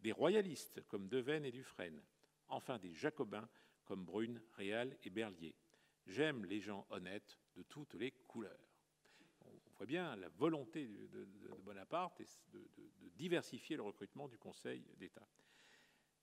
Des 0.00 0.12
royalistes, 0.12 0.82
comme 0.88 1.08
Devaine 1.08 1.44
et 1.44 1.52
Dufresne. 1.52 2.02
Enfin, 2.48 2.78
des 2.78 2.92
jacobins, 2.92 3.48
comme 3.84 4.04
Brune, 4.04 4.40
Réal 4.52 4.96
et 5.02 5.10
Berlier. 5.10 5.54
J'aime 6.06 6.44
les 6.44 6.60
gens 6.60 6.86
honnêtes 6.90 7.38
de 7.56 7.62
toutes 7.62 7.94
les 7.94 8.10
couleurs. 8.10 8.70
On 9.44 9.76
voit 9.76 9.86
bien 9.86 10.16
la 10.16 10.28
volonté 10.28 10.86
de, 10.86 11.28
Bonaparte 11.64 12.22
de, 12.52 12.66
diversifier 13.16 13.76
le 13.76 13.82
recrutement 13.82 14.28
du 14.28 14.38
Conseil 14.38 14.84
d'État. 14.96 15.26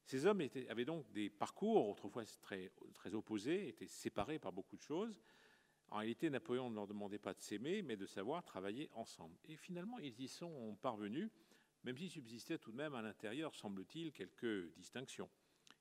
Ces 0.03 0.25
hommes 0.25 0.41
avaient 0.69 0.85
donc 0.85 1.11
des 1.11 1.29
parcours 1.29 1.89
autrefois 1.89 2.23
très, 2.41 2.71
très 2.93 3.13
opposés, 3.13 3.67
étaient 3.67 3.87
séparés 3.87 4.39
par 4.39 4.51
beaucoup 4.51 4.77
de 4.77 4.81
choses, 4.81 5.21
en 5.89 5.97
réalité, 5.97 6.29
Napoléon 6.29 6.69
ne 6.69 6.75
leur 6.75 6.87
demandait 6.87 7.19
pas 7.19 7.33
de 7.33 7.41
s'aimer, 7.41 7.81
mais 7.81 7.95
de 7.95 8.05
savoir 8.05 8.43
travailler 8.43 8.89
ensemble. 8.93 9.37
Et 9.45 9.55
finalement, 9.55 9.99
ils 9.99 10.19
y 10.19 10.27
sont 10.27 10.75
parvenus, 10.81 11.29
même 11.83 11.97
s'il 11.97 12.09
subsistait 12.09 12.57
tout 12.57 12.71
de 12.71 12.77
même 12.77 12.93
à 12.93 13.01
l'intérieur, 13.01 13.55
semble-t-il, 13.55 14.11
quelques 14.11 14.73
distinctions. 14.75 15.29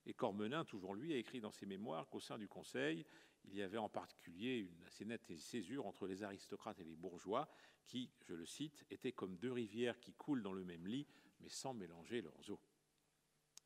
Et 0.06 0.14
Cormenin, 0.14 0.64
toujours 0.64 0.94
lui, 0.94 1.12
a 1.12 1.16
écrit 1.16 1.40
dans 1.40 1.50
ses 1.50 1.66
mémoires 1.66 2.08
qu'au 2.08 2.20
sein 2.20 2.38
du 2.38 2.46
Conseil, 2.46 3.04
il 3.44 3.56
y 3.56 3.62
avait 3.62 3.78
en 3.78 3.88
particulier 3.88 4.58
une 4.58 4.84
assez 4.84 5.04
nette 5.04 5.36
césure 5.36 5.86
entre 5.86 6.06
les 6.06 6.22
aristocrates 6.22 6.78
et 6.78 6.84
les 6.84 6.94
bourgeois, 6.94 7.48
qui, 7.84 8.10
je 8.24 8.34
le 8.34 8.46
cite, 8.46 8.84
étaient 8.90 9.12
comme 9.12 9.36
deux 9.36 9.52
rivières 9.52 9.98
qui 10.00 10.12
coulent 10.12 10.42
dans 10.42 10.52
le 10.52 10.64
même 10.64 10.86
lit, 10.86 11.06
mais 11.40 11.48
sans 11.48 11.74
mélanger 11.74 12.22
leurs 12.22 12.50
eaux. 12.50 12.60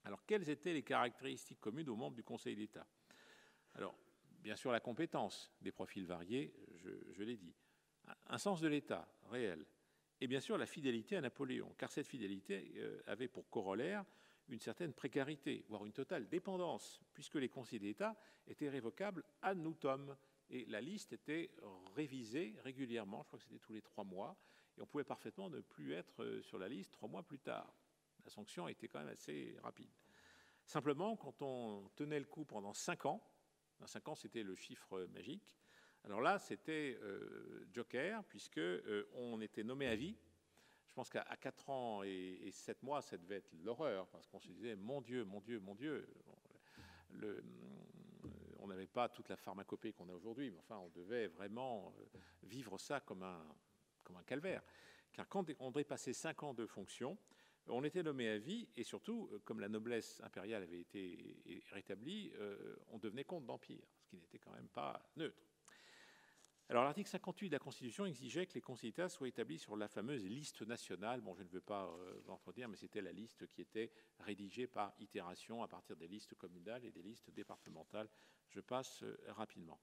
Alors, 0.04 0.24
quelles 0.24 0.48
étaient 0.48 0.72
les 0.72 0.82
caractéristiques 0.82 1.60
communes 1.60 1.88
aux 1.90 1.96
membres 1.96 2.16
du 2.16 2.24
Conseil 2.24 2.56
d'État? 2.56 2.86
Bien 4.40 4.56
sûr 4.56 4.72
la 4.72 4.80
compétence, 4.80 5.52
des 5.60 5.72
profils 5.72 6.06
variés, 6.06 6.54
je, 6.76 7.22
l'ai 7.22 7.36
dit, 7.36 7.54
un 8.26 8.38
sens 8.38 8.60
de 8.60 8.68
l'État 8.68 9.08
réel, 9.30 9.66
et 10.20 10.26
bien 10.26 10.40
sûr 10.40 10.58
la 10.58 10.66
fidélité 10.66 11.16
à 11.16 11.20
Napoléon, 11.20 11.74
car 11.78 11.90
cette 11.90 12.08
fidélité 12.08 12.72
euh, 12.76 13.02
avait 13.06 13.28
pour 13.28 13.48
corollaire 13.48 14.04
une 14.48 14.60
certaine 14.60 14.92
précarité, 14.92 15.64
voire 15.68 15.86
une 15.86 15.92
totale 15.92 16.28
dépendance, 16.28 17.00
puisque 17.14 17.36
les 17.36 17.48
conseillers 17.48 17.80
d'État 17.80 18.16
étaient 18.46 18.68
révocables 18.68 19.24
à 19.42 19.54
nutum, 19.54 20.16
et 20.50 20.64
la 20.66 20.80
liste 20.80 21.12
était 21.12 21.50
révisée 21.94 22.56
régulièrement, 22.64 23.22
je 23.22 23.28
crois 23.28 23.38
que 23.38 23.44
c'était 23.44 23.60
tous 23.60 23.72
les 23.72 23.82
trois 23.82 24.02
mois, 24.02 24.36
et 24.76 24.82
on 24.82 24.86
pouvait 24.86 25.04
parfaitement 25.04 25.48
ne 25.48 25.60
plus 25.60 25.92
être 25.92 26.24
euh, 26.24 26.42
sur 26.42 26.58
la 26.58 26.68
liste 26.68 26.92
trois 26.92 27.08
mois 27.08 27.22
plus 27.22 27.38
tard. 27.38 27.72
La 28.24 28.30
sanction 28.30 28.68
était 28.68 28.88
quand 28.88 28.98
même 28.98 29.08
assez 29.08 29.56
rapide. 29.62 29.90
Simplement, 30.66 31.16
quand 31.16 31.42
on 31.42 31.88
tenait 31.96 32.18
le 32.18 32.26
coup 32.26 32.44
pendant 32.44 32.72
cinq 32.72 33.06
ans, 33.06 33.22
5 33.86 34.08
ans, 34.08 34.14
c'était 34.14 34.42
le 34.42 34.54
chiffre 34.54 35.06
magique. 35.12 35.56
Alors 36.04 36.20
là, 36.20 36.38
c'était 36.38 36.98
euh, 37.02 37.66
Joker, 37.72 38.24
puisque 38.24 38.58
euh, 38.58 39.08
on 39.14 39.40
était 39.40 39.62
nommé 39.62 39.86
à 39.86 39.96
vie. 39.96 40.16
Je 40.86 40.94
pense 40.94 41.10
qu'à 41.10 41.24
4 41.24 41.70
ans 41.70 42.02
et, 42.02 42.50
7 42.50 42.82
mois, 42.82 43.02
ça 43.02 43.16
devait 43.16 43.36
être 43.36 43.52
l'horreur, 43.62 44.08
parce 44.08 44.26
qu'on 44.26 44.40
se 44.40 44.48
disait, 44.48 44.74
mon 44.76 45.00
Dieu, 45.00 45.24
mon 45.24 45.40
Dieu, 45.40 45.60
mon 45.60 45.74
Dieu. 45.74 46.08
on 48.58 48.66
n'avait 48.66 48.86
pas 48.86 49.08
toute 49.08 49.28
la 49.28 49.36
pharmacopée 49.36 49.92
qu'on 49.92 50.08
a 50.08 50.12
aujourd'hui, 50.12 50.50
mais 50.50 50.58
enfin, 50.58 50.78
on 50.78 50.88
devait 50.90 51.28
vraiment 51.28 51.94
vivre 52.42 52.78
ça 52.78 53.00
comme 53.00 53.22
un, 53.22 53.46
comme 54.02 54.16
un 54.16 54.24
calvaire. 54.24 54.62
Car 55.12 55.28
quand 55.28 55.46
on 55.60 55.70
dépassait 55.70 56.12
cinq 56.12 56.42
ans 56.42 56.54
de 56.54 56.66
fonction, 56.66 57.16
on 57.68 57.84
était 57.84 58.02
nommé 58.02 58.28
à 58.28 58.38
vie, 58.38 58.68
et 58.76 58.84
surtout, 58.84 59.30
comme 59.44 59.60
la 59.60 59.68
noblesse 59.68 60.20
impériale 60.22 60.62
avait 60.62 60.80
été 60.80 61.62
rétablie, 61.72 62.32
on 62.88 62.98
devenait 62.98 63.24
comte 63.24 63.46
d'empire, 63.46 63.86
ce 63.98 64.06
qui 64.08 64.16
n'était 64.16 64.38
quand 64.38 64.52
même 64.52 64.68
pas 64.68 65.00
neutre. 65.16 65.50
Alors 66.70 66.84
l'article 66.84 67.10
58 67.10 67.48
de 67.48 67.54
la 67.56 67.58
Constitution 67.58 68.06
exigeait 68.06 68.46
que 68.46 68.54
les 68.54 68.60
conseils 68.60 68.90
d'État 68.90 69.08
soient 69.08 69.26
établis 69.26 69.58
sur 69.58 69.76
la 69.76 69.88
fameuse 69.88 70.24
liste 70.24 70.62
nationale. 70.62 71.20
Bon, 71.20 71.34
je 71.34 71.42
ne 71.42 71.48
veux 71.48 71.60
pas 71.60 71.86
euh, 71.86 72.22
l'entretenir, 72.28 72.68
mais 72.68 72.76
c'était 72.76 73.02
la 73.02 73.10
liste 73.10 73.44
qui 73.48 73.60
était 73.60 73.90
rédigée 74.20 74.68
par 74.68 74.94
itération 75.00 75.64
à 75.64 75.66
partir 75.66 75.96
des 75.96 76.06
listes 76.06 76.36
communales 76.36 76.84
et 76.84 76.92
des 76.92 77.02
listes 77.02 77.28
départementales. 77.32 78.08
Je 78.50 78.60
passe 78.60 79.02
euh, 79.02 79.18
rapidement. 79.30 79.80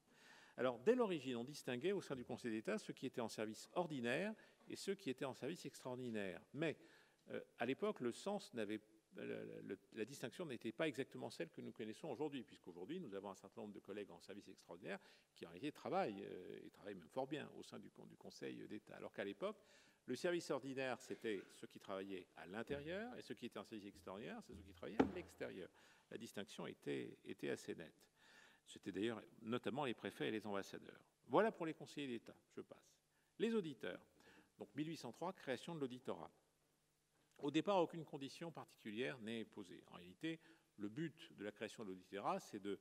Alors, 0.56 0.78
dès 0.78 0.94
l'origine, 0.94 1.36
on 1.36 1.44
distinguait 1.44 1.92
au 1.92 2.00
sein 2.00 2.16
du 2.16 2.24
Conseil 2.24 2.52
d'État 2.52 2.78
ceux 2.78 2.94
qui 2.94 3.04
étaient 3.04 3.20
en 3.20 3.28
service 3.28 3.68
ordinaire 3.74 4.34
et 4.66 4.74
ceux 4.74 4.94
qui 4.94 5.10
étaient 5.10 5.26
en 5.26 5.34
service 5.34 5.66
extraordinaire. 5.66 6.40
Mais 6.54 6.78
euh, 7.30 7.40
à 7.58 7.66
l'époque, 7.66 8.00
le 8.00 8.12
sens 8.12 8.52
n'avait 8.54 8.80
la, 9.94 10.04
distinction 10.04 10.46
n'était 10.46 10.72
pas 10.72 10.86
exactement 10.86 11.30
celle 11.30 11.50
que 11.50 11.60
nous 11.60 11.72
connaissons 11.72 12.08
aujourd'hui, 12.08 12.44
puisqu'aujourd'hui, 12.44 13.00
nous 13.00 13.14
avons 13.14 13.30
un 13.30 13.34
certain 13.34 13.62
nombre 13.62 13.74
de 13.74 13.80
collègues 13.80 14.10
en 14.10 14.20
service 14.20 14.48
extraordinaire 14.48 15.00
qui, 15.34 15.44
en 15.46 15.48
réalité, 15.48 15.72
travaillent, 15.72 16.22
euh, 16.22 16.60
et 16.64 16.70
travaillent 16.70 16.94
même 16.94 17.08
fort 17.08 17.26
bien 17.26 17.50
au 17.56 17.62
sein 17.62 17.78
du, 17.78 17.90
du 18.06 18.16
Conseil 18.16 18.66
d'État. 18.68 18.96
Alors 18.96 19.12
qu'à 19.12 19.24
l'époque, 19.24 19.56
le 20.06 20.16
service 20.16 20.50
ordinaire, 20.50 21.00
c'était 21.00 21.42
ceux 21.54 21.66
qui 21.66 21.80
travaillaient 21.80 22.26
à 22.36 22.46
l'intérieur, 22.46 23.16
et 23.16 23.22
ceux 23.22 23.34
qui 23.34 23.46
étaient 23.46 23.58
en 23.58 23.64
service 23.64 23.86
extraordinaire, 23.86 24.40
c'est 24.42 24.54
ceux 24.54 24.62
qui 24.62 24.74
travaillaient 24.74 25.02
à 25.02 25.14
l'extérieur. 25.14 25.68
La 26.10 26.16
distinction 26.16 26.66
était, 26.66 27.18
était 27.24 27.50
assez 27.50 27.74
nette. 27.74 28.06
C'était 28.64 28.92
d'ailleurs 28.92 29.22
notamment 29.42 29.84
les 29.84 29.94
préfets 29.94 30.28
et 30.28 30.30
les 30.30 30.46
ambassadeurs. 30.46 31.00
Voilà 31.26 31.52
pour 31.52 31.66
les 31.66 31.74
conseillers 31.74 32.06
d'État, 32.06 32.34
je 32.56 32.60
passe. 32.62 32.96
Les 33.38 33.54
auditeurs. 33.54 34.00
Donc 34.58 34.74
1803, 34.74 35.34
création 35.34 35.74
de 35.74 35.80
l'auditorat. 35.80 36.30
Au 37.38 37.50
départ, 37.50 37.78
aucune 37.78 38.04
condition 38.04 38.50
particulière 38.50 39.18
n'est 39.20 39.44
posée. 39.44 39.82
En 39.88 39.96
réalité, 39.96 40.40
le 40.76 40.88
but 40.88 41.32
de 41.36 41.44
la 41.44 41.52
création 41.52 41.84
de 41.84 41.90
l'auditorat, 41.90 42.40
c'est 42.40 42.58
de 42.58 42.78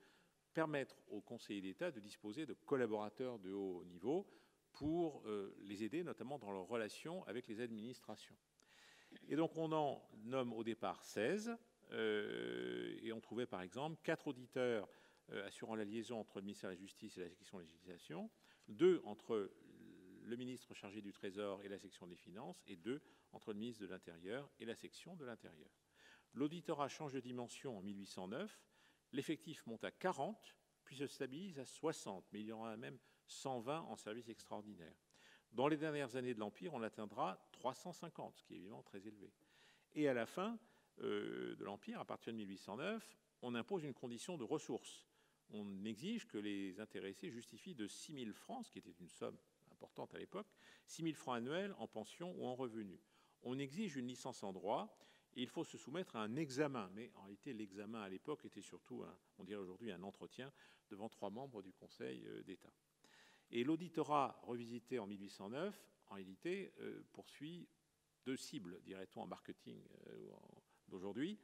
permettre 0.54 0.96
aux 1.10 1.22
conseillers 1.22 1.62
d'État 1.62 1.92
de 1.92 2.00
disposer 2.00 2.46
de 2.48 2.54
collaborateurs 2.54 3.38
de 3.38 3.52
haut 3.52 3.84
niveau 3.86 4.28
pour 4.72 5.22
euh, 5.26 5.56
les 5.62 5.84
aider, 5.84 6.04
notamment 6.04 6.40
dans 6.40 6.52
leurs 6.52 6.68
relations 6.68 7.24
avec 7.26 7.48
les 7.48 7.62
administrations. 7.62 8.36
Et 9.28 9.36
donc, 9.36 9.56
on 9.58 9.72
en 9.72 10.04
nomme 10.24 10.54
au 10.54 10.64
départ 10.64 11.04
16, 11.04 11.56
euh, 11.92 12.98
et 13.02 13.12
on 13.14 13.22
trouvait 13.22 13.46
par 13.46 13.62
exemple 13.62 13.98
quatre 14.04 14.28
auditeurs 14.28 14.90
euh, 15.32 15.46
assurant 15.46 15.76
la 15.76 15.86
liaison 15.86 16.20
entre 16.20 16.40
le 16.40 16.46
ministère 16.46 16.70
de 16.70 16.76
la 16.76 16.82
Justice 16.82 17.18
et 17.18 17.22
la 17.22 17.30
section 17.30 17.60
de 17.60 17.64
législation, 17.64 18.30
deux 18.68 19.02
entre 19.06 19.52
le 20.28 20.36
ministre 20.36 20.74
chargé 20.74 21.02
du 21.02 21.14
Trésor 21.14 21.64
et 21.64 21.70
la 21.70 21.80
section 21.80 22.06
des 22.06 22.16
Finances, 22.16 22.62
et 22.68 22.76
deux 22.76 23.02
entre 23.32 23.54
le 23.54 23.60
ministre 23.60 23.82
de 23.82 23.88
l'Intérieur 23.88 24.50
et 24.60 24.66
la 24.66 24.76
section 24.76 25.16
de 25.16 25.26
l'Intérieur. 25.26 25.72
L'auditorat 26.34 26.90
change 26.90 27.14
de 27.14 27.20
dimension 27.20 27.78
en 27.78 27.82
1809, 27.82 28.62
l'effectif 29.14 29.66
monte 29.66 29.86
à 29.86 29.92
40, 29.92 30.56
puis 30.84 30.98
se 30.98 31.08
stabilise 31.08 31.60
à 31.60 31.66
60, 31.66 32.26
mais 32.32 32.42
il 32.42 32.48
y 32.48 32.52
aura 32.52 32.76
même 32.78 33.00
120 33.28 33.82
en 33.82 33.96
service 33.96 34.30
extraordinaire. 34.30 34.96
Dans 35.52 35.68
les 35.68 35.78
dernières 35.78 36.16
années 36.18 36.34
de 36.34 36.40
l'Empire, 36.40 36.74
on 36.74 36.84
atteindra 36.84 37.50
350, 37.54 38.38
ce 38.38 38.44
qui 38.44 38.54
est 38.54 38.58
évidemment 38.58 38.84
très 38.84 39.08
élevé. 39.08 39.32
Et 39.94 40.10
à 40.10 40.14
la 40.14 40.26
fin 40.26 40.60
euh, 41.00 41.56
de 41.56 41.64
l'Empire, 41.64 42.02
à 42.02 42.06
partir 42.06 42.34
de 42.34 42.38
1809, 42.38 43.18
on 43.42 43.56
impose 43.56 43.84
une 43.84 43.94
condition 43.94 44.38
de 44.38 44.44
ressources. 44.44 45.08
On 45.52 45.86
exige 45.86 46.28
que 46.28 46.38
les 46.38 46.82
intéressés 46.82 47.32
justifient 47.32 47.76
de 47.76 47.88
6 47.88 48.14
000 48.26 48.34
francs, 48.34 48.66
ce 48.66 48.72
qui 48.72 48.80
était 48.80 48.92
une 49.00 49.10
somme 49.10 49.38
importante 49.78 50.14
à 50.16 50.18
l'époque, 50.18 50.48
6 50.88 51.04
000 51.04 51.16
francs 51.16 51.38
annuels 51.38 51.74
en 51.78 51.88
pension 51.88 52.34
ou 52.38 52.48
en 52.48 52.56
revenus. 52.56 53.00
On 53.44 53.60
exige 53.60 53.96
une 53.96 54.08
licence 54.08 54.44
en 54.44 54.52
droit 54.52 54.98
et 55.36 55.44
il 55.44 55.48
faut 55.48 55.64
se 55.64 55.78
soumettre 55.78 56.16
à 56.16 56.24
un 56.24 56.36
examen. 56.36 56.90
Mais 56.94 57.12
en 57.16 57.22
réalité, 57.22 57.54
l'examen 57.54 58.02
à 58.02 58.10
l'époque 58.10 58.46
était 58.46 58.62
surtout, 58.62 59.04
on 59.38 59.44
dirait 59.44 59.62
aujourd'hui, 59.62 59.92
un 59.92 60.02
entretien 60.02 60.52
devant 60.90 61.10
trois 61.10 61.30
membres 61.30 61.62
du 61.62 61.74
Conseil 61.74 62.26
euh, 62.26 62.44
d'État. 62.44 62.74
Et 63.52 63.64
l'auditorat 63.64 64.40
revisité 64.44 65.00
en 65.00 65.08
1809, 65.08 65.80
en 66.08 66.16
réalité, 66.16 66.74
euh, 66.80 67.04
poursuit 67.14 67.68
deux 68.26 68.38
cibles, 68.38 68.82
dirait-on, 68.84 69.22
en 69.22 69.28
marketing 69.28 69.84
euh, 70.08 70.30
d'aujourd'hui. 70.88 71.40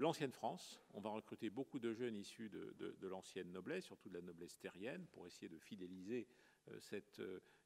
L'ancienne 0.00 0.32
France, 0.32 0.80
on 0.94 1.00
va 1.00 1.10
recruter 1.10 1.50
beaucoup 1.50 1.78
de 1.78 1.92
jeunes 1.92 2.16
issus 2.16 2.48
de, 2.48 3.06
l'ancienne 3.06 3.52
noblesse, 3.52 3.84
surtout 3.84 4.08
de 4.08 4.14
la 4.14 4.22
noblesse 4.22 4.58
terrienne, 4.58 5.06
pour 5.12 5.26
essayer 5.26 5.48
de 5.48 5.58
fidéliser 5.58 6.26
cette 6.78 7.20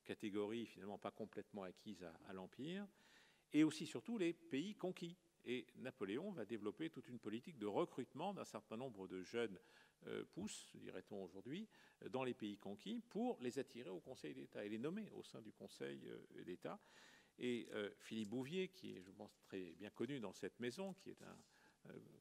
catégorie 0.04 0.66
finalement 0.66 0.98
pas 0.98 1.10
complètement 1.10 1.62
acquise 1.62 2.04
à 2.26 2.32
l'Empire 2.32 2.86
et 3.54 3.64
aussi 3.64 3.86
surtout 3.86 4.18
les 4.18 4.32
pays 4.32 4.74
conquis. 4.74 5.16
Et 5.46 5.66
Napoléon 5.76 6.30
va 6.32 6.44
développer 6.44 6.90
toute 6.90 7.08
une 7.08 7.18
politique 7.18 7.58
de 7.58 7.66
recrutement 7.66 8.34
d'un 8.34 8.44
certain 8.44 8.76
nombre 8.76 9.06
de 9.06 9.22
jeunes 9.22 9.58
euh, 10.06 10.24
pousses, 10.32 10.70
dirait-on 10.74 11.22
aujourd'hui, 11.22 11.68
dans 12.10 12.24
les 12.24 12.34
pays 12.34 12.58
conquis 12.58 13.02
pour 13.08 13.38
les 13.40 13.58
attirer 13.58 13.90
au 13.90 14.00
Conseil 14.00 14.34
d'État 14.34 14.64
et 14.64 14.68
les 14.68 14.78
nommer 14.78 15.10
au 15.12 15.22
sein 15.22 15.40
du 15.40 15.52
Conseil 15.52 16.00
euh, 16.06 16.44
d'État. 16.44 16.80
Et 17.38 17.68
euh, 17.72 17.90
Philippe 18.00 18.30
Bouvier, 18.30 18.68
qui 18.68 18.96
est, 18.96 19.02
je 19.02 19.10
pense, 19.10 19.38
très 19.42 19.72
bien 19.72 19.90
connu 19.90 20.18
dans 20.18 20.32
cette 20.32 20.58
maison, 20.60 20.94
qui 20.94 21.10
est 21.10 21.22
un 21.22 21.36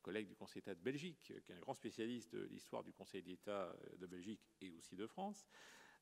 collègue 0.01 0.27
du 0.27 0.35
Conseil 0.35 0.61
d'État 0.61 0.75
de 0.75 0.81
Belgique, 0.81 1.19
qui 1.21 1.33
est 1.33 1.51
un 1.51 1.59
grand 1.59 1.73
spécialiste 1.73 2.33
de 2.33 2.43
l'histoire 2.51 2.83
du 2.83 2.91
Conseil 2.91 3.23
d'État 3.23 3.73
de 3.97 4.05
Belgique 4.05 4.41
et 4.59 4.71
aussi 4.71 4.97
de 4.97 5.07
France, 5.07 5.47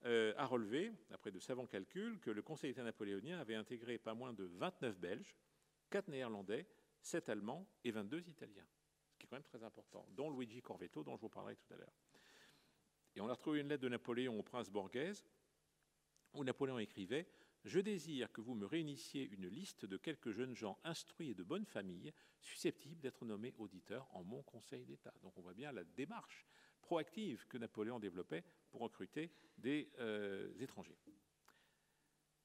euh, 0.06 0.34
a 0.38 0.46
relevé, 0.46 0.92
après 1.12 1.32
de 1.32 1.40
savants 1.40 1.68
calculs, 1.68 2.20
que 2.20 2.32
le 2.32 2.42
Conseil 2.42 2.72
d'État 2.72 2.84
napoléonien 2.84 3.40
avait 3.40 3.56
intégré 3.56 3.98
pas 3.98 4.14
moins 4.14 4.34
de 4.34 4.46
29 4.46 5.00
Belges, 5.00 5.36
4 5.90 6.08
Néerlandais, 6.08 6.68
7 7.02 7.30
Allemands 7.30 7.68
et 7.84 7.92
22 7.92 8.28
Italiens, 8.28 8.66
ce 9.12 9.18
qui 9.18 9.26
est 9.26 9.30
quand 9.30 9.36
même 9.36 9.44
très 9.44 9.64
important, 9.64 10.08
dont 10.12 10.32
Luigi 10.32 10.62
Corvetto, 10.62 11.04
dont 11.04 11.16
je 11.16 11.22
vous 11.22 11.30
parlerai 11.30 11.56
tout 11.56 11.74
à 11.74 11.78
l'heure. 11.78 11.94
Et 13.16 13.22
on 13.22 13.30
a 13.30 13.34
retrouvé 13.34 13.60
une 13.60 13.68
lettre 13.68 13.84
de 13.84 13.90
Napoléon 13.90 14.40
au 14.40 14.44
prince 14.44 14.70
Borghese, 14.70 15.24
où 16.34 16.44
Napoléon 16.44 16.80
écrivait 16.80 17.28
Je 17.66 17.80
désire 17.80 18.32
que 18.32 18.42
vous 18.42 18.56
me 18.56 18.66
réunissiez 18.66 19.30
une 19.32 19.48
liste 19.48 19.86
de 19.86 19.98
quelques 19.98 20.32
jeunes 20.32 20.56
gens 20.56 20.80
instruits 20.84 21.32
et 21.32 21.36
de 21.36 21.44
bonne 21.44 21.66
famille, 21.66 22.14
susceptibles 22.40 23.02
d'être 23.02 23.26
nommés 23.26 23.54
auditeurs 23.58 24.08
en 24.16 24.24
mon 24.24 24.42
Conseil 24.44 24.86
d'État. 24.86 25.14
Donc 25.22 25.38
on 25.38 25.42
voit 25.42 25.54
bien 25.54 25.72
la 25.72 25.84
démarche 25.84 26.48
que 27.48 27.58
Napoléon 27.58 28.00
développait 28.00 28.44
pour 28.70 28.82
recruter 28.82 29.32
des 29.58 29.90
euh, 30.00 30.52
étrangers. 30.60 30.98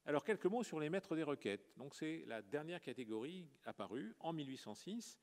Alors 0.05 0.25
quelques 0.25 0.47
mots 0.47 0.63
sur 0.63 0.79
les 0.79 0.89
maîtres 0.89 1.17
des 1.17 1.25
requêtes. 1.25 1.73
Donc 1.77 1.95
c'est 1.95 2.25
la 2.27 2.43
dernière 2.43 2.81
catégorie 2.81 3.49
apparue 3.65 4.15
en 4.21 4.33
1806 4.33 5.19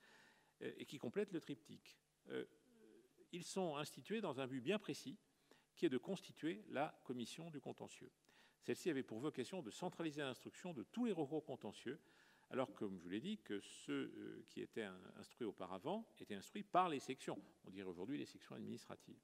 euh, 0.62 0.74
et 0.78 0.86
qui 0.86 0.98
complète 0.98 1.32
le 1.32 1.40
triptyque. 1.40 1.98
Euh, 2.30 2.46
ils 3.32 3.46
sont 3.46 3.78
institués 3.78 4.20
dans 4.20 4.42
un 4.42 4.48
but 4.48 4.60
bien 4.60 4.78
précis, 4.78 5.18
qui 5.76 5.86
est 5.86 5.90
de 5.90 5.98
constituer 5.98 6.66
la 6.70 7.00
commission 7.06 7.50
du 7.50 7.62
contentieux. 7.62 8.12
Celle-ci 8.62 8.90
avait 8.90 9.04
pour 9.04 9.20
vocation 9.20 9.62
de 9.62 9.72
centraliser 9.72 10.22
l'instruction 10.22 10.74
de 10.74 10.84
tous 10.84 11.06
les 11.06 11.14
recours 11.14 11.44
contentieux, 11.46 12.00
alors 12.50 12.74
comme 12.74 12.98
je 12.98 13.04
vous 13.04 13.10
l'ai 13.10 13.22
dit, 13.22 13.40
ceux 13.62 14.46
qui 14.50 14.62
étaient 14.62 14.88
instruits 15.18 15.48
auparavant 15.48 16.08
étaient 16.20 16.36
instruits 16.36 16.64
par 16.64 16.90
les 16.90 17.00
sections, 17.00 17.42
on 17.66 17.72
dirait 17.72 17.90
aujourd'hui 17.90 18.18
les 18.18 18.26
sections 18.26 18.56
administratives 18.56 19.20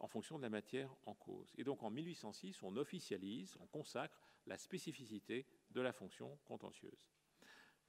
en 0.00 0.08
fonction 0.08 0.38
de 0.38 0.42
la 0.42 0.50
matière 0.50 0.94
en 1.06 1.14
cause. 1.14 1.52
Et 1.56 1.64
donc 1.64 1.82
en 1.82 1.90
1806, 1.90 2.62
on 2.62 2.76
officialise, 2.76 3.56
on 3.60 3.66
consacre 3.66 4.20
la 4.46 4.56
spécificité 4.56 5.46
de 5.70 5.80
la 5.80 5.92
fonction 5.92 6.38
contentieuse. 6.44 7.06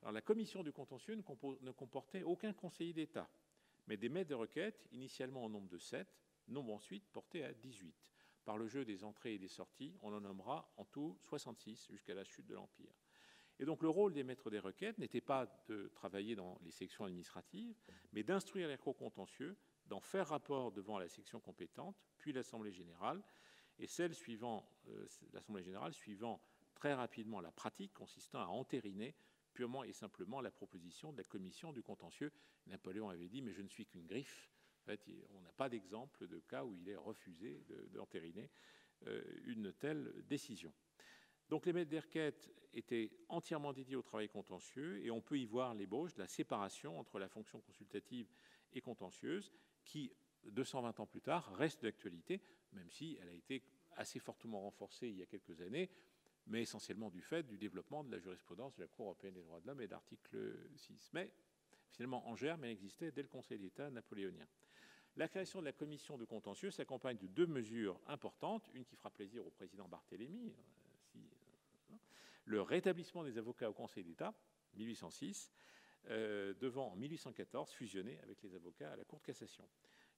La 0.03 0.21
commission 0.21 0.63
du 0.63 0.71
contentieux 0.71 1.15
ne, 1.15 1.71
comportait 1.71 2.23
aucun 2.23 2.53
conseiller 2.53 2.93
d'État, 2.93 3.29
mais 3.87 3.97
des 3.97 4.09
maîtres 4.09 4.31
de 4.31 4.35
requête, 4.35 4.87
initialement 4.91 5.45
au 5.45 5.49
nombre 5.49 5.69
de 5.69 5.77
7, 5.77 6.07
nombre 6.47 6.73
ensuite 6.73 7.07
porté 7.11 7.43
à 7.43 7.53
18. 7.53 8.11
Par 8.43 8.57
le 8.57 8.67
jeu 8.67 8.83
des 8.83 9.03
entrées 9.03 9.35
et 9.35 9.39
des 9.39 9.47
sorties, 9.47 9.95
on 10.01 10.11
en 10.11 10.21
nommera 10.21 10.73
en 10.77 10.85
tout 10.85 11.17
66 11.21 11.87
jusqu'à 11.91 12.15
la 12.15 12.23
chute 12.23 12.47
de 12.47 12.55
l'Empire. 12.55 12.93
Et 13.61 13.65
donc 13.65 13.83
le 13.83 13.89
rôle 13.89 14.11
des 14.11 14.23
maîtres 14.23 14.49
des 14.49 14.57
requêtes 14.57 14.97
n'était 14.97 15.21
pas 15.21 15.45
de 15.67 15.87
travailler 15.93 16.35
dans 16.35 16.59
les 16.63 16.71
sections 16.71 17.05
administratives, 17.05 17.75
mais 18.11 18.23
d'instruire 18.23 18.67
les 18.67 18.77
cours 18.77 18.97
contentieux 18.97 19.55
d'en 19.85 19.99
faire 19.99 20.29
rapport 20.29 20.71
devant 20.71 20.97
la 20.97 21.07
section 21.07 21.39
compétente, 21.39 21.95
puis 22.17 22.33
l'Assemblée 22.33 22.71
générale, 22.71 23.21
et 23.77 23.85
celle 23.85 24.15
suivant 24.15 24.67
euh, 24.87 25.05
l'Assemblée 25.31 25.61
générale 25.61 25.93
suivant 25.93 26.41
très 26.73 26.95
rapidement 26.95 27.39
la 27.39 27.51
pratique 27.51 27.93
consistant 27.93 28.41
à 28.41 28.47
entériner 28.47 29.13
purement 29.53 29.83
et 29.83 29.93
simplement 29.93 30.41
la 30.41 30.49
proposition 30.49 31.11
de 31.11 31.17
la 31.17 31.23
commission 31.23 31.71
du 31.71 31.83
contentieux. 31.83 32.31
Napoléon 32.65 33.09
avait 33.09 33.29
dit 33.29 33.43
mais 33.43 33.53
je 33.53 33.61
ne 33.61 33.67
suis 33.67 33.85
qu'une 33.85 34.07
griffe. 34.07 34.49
En 34.81 34.85
fait, 34.85 35.07
on 35.35 35.41
n'a 35.41 35.51
pas 35.51 35.69
d'exemple 35.69 36.27
de 36.27 36.39
cas 36.39 36.63
où 36.63 36.73
il 36.73 36.89
est 36.89 36.95
refusé 36.95 37.63
d'entériner 37.93 38.49
euh, 39.05 39.21
une 39.45 39.71
telle 39.73 40.11
décision. 40.27 40.73
Donc 41.51 41.65
les 41.65 41.73
maîtres 41.73 41.91
d'Erquette 41.91 42.49
étaient 42.73 43.11
entièrement 43.27 43.73
dédiés 43.73 43.97
au 43.97 44.01
travail 44.01 44.29
contentieux 44.29 45.03
et 45.03 45.11
on 45.11 45.19
peut 45.19 45.37
y 45.37 45.45
voir 45.45 45.73
l'ébauche 45.73 46.13
de 46.13 46.19
la 46.21 46.27
séparation 46.27 46.97
entre 46.97 47.19
la 47.19 47.27
fonction 47.27 47.59
consultative 47.59 48.31
et 48.71 48.79
contentieuse 48.79 49.51
qui 49.83 50.13
220 50.45 51.01
ans 51.01 51.05
plus 51.05 51.21
tard, 51.21 51.53
reste 51.57 51.83
d'actualité, 51.83 52.41
même 52.71 52.89
si 52.89 53.17
elle 53.21 53.27
a 53.27 53.33
été 53.33 53.61
assez 53.97 54.17
fortement 54.17 54.61
renforcée 54.61 55.09
il 55.09 55.17
y 55.17 55.23
a 55.23 55.25
quelques 55.25 55.59
années, 55.59 55.89
mais 56.47 56.61
essentiellement 56.61 57.09
du 57.09 57.21
fait 57.21 57.43
du 57.43 57.57
développement 57.57 58.05
de 58.05 58.11
la 58.11 58.19
jurisprudence 58.19 58.73
de 58.77 58.83
la 58.83 58.87
Cour 58.87 59.07
européenne 59.07 59.33
des 59.33 59.41
droits 59.41 59.59
de 59.59 59.67
l'homme 59.67 59.81
et 59.81 59.87
de 59.87 59.91
l'article 59.91 60.57
6. 60.77 61.11
Mais 61.11 61.33
finalement, 61.91 62.25
en 62.29 62.35
germe, 62.37 62.63
elle 62.63 62.71
existait 62.71 63.11
dès 63.11 63.23
le 63.23 63.27
Conseil 63.27 63.59
d'État 63.59 63.89
napoléonien. 63.91 64.47
La 65.17 65.27
création 65.27 65.59
de 65.59 65.65
la 65.65 65.73
commission 65.73 66.17
de 66.17 66.23
contentieux 66.23 66.71
s'accompagne 66.71 67.17
de 67.17 67.27
deux 67.27 67.45
mesures 67.45 67.99
importantes, 68.07 68.71
une 68.73 68.85
qui 68.85 68.95
fera 68.95 69.11
plaisir 69.11 69.45
au 69.45 69.49
président 69.49 69.89
Barthélemy, 69.89 70.55
le 72.51 72.61
rétablissement 72.61 73.23
des 73.23 73.37
avocats 73.37 73.69
au 73.69 73.73
Conseil 73.73 74.03
d'État, 74.03 74.33
1806, 74.73 75.53
euh, 76.09 76.53
devant 76.55 76.91
en 76.91 76.95
1814 76.97 77.71
fusionner 77.71 78.19
avec 78.19 78.41
les 78.43 78.53
avocats 78.53 78.91
à 78.91 78.95
la 78.97 79.05
Cour 79.05 79.19
de 79.19 79.25
cassation. 79.25 79.67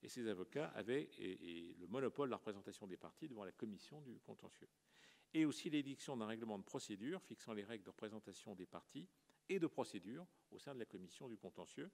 Et 0.02 0.08
ces 0.08 0.28
avocats 0.28 0.68
avaient 0.74 1.08
le 1.18 1.86
monopole 1.86 2.28
de 2.28 2.32
la 2.32 2.36
représentation 2.36 2.86
des 2.86 2.96
partis 2.96 3.28
devant 3.28 3.44
la 3.44 3.52
commission 3.52 4.00
du 4.02 4.18
contentieux. 4.20 4.68
Et 5.32 5.44
aussi 5.44 5.70
l'édiction 5.70 6.16
d'un 6.16 6.26
règlement 6.26 6.58
de 6.58 6.64
procédure 6.64 7.22
fixant 7.22 7.54
les 7.54 7.64
règles 7.64 7.84
de 7.84 7.90
représentation 7.90 8.54
des 8.54 8.66
partis 8.66 9.08
et 9.48 9.58
de 9.58 9.66
procédure 9.66 10.26
au 10.50 10.58
sein 10.58 10.74
de 10.74 10.80
la 10.80 10.84
commission 10.84 11.28
du 11.28 11.38
contentieux. 11.38 11.90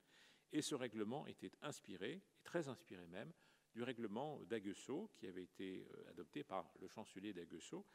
Et 0.51 0.61
ce 0.61 0.75
règlement 0.75 1.25
était 1.27 1.51
inspiré, 1.61 2.21
très 2.43 2.67
inspiré 2.67 3.07
même, 3.07 3.31
du 3.73 3.83
règlement 3.83 4.41
d'Aguesseau 4.43 5.09
qui 5.15 5.27
avait 5.27 5.43
été 5.43 5.85
euh, 5.91 6.09
adopté 6.09 6.43
par 6.43 6.71
le 6.79 6.87
chancelier 6.87 7.33
d'Aguesseau, 7.33 7.85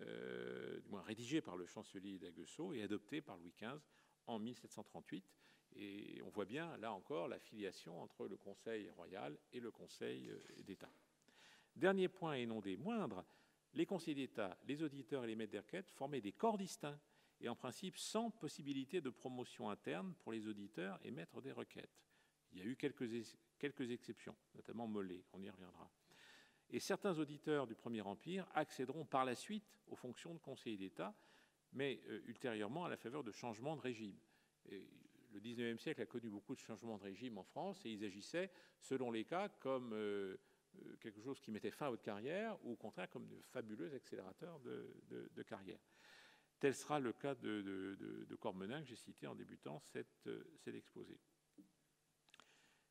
euh, 0.00 0.80
du 0.80 0.88
moins 0.88 1.02
rédigé 1.02 1.40
par 1.40 1.56
le 1.56 1.66
chancelier 1.66 2.18
d'Aguesseau 2.18 2.72
et 2.72 2.82
adopté 2.82 3.20
par 3.20 3.36
Louis 3.36 3.54
XV 3.56 3.80
en 4.26 4.38
1738. 4.38 5.24
Et 5.76 6.20
on 6.24 6.30
voit 6.30 6.46
bien, 6.46 6.76
là 6.78 6.92
encore, 6.92 7.28
la 7.28 7.38
filiation 7.38 8.02
entre 8.02 8.26
le 8.26 8.36
Conseil 8.36 8.90
royal 8.90 9.38
et 9.52 9.60
le 9.60 9.70
Conseil 9.70 10.28
euh, 10.28 10.62
d'État. 10.64 10.90
Dernier 11.76 12.08
point 12.08 12.34
et 12.34 12.46
non 12.46 12.60
des 12.60 12.76
moindres, 12.76 13.24
les 13.74 13.86
conseils 13.86 14.16
d'État, 14.16 14.58
les 14.66 14.82
auditeurs 14.82 15.24
et 15.24 15.28
les 15.28 15.36
maîtres 15.36 15.52
d'enquête 15.52 15.88
formaient 15.90 16.20
des 16.20 16.32
corps 16.32 16.58
distincts 16.58 16.98
et 17.40 17.48
en 17.48 17.54
principe 17.54 17.96
sans 17.96 18.30
possibilité 18.30 19.00
de 19.00 19.10
promotion 19.10 19.70
interne 19.70 20.14
pour 20.18 20.32
les 20.32 20.46
auditeurs 20.48 20.98
et 21.04 21.12
maîtres 21.12 21.40
des 21.40 21.52
requêtes. 21.52 22.02
Il 22.52 22.58
y 22.58 22.62
a 22.62 22.64
eu 22.64 22.76
quelques, 22.76 23.08
quelques 23.58 23.90
exceptions, 23.90 24.36
notamment 24.54 24.86
Mollet, 24.86 25.24
on 25.32 25.42
y 25.42 25.50
reviendra. 25.50 25.90
Et 26.70 26.80
certains 26.80 27.18
auditeurs 27.18 27.66
du 27.66 27.74
Premier 27.74 28.00
Empire 28.00 28.46
accéderont 28.54 29.04
par 29.04 29.24
la 29.24 29.34
suite 29.34 29.80
aux 29.88 29.96
fonctions 29.96 30.34
de 30.34 30.38
conseiller 30.38 30.76
d'État, 30.76 31.14
mais 31.72 32.00
euh, 32.08 32.20
ultérieurement 32.26 32.84
à 32.84 32.88
la 32.88 32.96
faveur 32.96 33.24
de 33.24 33.32
changements 33.32 33.76
de 33.76 33.80
régime. 33.80 34.16
le 34.68 35.40
XIXe 35.40 35.80
siècle 35.80 36.02
a 36.02 36.06
connu 36.06 36.28
beaucoup 36.28 36.54
de 36.54 36.60
changements 36.60 36.98
de 36.98 37.02
régime 37.02 37.38
en 37.38 37.44
France 37.44 37.84
et 37.84 37.90
ils 37.90 38.04
agissaient, 38.04 38.50
selon 38.78 39.10
les 39.10 39.24
cas, 39.24 39.48
comme 39.48 39.92
euh, 39.92 40.36
euh, 40.76 40.96
quelque 41.00 41.20
chose 41.20 41.40
qui 41.40 41.50
mettait 41.50 41.70
fin 41.70 41.86
à 41.86 41.90
votre 41.90 42.02
carrière 42.02 42.56
ou 42.64 42.72
au 42.72 42.76
contraire 42.76 43.10
comme 43.10 43.26
de 43.26 43.40
fabuleux 43.50 43.92
accélérateurs 43.94 44.60
de, 44.60 45.42
carrière. 45.42 45.80
Tel 46.60 46.74
sera 46.74 47.00
le 47.00 47.12
cas 47.12 47.34
de, 47.34 48.36
Cormenin 48.38 48.80
que 48.82 48.88
j'ai 48.88 48.96
cité 48.96 49.26
en 49.26 49.34
débutant 49.34 49.80
cet 49.80 50.28
exposé. 50.66 51.18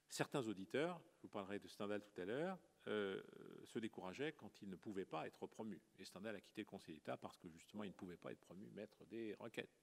Certains 0.10 0.48
auditeurs, 0.48 1.00
je 1.18 1.22
vous 1.22 1.30
parlerai 1.30 1.60
de 1.60 1.68
Stendhal 1.68 2.02
tout 2.02 2.20
à 2.20 2.26
l'heure, 2.26 2.58
euh, 2.88 3.22
se 3.66 3.78
décourageaient 3.78 4.34
quand 4.34 4.62
ils 4.62 4.70
ne 4.70 4.76
pouvaient 4.76 5.06
pas 5.06 5.28
être 5.28 5.46
promus. 5.46 5.82
Et 6.00 6.06
Stendhal 6.06 6.36
a 6.36 6.42
quitté 6.42 6.62
le 6.62 6.66
Conseil 6.66 6.96
d'État 6.96 7.16
parce 7.16 7.38
que 7.38 7.48
justement 7.48 7.84
il 7.84 7.90
ne 7.90 7.94
pouvait 7.94 8.18
pas 8.18 8.32
être 8.32 8.40
promu 8.40 8.68
maître 8.72 9.06
des 9.06 9.36
requêtes. 9.36 9.78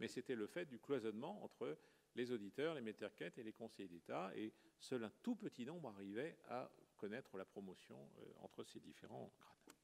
Mais 0.00 0.08
c'était 0.08 0.34
le 0.34 0.46
fait 0.46 0.64
du 0.64 0.78
cloisonnement 0.78 1.44
entre 1.44 1.76
les 2.14 2.32
auditeurs, 2.32 2.74
les 2.74 2.80
maîtres 2.80 3.04
requêtes 3.04 3.36
et 3.36 3.42
les 3.42 3.52
conseillers 3.52 3.88
d'État, 3.88 4.32
et 4.34 4.54
seul 4.80 5.04
un 5.04 5.12
tout 5.22 5.36
petit 5.36 5.66
nombre 5.66 5.90
arrivait 5.90 6.38
à 6.48 6.70
connaître 6.96 7.36
la 7.36 7.44
promotion 7.44 8.10
euh, 8.18 8.32
entre 8.40 8.64
ces 8.64 8.80
différents 8.80 9.30
grades. 9.38 9.76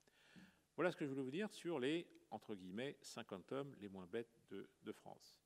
Voilà 0.77 0.91
ce 0.91 0.97
que 0.97 1.05
je 1.05 1.11
voulais 1.11 1.23
vous 1.23 1.31
dire 1.31 1.53
sur 1.53 1.79
les, 1.79 2.09
entre 2.31 2.55
guillemets, 2.55 2.97
50 3.03 3.53
hommes 3.53 3.77
les 3.81 3.89
moins 3.89 4.07
bêtes 4.07 4.41
de, 4.51 4.69
de 4.83 4.93
France. 4.93 5.39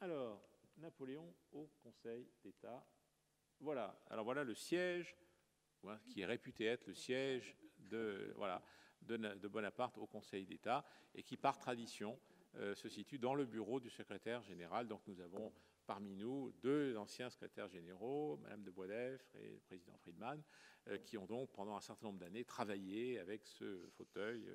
Alors, 0.00 0.48
Napoléon 0.78 1.34
au 1.52 1.68
Conseil 1.82 2.30
d'État 2.42 2.86
voilà, 3.60 3.98
alors 4.10 4.24
voilà 4.24 4.44
le 4.44 4.54
siège, 4.54 5.16
qui 6.08 6.22
est 6.22 6.26
réputé 6.26 6.64
être 6.64 6.86
le 6.86 6.94
siège 6.94 7.56
de, 7.78 8.32
voilà, 8.36 8.62
de, 9.02 9.48
Bonaparte 9.48 9.98
au 9.98 10.06
Conseil 10.06 10.46
d'État, 10.46 10.84
et 11.14 11.22
qui 11.22 11.36
par 11.36 11.58
tradition 11.58 12.18
euh, 12.56 12.74
se 12.74 12.88
situe 12.88 13.18
dans 13.18 13.34
le 13.34 13.44
bureau 13.44 13.80
du 13.80 13.90
secrétaire 13.90 14.42
général. 14.42 14.88
Donc 14.88 15.02
nous 15.06 15.20
avons 15.20 15.52
parmi 15.86 16.16
nous 16.16 16.52
deux 16.62 16.96
anciens 16.96 17.30
secrétaires 17.30 17.68
généraux, 17.68 18.38
Madame 18.42 18.62
de 18.64 18.70
Boisdeffre 18.70 19.36
et 19.36 19.50
le 19.52 19.60
président 19.60 19.96
Friedman, 19.98 20.42
euh, 20.88 20.98
qui 20.98 21.16
ont 21.16 21.26
donc 21.26 21.52
pendant 21.52 21.76
un 21.76 21.80
certain 21.80 22.06
nombre 22.06 22.18
d'années 22.18 22.44
travaillé 22.44 23.18
avec 23.18 23.46
ce 23.46 23.86
fauteuil. 23.96 24.50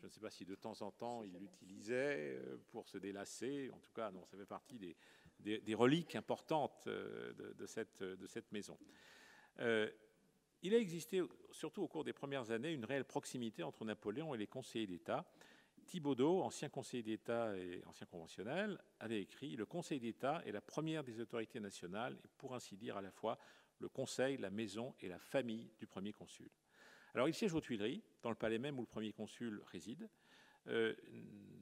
Je 0.00 0.06
ne 0.06 0.10
sais 0.10 0.20
pas 0.20 0.30
si 0.30 0.44
de 0.44 0.56
temps 0.56 0.80
en 0.82 0.90
temps 0.90 1.22
ils 1.22 1.38
l'utilisaient 1.38 2.36
euh, 2.36 2.56
pour 2.70 2.88
se 2.88 2.98
délasser. 2.98 3.70
En 3.72 3.78
tout 3.78 3.92
cas, 3.92 4.10
non, 4.10 4.24
ça 4.24 4.36
fait 4.36 4.46
partie 4.46 4.78
des, 4.78 4.96
des, 5.42 5.74
reliques 5.74 6.16
importantes 6.16 6.84
euh, 6.86 7.32
de, 7.54 7.66
cette, 7.66 8.02
de 8.02 8.26
cette, 8.26 8.50
maison. 8.52 8.78
Euh, 9.60 9.90
il 10.62 10.74
a 10.74 10.78
existé, 10.78 11.22
surtout 11.50 11.82
au 11.82 11.88
cours 11.88 12.04
des 12.04 12.12
premières 12.12 12.50
années, 12.50 12.72
une 12.72 12.84
réelle 12.84 13.04
proximité 13.04 13.62
entre 13.62 13.84
Napoléon 13.84 14.34
et 14.34 14.38
les 14.38 14.46
conseillers 14.46 14.86
d'État. 14.86 15.26
Thibaudot, 15.86 16.42
ancien 16.42 16.68
conseiller 16.68 17.02
d'État 17.02 17.56
et 17.56 17.82
ancien 17.86 18.06
conventionnel, 18.06 18.78
avait 19.00 19.20
écrit 19.20 19.56
Le 19.56 19.66
Conseil 19.66 19.98
d'État 19.98 20.40
est 20.46 20.52
la 20.52 20.60
première 20.60 21.02
des 21.02 21.20
autorités 21.20 21.58
nationales 21.58 22.16
et, 22.24 22.28
pour 22.38 22.54
ainsi 22.54 22.76
dire, 22.76 22.96
à 22.96 23.02
la 23.02 23.10
fois 23.10 23.38
le 23.80 23.88
conseil, 23.88 24.36
la 24.36 24.50
maison 24.50 24.94
et 25.00 25.08
la 25.08 25.18
famille 25.18 25.72
du 25.80 25.88
premier 25.88 26.12
consul. 26.12 26.48
Alors, 27.14 27.28
il 27.28 27.34
siège 27.34 27.52
aux 27.52 27.60
Tuileries, 27.60 28.02
dans 28.22 28.30
le 28.30 28.36
palais 28.36 28.58
même 28.58 28.78
où 28.78 28.82
le 28.82 28.86
premier 28.86 29.12
consul 29.12 29.60
réside. 29.66 30.08
Euh, 30.68 30.94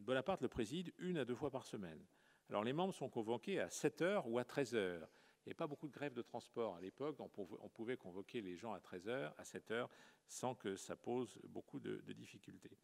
Bonaparte 0.01 0.43
le 0.43 0.49
préside 0.49 0.93
une 0.99 1.19
à 1.19 1.25
deux 1.25 1.35
fois 1.35 1.51
par 1.51 1.65
semaine. 1.65 2.05
Alors 2.51 2.65
les 2.65 2.73
membres 2.73 2.93
sont 2.93 3.09
convoqués 3.09 3.61
à 3.61 3.71
7 3.71 4.03
heures 4.03 4.29
ou 4.29 4.39
à 4.39 4.45
13 4.45 4.75
heures. 4.75 5.09
Il 5.41 5.49
n'y 5.49 5.53
avait 5.53 5.55
pas 5.55 5.69
beaucoup 5.69 5.87
de 5.87 5.93
grèves 5.93 6.15
de 6.15 6.23
transport 6.23 6.75
à 6.75 6.81
l'époque, 6.81 7.17
on 7.21 7.69
pouvait 7.69 7.97
convoquer 7.97 8.43
les 8.43 8.57
gens 8.57 8.73
à 8.73 8.81
13 8.81 9.09
heures, 9.09 9.35
à 9.39 9.45
7 9.45 9.71
heures, 9.71 9.89
sans 10.27 10.55
que 10.55 10.77
ça 10.77 10.97
pose 10.97 11.39
beaucoup 11.45 11.79
de, 11.81 12.01
difficultés. 12.13 12.77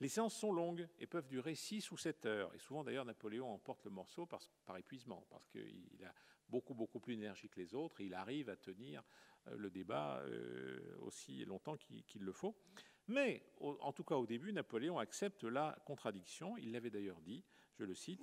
Les 0.00 0.08
séances 0.08 0.34
sont 0.34 0.52
longues 0.52 0.88
et 0.98 1.06
peuvent 1.06 1.28
durer 1.28 1.54
6 1.54 1.90
ou 1.90 1.98
7 1.98 2.26
heures. 2.26 2.54
Et 2.54 2.58
souvent, 2.58 2.82
d'ailleurs, 2.82 3.04
Napoléon 3.04 3.52
emporte 3.52 3.84
le 3.84 3.90
morceau 3.90 4.24
par, 4.24 4.40
par 4.64 4.78
épuisement, 4.78 5.26
parce 5.28 5.46
qu'il 5.48 6.02
a 6.04 6.14
beaucoup, 6.48 6.74
beaucoup 6.74 6.98
plus 6.98 7.14
d'énergie 7.14 7.48
que 7.48 7.60
les 7.60 7.74
autres 7.74 8.00
et 8.00 8.06
il 8.06 8.14
arrive 8.14 8.48
à 8.48 8.56
tenir 8.56 9.04
euh, 9.48 9.56
le 9.56 9.70
débat 9.70 10.20
euh, 10.24 10.96
aussi 11.00 11.44
longtemps 11.44 11.76
qu'il 11.76 12.22
le 12.22 12.32
faut. 12.32 12.56
Mais, 13.06 13.42
en 13.60 13.92
tout 13.92 14.04
cas, 14.04 14.14
au 14.14 14.26
début, 14.26 14.52
Napoléon 14.52 14.98
accepte 14.98 15.44
la 15.44 15.76
contradiction. 15.84 16.56
Il 16.56 16.72
l'avait 16.72 16.90
d'ailleurs 16.90 17.20
dit, 17.20 17.44
je 17.74 17.84
le 17.84 17.94
cite, 17.94 18.20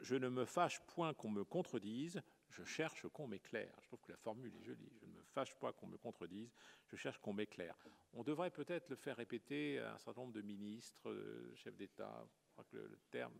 je 0.00 0.16
ne 0.16 0.28
me 0.28 0.44
fâche 0.44 0.80
point 0.86 1.14
qu'on 1.14 1.30
me 1.30 1.44
contredise, 1.44 2.22
je 2.50 2.64
cherche 2.64 3.06
qu'on 3.08 3.26
m'éclaire. 3.26 3.74
Je 3.82 3.86
trouve 3.88 4.00
que 4.00 4.12
la 4.12 4.18
formule 4.18 4.54
est 4.56 4.64
jolie. 4.64 4.90
Je 5.00 5.06
ne 5.06 5.12
me 5.12 5.22
fâche 5.22 5.54
pas 5.56 5.72
qu'on 5.72 5.86
me 5.86 5.96
contredise, 5.96 6.52
je 6.86 6.96
cherche 6.96 7.18
qu'on 7.18 7.32
m'éclaire. 7.32 7.76
On 8.12 8.22
devrait 8.22 8.50
peut-être 8.50 8.88
le 8.90 8.96
faire 8.96 9.16
répéter 9.16 9.78
à 9.80 9.94
un 9.94 9.98
certain 9.98 10.22
nombre 10.22 10.34
de 10.34 10.42
ministres, 10.42 11.10
euh, 11.10 11.52
chefs 11.56 11.76
d'État. 11.76 12.26
Le, 12.72 12.98
terme. 13.10 13.34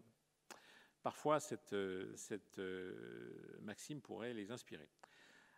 Parfois, 1.03 1.39
cette, 1.39 1.73
euh, 1.73 2.17
euh, 2.59 3.59
maxime 3.61 4.01
pourrait 4.01 4.35
les 4.35 4.51
inspirer. 4.51 4.89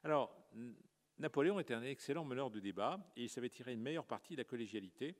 Alors, 0.02 0.50
Napoléon 1.18 1.58
était 1.58 1.72
un 1.72 1.82
excellent 1.82 2.24
meneur 2.24 2.50
de 2.50 2.60
débat 2.60 2.98
et 3.16 3.22
il 3.22 3.30
savait 3.30 3.48
tirer 3.48 3.72
une 3.72 3.80
meilleure 3.80 4.06
partie 4.06 4.34
de 4.34 4.40
la 4.40 4.44
collégialité. 4.44 5.16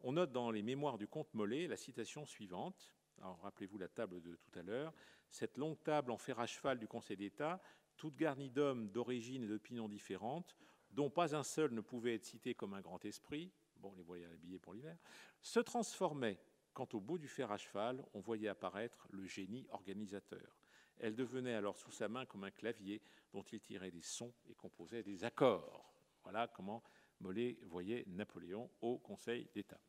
On 0.00 0.12
note 0.12 0.32
dans 0.32 0.50
les 0.50 0.62
mémoires 0.62 0.98
du 0.98 1.06
comte 1.06 1.32
Mollet 1.34 1.68
la 1.68 1.76
citation 1.76 2.26
suivante 2.26 2.94
rappelez-vous 3.42 3.78
la 3.78 3.88
table 3.88 4.20
de 4.20 4.34
tout 4.36 4.58
à 4.58 4.62
l'heure, 4.62 4.92
cette 5.30 5.56
longue 5.56 5.82
table 5.82 6.10
en 6.10 6.18
fer 6.18 6.38
à 6.40 6.46
cheval 6.46 6.78
du 6.78 6.88
Conseil 6.88 7.16
d'État, 7.16 7.60
toute 7.96 8.16
garnie 8.16 8.50
d'hommes 8.50 8.88
d'origine 8.90 9.44
et 9.44 9.48
d'opinions 9.48 9.88
différentes, 9.88 10.56
dont 10.90 11.10
pas 11.10 11.34
un 11.34 11.42
seul 11.42 11.72
ne 11.72 11.80
pouvait 11.80 12.14
être 12.14 12.24
cité 12.24 12.54
comme 12.54 12.74
un 12.74 12.80
grand 12.80 13.04
esprit, 13.04 13.52
bon, 13.76 13.92
les 13.94 14.02
voyait 14.02 14.26
habillés 14.26 14.58
pour 14.58 14.72
l'hiver, 14.72 14.96
se 15.40 15.60
transformait 15.60 16.40
quand 16.72 16.94
au 16.94 17.00
bout 17.00 17.18
du 17.18 17.28
fer 17.28 17.50
à 17.50 17.58
cheval, 17.58 18.04
on 18.14 18.20
voyait 18.20 18.48
apparaître 18.48 19.08
le 19.10 19.26
génie 19.26 19.66
organisateur. 19.70 20.60
Elle 20.98 21.16
devenait 21.16 21.54
alors 21.54 21.76
sous 21.76 21.90
sa 21.90 22.08
main 22.08 22.24
comme 22.24 22.44
un 22.44 22.50
clavier 22.50 23.02
dont 23.32 23.42
il 23.42 23.60
tirait 23.60 23.90
des 23.90 24.02
sons 24.02 24.32
et 24.46 24.54
composait 24.54 25.02
des 25.02 25.24
accords. 25.24 25.92
Voilà 26.22 26.46
comment 26.46 26.82
Mollet 27.20 27.58
voyait 27.62 28.04
Napoléon 28.06 28.70
au 28.80 28.98
Conseil 28.98 29.48
d'État. 29.52 29.80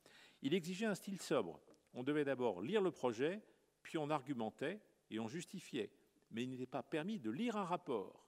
Il 0.41 0.53
exigeait 0.53 0.85
un 0.85 0.95
style 0.95 1.21
sobre, 1.21 1.61
on 1.93 2.03
devait 2.03 2.25
d'abord 2.25 2.61
lire 2.61 2.81
le 2.81 2.91
projet, 2.91 3.41
puis 3.81 3.97
on 3.97 4.09
argumentait 4.09 4.79
et 5.09 5.19
on 5.19 5.27
justifiait. 5.27 5.91
Mais 6.31 6.43
il 6.43 6.49
n'était 6.49 6.65
pas 6.65 6.83
permis 6.83 7.19
de 7.19 7.31
lire 7.31 7.57
un 7.57 7.63
rapport. 7.63 8.27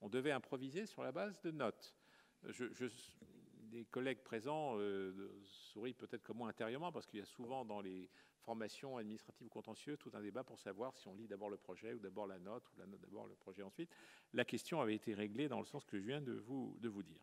On 0.00 0.08
devait 0.08 0.32
improviser 0.32 0.86
sur 0.86 1.02
la 1.02 1.12
base 1.12 1.40
de 1.40 1.50
notes. 1.50 1.94
Je, 2.44 2.66
des 3.70 3.84
collègues 3.84 4.22
présents 4.22 4.74
euh, 4.78 5.40
sourient 5.44 5.94
peut-être 5.94 6.22
comme 6.22 6.38
moi 6.38 6.48
intérieurement, 6.48 6.90
parce 6.92 7.06
qu'il 7.06 7.20
y 7.20 7.22
a 7.22 7.26
souvent 7.26 7.64
dans 7.64 7.80
les 7.80 8.10
formations 8.40 8.96
administratives 8.96 9.46
ou 9.46 9.50
contentieuses 9.50 9.98
tout 9.98 10.10
un 10.14 10.20
débat 10.20 10.42
pour 10.42 10.58
savoir 10.58 10.96
si 10.96 11.06
on 11.06 11.14
lit 11.14 11.28
d'abord 11.28 11.50
le 11.50 11.56
projet 11.56 11.92
ou 11.92 11.98
d'abord 11.98 12.26
la 12.26 12.38
note, 12.38 12.64
ou 12.72 12.80
la 12.80 12.86
note 12.86 13.00
d'abord 13.00 13.26
le 13.26 13.34
projet 13.34 13.62
ensuite. 13.62 13.90
La 14.32 14.44
question 14.44 14.80
avait 14.80 14.94
été 14.94 15.14
réglée 15.14 15.48
dans 15.48 15.60
le 15.60 15.66
sens 15.66 15.84
que 15.84 15.98
je 15.98 16.06
viens 16.06 16.20
de 16.20 16.32
vous, 16.32 16.76
de 16.80 16.88
vous 16.88 17.02
dire. 17.02 17.20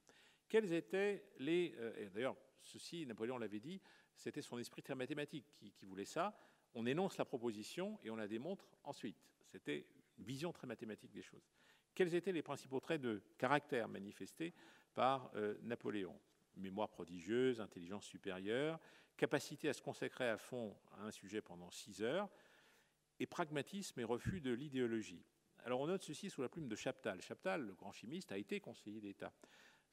Quels 0.47 0.71
étaient 0.71 1.25
les... 1.39 1.75
D'ailleurs, 2.13 2.36
ceci, 2.63 3.05
Napoléon 3.05 3.38
l'avait 3.38 3.59
dit, 3.59 3.82
c'était 4.18 4.41
son 4.41 4.57
esprit 4.57 4.82
très 4.82 4.95
mathématique 4.95 5.45
qui, 5.55 5.86
voulait 5.86 6.05
ça. 6.05 6.38
On 6.74 6.86
énonce 6.86 7.18
la 7.18 7.26
proposition 7.26 7.99
et 8.03 8.09
on 8.09 8.15
la 8.15 8.28
démontre 8.28 8.68
ensuite. 8.84 9.18
C'était 9.45 9.88
une 10.18 10.26
vision 10.26 10.51
très 10.51 10.68
mathématique 10.68 11.11
des 11.11 11.22
choses. 11.22 11.49
Quels 11.95 12.13
étaient 12.13 12.32
les 12.32 12.41
principaux 12.41 12.80
traits 12.80 13.01
de 13.01 13.22
caractère 13.38 13.88
manifestés 13.88 14.53
par 14.93 15.32
Napoléon? 15.61 16.20
Mémoire 16.55 16.89
prodigieuse, 16.89 17.61
intelligence 17.61 18.05
supérieure, 18.05 18.80
capacité 19.15 19.70
à 19.70 19.74
se 19.74 19.82
consacrer 19.82 20.28
à 20.28 20.38
fond 20.38 20.76
à 20.97 21.03
un 21.03 21.11
sujet 21.11 21.41
pendant 21.41 21.70
six 21.72 22.01
heures, 22.01 22.30
et 23.20 23.26
pragmatisme 23.26 23.99
et 23.99 24.03
refus 24.03 24.41
de 24.41 24.51
l'idéologie. 24.51 25.24
Alors 25.63 25.82
on 25.82 25.88
note 25.88 26.03
ceci 26.03 26.30
sous 26.30 26.41
la 26.41 26.49
plume 26.49 26.68
de 26.68 26.76
Chaptal. 26.76 27.22
Chaptal, 27.22 27.65
le 27.65 27.74
grand 27.74 27.91
chimiste, 27.91 28.32
a 28.32 28.38
été 28.38 28.59
conseiller 28.59 29.01
d'État. 29.01 29.34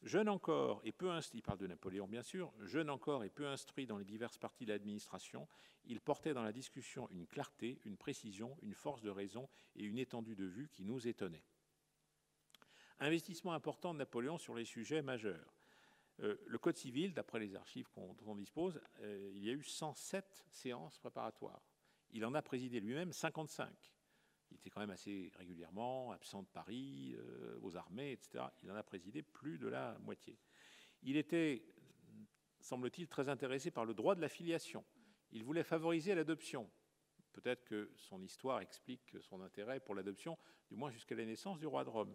Jeune 0.04 0.28
encore 0.28 0.82
et 0.84 0.92
peu 0.92 1.10
instruit, 1.10 1.40
il 1.40 1.42
parle 1.42 1.58
de 1.58 1.66
Napoléon 1.66 2.06
bien 2.06 2.22
sûr, 2.22 2.52
jeune 2.60 2.90
encore 2.90 3.24
et 3.24 3.30
peu 3.30 3.46
instruit 3.46 3.86
dans 3.86 3.96
les 3.96 4.04
diverses 4.04 4.36
parties 4.36 4.66
de 4.66 4.70
l'administration, 4.70 5.48
il 5.86 5.98
portait 5.98 6.34
dans 6.34 6.42
la 6.42 6.52
discussion 6.52 7.08
une 7.10 7.26
clarté, 7.26 7.80
une 7.86 7.96
précision, 7.96 8.54
une 8.60 8.74
force 8.74 9.00
de 9.00 9.08
raison 9.08 9.48
et 9.76 9.82
une 9.82 9.98
étendue 9.98 10.36
de 10.36 10.44
vue 10.44 10.68
qui 10.68 10.84
nous 10.84 11.08
étonnaient. 11.08 11.46
Investissement 13.00 13.54
important 13.54 13.94
de 13.94 13.98
Napoléon 13.98 14.36
sur 14.36 14.54
les 14.54 14.66
sujets 14.66 15.00
majeurs. 15.00 15.56
Euh, 16.20 16.36
le 16.46 16.58
Code 16.58 16.76
civil, 16.76 17.14
d'après 17.14 17.40
les 17.40 17.56
archives 17.56 17.88
dont 17.96 18.14
on 18.26 18.34
dispose, 18.34 18.82
euh, 19.00 19.32
il 19.34 19.42
y 19.42 19.48
a 19.48 19.54
eu 19.54 19.64
107 19.64 20.44
séances 20.50 20.98
préparatoires. 20.98 21.62
Il 22.10 22.26
en 22.26 22.34
a 22.34 22.42
présidé 22.42 22.78
lui-même 22.78 23.14
55. 23.14 23.93
Il 24.54 24.58
était 24.58 24.70
quand 24.70 24.80
même 24.80 24.90
assez 24.90 25.32
régulièrement 25.36 26.12
absent 26.12 26.42
de 26.42 26.48
Paris, 26.48 27.16
euh, 27.18 27.58
aux 27.62 27.76
armées, 27.76 28.12
etc. 28.12 28.44
Il 28.62 28.70
en 28.70 28.76
a 28.76 28.82
présidé 28.84 29.22
plus 29.22 29.58
de 29.58 29.66
la 29.66 29.98
moitié. 29.98 30.38
Il 31.02 31.16
était, 31.16 31.64
semble-t-il, 32.60 33.08
très 33.08 33.28
intéressé 33.28 33.72
par 33.72 33.84
le 33.84 33.94
droit 33.94 34.14
de 34.14 34.20
la 34.20 34.28
filiation. 34.28 34.84
Il 35.32 35.42
voulait 35.42 35.64
favoriser 35.64 36.14
l'adoption. 36.14 36.70
Peut-être 37.32 37.64
que 37.64 37.90
son 37.96 38.22
histoire 38.22 38.60
explique 38.60 39.16
son 39.20 39.42
intérêt 39.42 39.80
pour 39.80 39.96
l'adoption, 39.96 40.38
du 40.68 40.76
moins 40.76 40.92
jusqu'à 40.92 41.16
la 41.16 41.24
naissance 41.24 41.58
du 41.58 41.66
roi 41.66 41.84
de 41.84 41.90
Rome. 41.90 42.14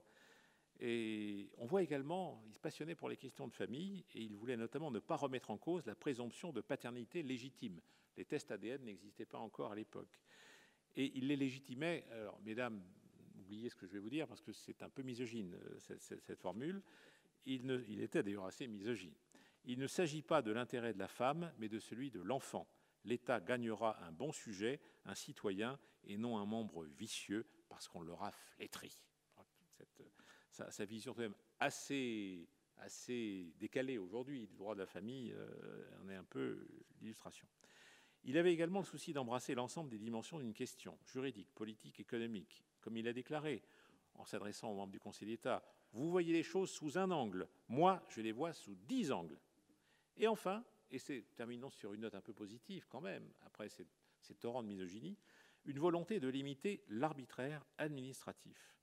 Et 0.80 1.52
on 1.58 1.66
voit 1.66 1.84
également, 1.84 2.42
il 2.48 2.54
se 2.54 2.60
passionnait 2.60 2.96
pour 2.96 3.10
les 3.10 3.18
questions 3.18 3.50
de 3.50 3.54
famille 3.54 4.06
et 4.14 4.22
il 4.22 4.34
voulait 4.34 4.56
notamment 4.56 4.92
ne 4.92 5.00
pas 5.00 5.18
remettre 5.18 5.52
en 5.52 5.58
cause 5.58 5.86
la 5.86 5.96
présomption 5.96 6.54
de 6.54 6.62
paternité 6.62 7.22
légitime. 7.22 7.82
Les 8.16 8.24
tests 8.24 8.50
ADN 8.52 8.86
n'existaient 8.86 9.26
pas 9.26 9.40
encore 9.40 9.74
à 9.74 9.76
l'époque. 9.76 10.20
Et 11.00 11.14
il 11.16 11.28
les 11.28 11.38
légitimait, 11.38 12.04
alors 12.12 12.42
mesdames, 12.42 12.84
oubliez 13.38 13.70
ce 13.70 13.76
que 13.76 13.88
je 13.88 13.94
vais 13.94 14.00
vous 14.00 14.10
dire 14.10 14.28
parce 14.28 14.42
que 14.42 14.52
c'est 14.52 14.84
un 14.84 14.90
peu 14.90 15.02
misogyne 15.02 15.56
euh, 15.56 15.96
cette, 15.98 16.36
formule, 16.36 16.84
il, 17.46 18.02
était 18.02 18.22
d'ailleurs 18.22 18.44
assez 18.44 18.68
misogyne. 18.68 19.16
Il 19.64 19.80
ne 19.80 19.88
s'agit 19.88 20.22
pas 20.22 20.42
de 20.42 20.52
l'intérêt 20.52 20.94
de 20.94 21.00
la 21.00 21.08
femme, 21.08 21.54
mais 21.58 21.70
de 21.70 21.80
celui 21.80 22.12
de 22.12 22.20
l'enfant. 22.20 22.68
L'État 23.06 23.40
gagnera 23.40 23.98
un 24.04 24.12
bon 24.12 24.34
sujet, 24.34 24.82
un 25.06 25.16
citoyen, 25.16 25.80
et 26.04 26.18
non 26.18 26.38
un 26.38 26.46
membre 26.46 26.84
vicieux, 26.84 27.48
parce 27.70 27.88
qu'on 27.88 28.02
l'aura 28.02 28.32
flétri. 28.32 29.00
Cette, 29.78 30.04
sa, 30.52 30.70
sa 30.70 30.84
vision 30.84 31.14
quand 31.14 31.22
même 31.22 31.36
assez, 31.62 32.50
assez 32.76 33.54
décalée 33.58 33.98
aujourd'hui 33.98 34.48
du 34.48 34.58
droit 34.58 34.76
de 34.76 34.82
la 34.82 34.86
famille 34.86 35.32
euh, 35.32 36.02
en 36.04 36.10
est 36.10 36.16
un 36.16 36.26
peu 36.26 36.68
l'illustration. 37.00 37.48
Il 38.24 38.38
avait 38.38 38.54
également 38.54 38.80
le 38.80 38.86
souci 38.86 39.14
d'embrasser 39.14 39.56
l'ensemble 39.56 39.90
des 39.90 39.98
dimensions 39.98 40.40
d'une 40.40 40.54
question 40.54 40.98
juridique, 41.06 41.52
politique, 41.54 42.00
économique. 42.00 42.64
Comme 42.82 42.98
il 42.98 43.08
a 43.08 43.14
déclaré 43.14 43.62
en 44.16 44.26
s'adressant 44.26 44.72
aux 44.72 44.76
membres 44.76 44.92
du 44.92 45.00
Conseil 45.00 45.28
d'État, 45.28 45.64
vous 45.94 46.12
voyez 46.12 46.34
les 46.34 46.44
choses 46.44 46.70
sous 46.70 46.98
un 46.98 47.10
angle, 47.12 47.48
moi 47.68 48.04
je 48.10 48.22
les 48.22 48.32
vois 48.32 48.54
sous 48.54 48.76
dix 48.76 49.12
angles. 49.12 49.40
Et 50.18 50.28
enfin, 50.28 50.64
et 50.92 51.00
c'est 51.00 51.24
terminons 51.36 51.70
sur 51.70 51.94
une 51.94 52.02
note 52.02 52.16
un 52.16 52.22
peu 52.22 52.34
positive 52.34 52.86
quand 52.90 53.02
même, 53.02 53.28
après 53.46 53.70
ces, 53.70 53.86
torrents 54.36 54.64
de 54.64 54.68
misogynie, 54.68 55.18
une 55.66 55.80
volonté 55.80 56.20
de 56.20 56.28
limiter 56.28 56.84
l'arbitraire 56.90 57.66
administratif. 57.78 58.76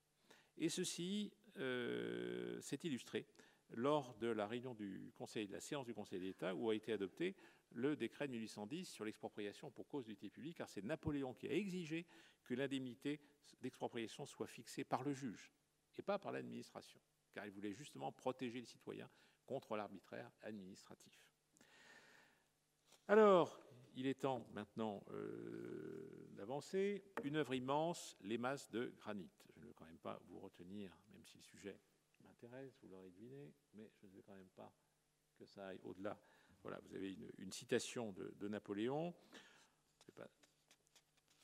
Et 0.56 0.68
ceci 0.68 1.32
euh, 1.58 2.60
s'est 2.60 2.80
illustré 2.82 3.26
lors 3.70 4.14
de 4.16 4.28
la 4.28 4.46
réunion 4.46 4.74
du 4.74 5.12
Conseil, 5.16 5.46
de 5.46 5.52
la 5.52 5.60
séance 5.60 5.86
du 5.86 5.94
Conseil 5.94 6.20
d'État, 6.20 6.54
où 6.54 6.70
a 6.70 6.74
été 6.74 6.92
adopté 6.92 7.36
le 7.72 7.96
décret 7.96 8.26
de 8.26 8.32
1810 8.32 8.88
sur 8.88 9.04
l'expropriation 9.04 9.70
pour 9.70 9.88
cause 9.88 10.04
d'utilité 10.04 10.34
publique, 10.34 10.56
car 10.58 10.68
c'est 10.68 10.84
Napoléon 10.84 11.34
qui 11.34 11.48
a 11.48 11.52
exigé 11.52 12.06
que 12.44 12.54
l'indemnité 12.54 13.20
d'expropriation 13.60 14.26
soit 14.26 14.46
fixée 14.46 14.84
par 14.84 15.02
le 15.02 15.12
juge 15.12 15.52
et 15.98 16.02
pas 16.02 16.18
par 16.18 16.32
l'administration, 16.32 17.00
car 17.32 17.44
il 17.46 17.52
voulait 17.52 17.72
justement 17.72 18.12
protéger 18.12 18.60
les 18.60 18.66
citoyens 18.66 19.10
contre 19.46 19.76
l'arbitraire 19.76 20.30
administratif. 20.42 21.32
Alors, 23.08 23.60
il 23.94 24.06
est 24.06 24.20
temps 24.20 24.46
maintenant 24.52 25.02
euh, 25.10 26.28
d'avancer. 26.32 27.04
Une 27.24 27.36
œuvre 27.36 27.54
immense, 27.54 28.16
les 28.20 28.36
masses 28.36 28.70
de 28.70 28.92
granit. 28.98 29.30
Je 29.56 29.62
ne 29.62 29.66
veux 29.66 29.72
quand 29.74 29.86
même 29.86 29.98
pas 29.98 30.20
vous 30.26 30.38
retenir 30.38 30.96
si 31.24 31.38
le 31.38 31.42
sujet 31.42 31.80
m'intéresse, 32.36 32.76
vous 32.82 32.88
l'aurez 32.88 33.10
deviné, 33.10 33.54
mais 33.74 33.90
je 34.00 34.06
ne 34.06 34.12
veux 34.12 34.22
quand 34.22 34.34
même 34.34 34.50
pas 34.54 34.70
que 35.36 35.46
ça 35.46 35.68
aille 35.68 35.80
au-delà. 35.84 36.18
Voilà, 36.62 36.78
vous 36.80 36.94
avez 36.94 37.16
une, 37.38 37.52
citation 37.52 38.12
de, 38.12 38.48
Napoléon. 38.48 39.14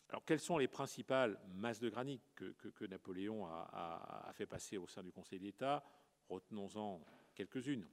Alors, 0.08 0.24
quelles 0.24 0.40
sont 0.40 0.58
les 0.58 0.68
principales 0.68 1.40
masses 1.54 1.80
de 1.80 1.88
granit 1.88 2.20
que, 2.34 2.84
Napoléon 2.84 3.46
a, 3.46 4.30
fait 4.34 4.46
passer 4.46 4.76
au 4.76 4.86
sein 4.86 5.02
du 5.02 5.12
Conseil 5.12 5.38
d'État? 5.38 5.84
Retenons-en 6.28 7.04
quelques-unes. 7.34 7.88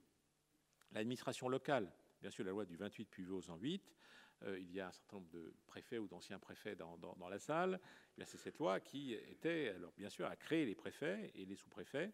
L'administration 0.92 1.48
locale, 1.48 1.90
bien 2.20 2.30
sûr, 2.30 2.44
la 2.44 2.50
loi 2.50 2.66
du 2.66 2.76
28 2.76 3.06
Puvos 3.06 3.48
en 3.48 3.56
8, 3.56 3.96
euh, 4.42 4.58
il 4.58 4.72
y 4.72 4.80
a 4.80 4.88
un 4.88 4.92
certain 4.92 5.16
nombre 5.16 5.30
de 5.30 5.54
préfets 5.66 5.98
ou 5.98 6.08
d'anciens 6.08 6.38
préfets 6.38 6.74
dans, 6.74 6.98
dans, 6.98 7.28
la 7.28 7.38
salle. 7.38 7.80
C'est 8.24 8.38
cette 8.38 8.58
loi 8.58 8.80
qui 8.80 9.14
était, 9.14 9.68
alors 9.68 9.92
bien 9.92 10.10
sûr, 10.10 10.26
à 10.26 10.36
créer 10.36 10.66
les 10.66 10.74
préfets 10.74 11.30
et 11.34 11.44
les 11.44 11.56
sous-préfets, 11.56 12.12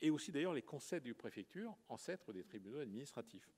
et 0.00 0.10
aussi 0.10 0.32
d'ailleurs 0.32 0.52
les 0.52 0.62
conseils 0.62 1.00
de 1.00 1.12
préfecture, 1.12 1.76
ancêtres 1.88 2.32
des 2.32 2.44
tribunaux 2.44 2.80
administratifs. 2.80 3.50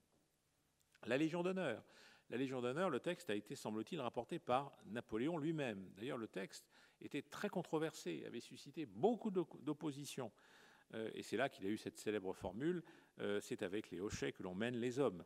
La 1.07 1.17
Légion 1.17 1.43
d'honneur. 1.43 1.85
La 2.31 2.37
Légion 2.37 2.61
d'honneur, 2.61 2.91
le 2.91 3.01
texte 3.01 3.31
a 3.31 3.35
été, 3.35 3.55
semble-t-il, 3.57 4.01
rapporté 4.01 4.39
par 4.39 4.77
Napoléon 4.87 5.39
lui-même. 5.39 5.91
D'ailleurs, 5.97 6.19
le 6.19 6.29
texte 6.29 6.69
était 7.01 7.23
très 7.23 7.49
controversé, 7.49 8.25
avait 8.27 8.41
suscité 8.41 8.85
beaucoup 8.85 9.31
d'opposition. 9.31 10.31
Euh, 10.95 11.11
et 11.15 11.23
c'est 11.23 11.37
là 11.37 11.49
qu'il 11.49 11.67
a 11.67 11.71
eu 11.71 11.79
cette 11.79 11.99
célèbre 11.99 12.33
formule 12.33 12.83
euh, 13.21 13.41
c'est 13.41 13.63
avec 13.63 13.91
les 13.91 14.01
hochets 14.01 14.33
que 14.33 14.43
l'on 14.43 14.55
mène 14.55 14.77
les 14.77 14.99
hommes 14.99 15.25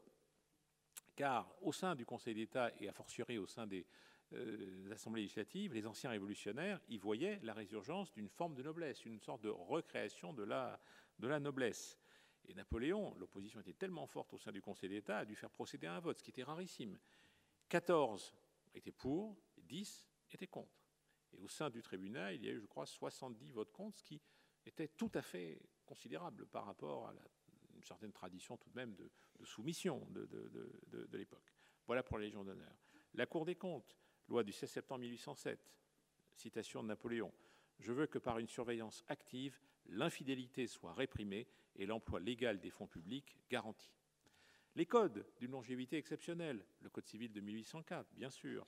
car 1.14 1.54
au 1.60 1.72
sein 1.72 1.94
du 1.94 2.06
Conseil 2.06 2.34
d'État 2.34 2.70
et 2.80 2.88
a 2.88 2.92
fortiori 2.92 3.38
au 3.38 3.46
sein 3.46 3.66
des, 3.66 3.86
euh, 4.34 4.92
assemblées 4.92 5.22
législatives, 5.22 5.74
les 5.74 5.86
anciens 5.86 6.10
révolutionnaires 6.10 6.80
y 6.88 6.98
voyaient 6.98 7.40
la 7.42 7.54
résurgence 7.54 8.12
d'une 8.12 8.28
forme 8.28 8.54
de 8.54 8.62
noblesse, 8.62 9.04
une 9.04 9.20
sorte 9.20 9.42
de 9.42 9.48
recréation 9.48 10.32
de 10.32 10.42
la, 10.42 10.80
noblesse. 11.40 11.98
Et 12.46 12.54
Napoléon, 12.54 13.14
l'opposition 13.18 13.60
était 13.60 13.72
tellement 13.72 14.06
forte 14.06 14.32
au 14.34 14.38
sein 14.38 14.52
du 14.52 14.60
Conseil 14.60 14.88
d'État, 14.90 15.18
a 15.18 15.24
dû 15.24 15.36
faire 15.36 15.50
procéder 15.50 15.86
à 15.86 15.94
un 15.94 16.00
vote, 16.00 16.18
ce 16.18 16.24
qui 16.24 16.30
était 16.30 16.42
rarissime. 16.42 16.98
14 17.68 18.34
étaient 18.74 18.92
pour, 18.92 19.36
10 19.58 20.08
étaient 20.32 20.46
contre. 20.46 20.82
Et 21.32 21.38
au 21.38 21.48
sein 21.48 21.70
du 21.70 21.80
tribunal, 21.82 22.34
il 22.34 22.44
y 22.44 22.48
a 22.48 22.52
eu, 22.52 22.60
je 22.60 22.66
crois, 22.66 22.86
70 22.86 23.50
votes 23.52 23.72
contre, 23.72 23.98
ce 23.98 24.02
qui 24.02 24.20
était 24.66 24.88
tout 24.88 25.10
à 25.14 25.22
fait 25.22 25.60
considérable 25.86 26.46
par 26.46 26.66
rapport 26.66 27.08
à 27.08 27.14
une 27.74 27.82
certaine 27.82 28.12
tradition 28.12 28.56
tout 28.56 28.70
de 28.70 28.76
même 28.76 28.94
de, 28.94 29.10
soumission 29.44 30.06
de 30.10 31.16
l'époque. 31.16 31.52
Voilà 31.86 32.02
pour 32.02 32.18
la 32.18 32.24
Légion 32.24 32.44
d'honneur. 32.44 32.74
La 33.14 33.26
Cour 33.26 33.44
des 33.44 33.56
comptes, 33.56 33.96
loi 34.32 34.42
du 34.42 34.52
16 34.52 34.70
septembre 34.70 35.02
1807, 35.02 35.60
citation 36.32 36.82
de 36.82 36.88
Napoléon. 36.88 37.30
Je 37.78 37.92
veux 37.92 38.06
que 38.06 38.18
par 38.18 38.38
une 38.38 38.48
surveillance 38.48 39.04
active, 39.08 39.60
l'infidélité 39.90 40.66
soit 40.66 40.94
réprimée 40.94 41.46
et 41.76 41.84
l'emploi 41.84 42.18
légal 42.18 42.58
des 42.58 42.70
fonds 42.70 42.86
publics 42.86 43.36
garanti. 43.50 43.92
Les 44.74 44.86
codes 44.86 45.26
d'une 45.38 45.50
longévité 45.50 45.98
exceptionnelle, 45.98 46.64
le 46.80 46.88
Code 46.88 47.04
civil 47.04 47.30
de 47.30 47.42
1804, 47.42 48.14
bien 48.14 48.30
sûr, 48.30 48.66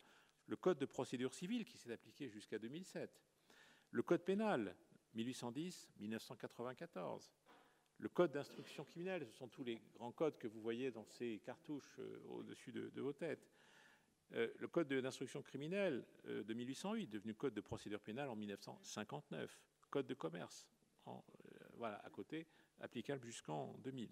le 0.49 0.57
Code 0.57 0.77
de 0.77 0.85
procédure 0.85 1.33
civile 1.33 1.65
qui 1.65 1.79
s'est 1.79 1.93
appliqué 1.93 2.29
jusqu'à 2.29 2.59
2007, 2.59 3.23
le 3.91 4.03
Code 4.03 4.23
pénal 4.23 4.77
1810-1994, 5.17 7.31
le 8.01 8.09
code 8.11 8.33
d'instruction 8.33 8.85
criminelle, 8.85 9.25
ce 9.25 9.33
sont 9.33 9.49
tous 9.49 9.65
les 9.65 9.81
grands 9.95 10.13
codes 10.13 10.37
que 10.37 10.49
vous 10.49 10.61
voyez 10.61 10.91
dans 10.91 11.07
ces 11.07 11.39
cartouches 11.39 11.97
euh, 12.01 12.21
au-dessus 12.29 12.73
de, 12.73 12.91
de, 12.91 13.01
vos 13.01 13.13
têtes. 13.13 13.49
Euh, 14.33 14.49
le 14.59 14.69
code 14.69 14.93
d'instruction 14.93 15.43
criminelle 15.43 16.05
euh, 16.27 16.43
de 16.43 16.55
1808, 16.55 17.09
devenu 17.09 17.35
code 17.35 17.55
de 17.55 17.61
procédure 17.61 18.01
pénale 18.01 18.29
en 18.29 18.37
1959. 18.37 19.61
Code 19.91 20.07
de 20.07 20.15
commerce, 20.15 20.69
euh, 21.07 21.13
voilà, 21.77 21.97
à 22.05 22.11
côté, 22.11 22.47
applicable 22.81 23.25
jusqu'en 23.25 23.75
2000. 23.85 24.11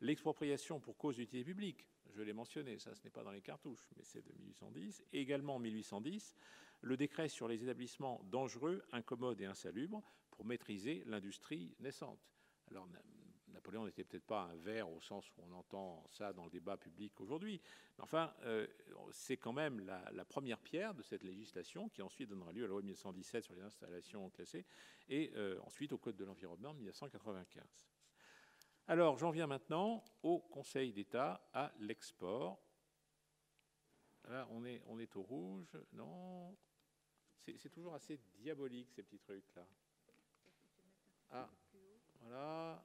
L'expropriation 0.00 0.80
pour 0.80 0.96
cause 0.96 1.16
d'utilité 1.16 1.44
publique, 1.44 1.86
je 2.14 2.22
l'ai 2.22 2.32
mentionné, 2.32 2.78
ça 2.78 2.94
ce 2.94 3.04
n'est 3.04 3.10
pas 3.10 3.22
dans 3.22 3.30
les 3.30 3.40
cartouches, 3.40 3.88
mais 3.96 4.02
c'est 4.04 4.22
de 4.22 4.32
1810. 4.32 5.04
Et 5.12 5.20
également 5.20 5.56
en 5.56 5.60
1810, 5.60 6.34
le 6.80 6.96
décret 6.96 7.28
sur 7.28 7.46
les 7.46 7.62
établissements 7.62 8.20
dangereux, 8.24 8.82
incommodes 8.90 9.40
et 9.40 9.46
insalubres 9.46 10.02
pour 10.30 10.44
maîtriser 10.44 11.04
l'industrie 11.06 11.76
naissante. 11.78 12.18
Alors, 12.70 12.88
Napoléon 13.52 13.84
n'était 13.86 14.04
peut-être 14.04 14.26
pas 14.26 14.42
un 14.42 14.56
ver 14.56 14.90
au 14.90 15.00
sens 15.00 15.30
où 15.30 15.42
on 15.42 15.52
entend 15.52 16.04
ça 16.10 16.32
dans 16.32 16.44
le 16.44 16.50
débat 16.50 16.76
public 16.76 17.20
aujourd'hui. 17.20 17.60
Mais 17.96 18.04
enfin, 18.04 18.34
euh, 18.42 18.66
c'est 19.10 19.36
quand 19.36 19.52
même 19.52 19.80
la, 19.80 20.24
première 20.24 20.58
pierre 20.58 20.94
de 20.94 21.02
cette 21.02 21.22
législation 21.22 21.88
qui 21.88 22.02
ensuite 22.02 22.28
donnera 22.28 22.52
lieu 22.52 22.64
à 22.64 22.66
la 22.66 22.72
loi 22.72 22.82
1917 22.82 23.44
sur 23.44 23.54
les 23.54 23.62
installations 23.62 24.30
classées 24.30 24.64
et 25.08 25.32
euh, 25.36 25.58
ensuite 25.62 25.92
au 25.92 25.98
Code 25.98 26.16
de 26.16 26.24
l'environnement 26.24 26.70
en 26.70 26.74
1995. 26.74 27.64
Alors, 28.88 29.16
j'en 29.18 29.30
viens 29.30 29.46
maintenant 29.46 30.04
au 30.22 30.40
Conseil 30.40 30.92
d'État 30.92 31.48
à 31.52 31.72
l'export. 31.78 32.60
Là, 34.28 34.46
on 34.50 34.64
est, 34.64 34.82
on 34.86 34.98
est 34.98 35.14
au 35.16 35.22
rouge. 35.22 35.76
Non, 35.92 36.56
c'est 37.44 37.70
toujours 37.70 37.94
assez 37.94 38.18
diabolique 38.38 38.90
ces 38.90 39.02
petits 39.02 39.18
trucs-là. 39.18 39.66
Ah, 41.30 41.48
voilà. 42.20 42.84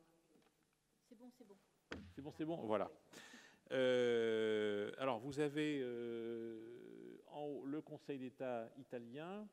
C'est 1.09 1.17
bon, 1.17 1.31
c'est 1.37 1.47
bon. 1.47 1.55
C'est 2.15 2.21
bon, 2.21 2.31
c'est 2.31 2.45
bon, 2.45 2.57
voilà. 2.65 2.91
Euh, 3.71 4.91
alors, 4.97 5.19
vous 5.19 5.39
avez 5.39 5.79
euh, 5.81 7.17
en 7.27 7.43
haut 7.43 7.65
le 7.65 7.81
Conseil 7.81 8.19
d'État 8.19 8.69
italien, 8.77 9.47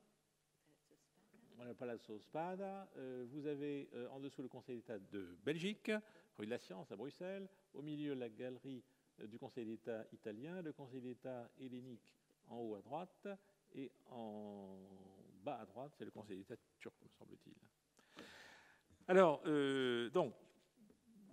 voilà, 1.55 1.73
Palazzo 1.75 2.19
Spada. 2.19 2.89
Euh, 2.97 3.25
vous 3.29 3.47
avez 3.47 3.89
en 4.11 4.19
dessous 4.19 4.43
le 4.43 4.49
Conseil 4.49 4.77
d'État 4.77 4.99
de 4.99 5.37
Belgique, 5.45 5.93
rue 6.37 6.47
de 6.47 6.51
la 6.51 6.59
Science 6.59 6.91
à 6.91 6.97
Bruxelles. 6.97 7.49
Au 7.73 7.83
milieu, 7.83 8.15
la 8.15 8.29
galerie 8.29 8.83
du 9.23 9.39
Conseil 9.39 9.65
d'État 9.65 10.05
italien, 10.13 10.61
le 10.61 10.73
Conseil 10.73 11.01
d'État 11.01 11.49
hellénique 11.61 12.17
en 12.49 12.57
haut 12.57 12.75
à 12.75 12.83
droite, 12.83 13.29
et 13.77 13.93
en 14.11 14.77
bas 15.45 15.59
à 15.61 15.67
droite, 15.67 15.93
c'est 15.97 16.05
le 16.05 16.11
Conseil 16.11 16.39
d'État 16.39 16.57
turc, 16.81 16.97
me 17.01 17.09
semble-t-il. 17.11 17.55
Alors, 19.07 19.43
donc, 20.11 20.35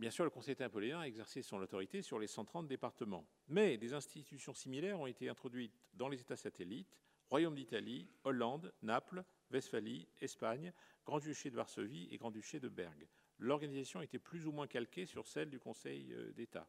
Bien 0.01 0.09
sûr, 0.09 0.23
le 0.23 0.31
Conseil 0.31 0.55
napoléon 0.57 0.99
a 0.99 1.03
exercé 1.03 1.43
son 1.43 1.57
autorité 1.57 2.01
sur 2.01 2.17
les 2.17 2.25
130 2.25 2.67
départements, 2.67 3.23
mais 3.47 3.77
des 3.77 3.93
institutions 3.93 4.55
similaires 4.55 4.99
ont 4.99 5.05
été 5.05 5.29
introduites 5.29 5.79
dans 5.93 6.09
les 6.09 6.19
États 6.19 6.37
satellites, 6.37 6.97
Royaume 7.29 7.53
d'Italie, 7.53 8.09
Hollande, 8.23 8.73
Naples, 8.81 9.23
Westphalie, 9.51 10.07
Espagne, 10.19 10.73
Grand-Duché 11.05 11.51
de 11.51 11.55
Varsovie 11.55 12.07
et 12.09 12.17
Grand-Duché 12.17 12.59
de 12.59 12.67
Bergue. 12.67 13.07
L'organisation 13.37 14.01
était 14.01 14.17
plus 14.17 14.47
ou 14.47 14.51
moins 14.51 14.65
calquée 14.65 15.05
sur 15.05 15.27
celle 15.27 15.51
du 15.51 15.59
Conseil 15.59 16.11
euh, 16.13 16.31
d'État, 16.31 16.67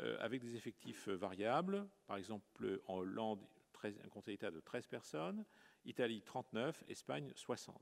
euh, 0.00 0.18
avec 0.20 0.42
des 0.42 0.56
effectifs 0.56 1.08
variables, 1.08 1.88
par 2.06 2.18
exemple 2.18 2.82
en 2.84 2.98
Hollande, 2.98 3.40
un 3.82 4.08
Conseil 4.10 4.34
d'État 4.34 4.50
de 4.50 4.60
13 4.60 4.88
personnes, 4.88 5.42
Italie 5.86 6.20
39, 6.20 6.84
Espagne 6.88 7.32
60. 7.34 7.80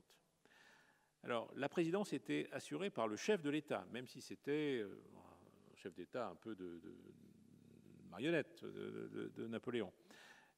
Alors, 1.25 1.51
la 1.55 1.67
présidence 1.69 2.13
était 2.13 2.47
assurée 2.51 2.91
par 2.91 3.07
le 3.07 3.15
chef 3.15 3.41
de 3.41 3.49
l'État, 3.49 3.83
même 3.91 4.05
si 4.05 4.21
c'était 4.21 4.83
euh, 4.83 5.01
un 5.73 5.75
chef 5.75 5.95
d'État 5.95 6.27
un 6.27 6.35
peu 6.35 6.55
de, 6.55 6.79
marionnette 8.11 8.63
de, 8.63 9.47
Napoléon. 9.47 9.91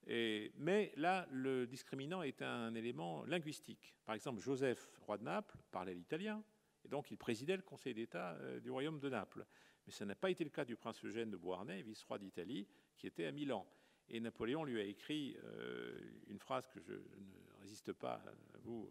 mais 0.06 0.92
là, 0.98 1.26
le 1.32 1.68
discriminant 1.68 2.22
est 2.22 2.42
un 2.42 2.76
élément 2.76 3.24
linguistique. 3.24 3.96
Par 4.06 4.14
exemple, 4.14 4.42
Joseph, 4.42 4.92
roi 5.06 5.18
de 5.18 5.24
Naples, 5.24 5.58
parlait 5.72 5.94
l'italien, 5.94 6.44
et 6.84 6.90
donc 6.90 7.12
il 7.12 7.18
présidait 7.18 7.56
le 7.56 7.64
Conseil 7.64 7.94
d'État 7.94 8.34
euh, 8.34 8.60
du 8.60 8.70
royaume 8.70 9.00
de 9.00 9.08
Naples. 9.08 9.46
Mais 9.86 9.94
ça 9.94 10.04
n'a 10.04 10.16
pas 10.16 10.32
été 10.32 10.44
le 10.44 10.50
cas 10.50 10.66
du 10.66 10.76
prince 10.76 11.02
Eugène 11.06 11.32
de 11.32 11.38
Beauharnais, 11.38 11.82
vice-roi 11.82 12.20
d'Italie, 12.20 12.68
qui 12.98 13.08
était 13.08 13.26
à 13.26 13.32
Milan. 13.32 13.66
Et 14.10 14.20
Napoléon 14.20 14.66
lui 14.66 14.82
a 14.82 14.84
écrit 14.84 15.38
euh, 15.46 15.98
une 16.28 16.40
phrase 16.40 16.68
que 16.68 16.82
je 16.82 16.92
ne 16.92 17.62
résiste 17.62 17.94
pas 17.94 18.16
à 18.54 18.58
vous, 18.66 18.90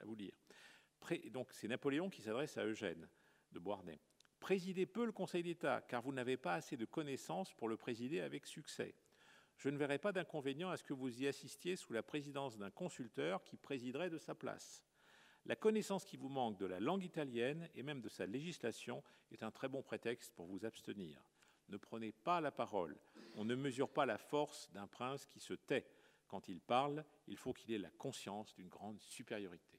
à 0.00 0.04
vous 0.04 0.16
lire 0.16 0.34
c'est 1.50 1.68
Napoléon 1.68 2.10
qui 2.10 2.22
s'adresse 2.22 2.56
à 2.58 2.64
Eugène 2.64 3.08
de 3.52 3.58
Beauharnais. 3.58 4.00
Présidez 4.40 4.86
peu 4.86 5.04
le 5.04 5.12
Conseil 5.12 5.42
d'État, 5.42 5.82
car 5.82 6.02
vous 6.02 6.12
n'avez 6.12 6.36
pas 6.36 6.54
assez 6.54 6.76
de 6.76 6.84
connaissances 6.84 7.52
pour 7.54 7.68
le 7.68 7.76
présider 7.76 8.20
avec 8.20 8.46
succès. 8.46 8.94
Je 9.56 9.70
ne 9.70 9.78
verrai 9.78 9.98
pas 9.98 10.12
d'inconvénient 10.12 10.70
à 10.70 10.76
ce 10.76 10.84
que 10.84 10.92
vous 10.92 11.22
y 11.22 11.26
assistiez 11.26 11.76
sous 11.76 11.92
la 11.92 12.02
présidence 12.02 12.58
d'un 12.58 12.70
consulteur 12.70 13.42
qui 13.44 13.56
présiderait 13.56 14.10
de 14.10 14.18
sa 14.18 14.34
place. 14.34 14.84
La 15.46 15.56
connaissance 15.56 16.04
qui 16.04 16.16
vous 16.16 16.28
manque 16.28 16.58
de 16.58 16.66
la 16.66 16.80
langue 16.80 17.04
italienne 17.04 17.68
et 17.74 17.82
même 17.82 18.02
de 18.02 18.08
sa 18.08 18.26
législation 18.26 19.02
est 19.30 19.42
un 19.42 19.50
très 19.50 19.68
bon 19.68 19.82
prétexte 19.82 20.34
pour 20.34 20.46
vous 20.46 20.66
abstenir. 20.66 21.22
Ne 21.68 21.78
prenez 21.78 22.12
pas 22.12 22.40
la 22.40 22.50
parole. 22.50 22.98
On 23.36 23.44
ne 23.44 23.54
mesure 23.54 23.88
pas 23.88 24.06
la 24.06 24.18
force 24.18 24.70
d'un 24.72 24.86
prince 24.86 25.24
qui 25.26 25.40
se 25.40 25.54
tait. 25.54 25.88
Quand 26.28 26.48
il 26.48 26.60
parle, 26.60 27.04
il 27.28 27.36
faut 27.36 27.52
qu'il 27.52 27.72
ait 27.72 27.78
la 27.78 27.90
conscience 27.90 28.54
d'une 28.54 28.68
grande 28.68 29.00
supériorité 29.00 29.75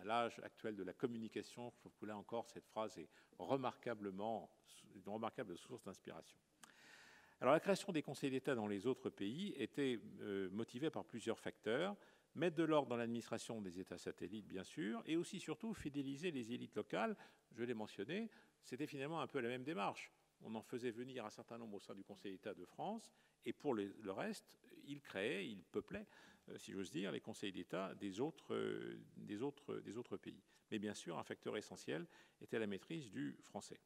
à 0.00 0.04
l'âge 0.04 0.40
actuel 0.44 0.76
de 0.76 0.82
la 0.82 0.92
communication, 0.92 1.70
je 1.70 1.78
trouve 1.78 1.94
que 1.96 2.06
là 2.06 2.16
encore, 2.16 2.48
cette 2.48 2.66
phrase 2.66 2.98
est 2.98 3.08
remarquablement, 3.38 4.50
une 4.94 5.08
remarquable 5.08 5.56
source 5.56 5.82
d'inspiration. 5.84 6.38
Alors 7.40 7.54
la 7.54 7.60
création 7.60 7.92
des 7.92 8.02
conseils 8.02 8.30
d'État 8.30 8.54
dans 8.54 8.66
les 8.66 8.86
autres 8.86 9.10
pays 9.10 9.54
était 9.56 10.00
euh, 10.20 10.50
motivée 10.50 10.90
par 10.90 11.04
plusieurs 11.04 11.38
facteurs. 11.38 11.96
Mettre 12.34 12.56
de 12.56 12.64
l'ordre 12.64 12.88
dans 12.88 12.96
l'administration 12.96 13.60
des 13.62 13.80
États 13.80 13.98
satellites, 13.98 14.46
bien 14.46 14.64
sûr, 14.64 15.02
et 15.06 15.16
aussi 15.16 15.40
surtout 15.40 15.72
fidéliser 15.72 16.30
les 16.30 16.52
élites 16.52 16.74
locales. 16.74 17.16
Je 17.52 17.64
l'ai 17.64 17.74
mentionné, 17.74 18.30
c'était 18.62 18.86
finalement 18.86 19.20
un 19.20 19.26
peu 19.26 19.40
la 19.40 19.48
même 19.48 19.64
démarche. 19.64 20.12
On 20.42 20.54
en 20.54 20.62
faisait 20.62 20.90
venir 20.90 21.24
un 21.24 21.30
certain 21.30 21.58
nombre 21.58 21.76
au 21.76 21.80
sein 21.80 21.94
du 21.94 22.04
Conseil 22.04 22.32
d'État 22.32 22.54
de 22.54 22.64
France, 22.64 23.12
et 23.44 23.52
pour 23.52 23.74
le 23.74 23.92
reste, 24.06 24.46
il 24.86 25.00
créait, 25.00 25.46
il 25.48 25.64
peuplait 25.64 26.06
euh, 26.06 26.37
si 26.56 26.72
j'ose 26.72 26.90
dire, 26.90 27.12
les 27.12 27.20
conseils 27.20 27.52
d'État 27.52 27.94
des 27.94 28.20
autres, 28.20 28.54
euh, 28.54 29.00
des 29.16 29.42
autres 29.42 30.16
pays. 30.16 30.42
Mais 30.70 30.78
bien 30.78 30.94
sûr, 30.94 31.18
un 31.18 31.24
facteur 31.24 31.56
essentiel 31.56 32.06
était 32.40 32.58
la 32.58 32.66
maîtrise 32.66 33.10
du 33.10 33.36
français. 33.42 33.80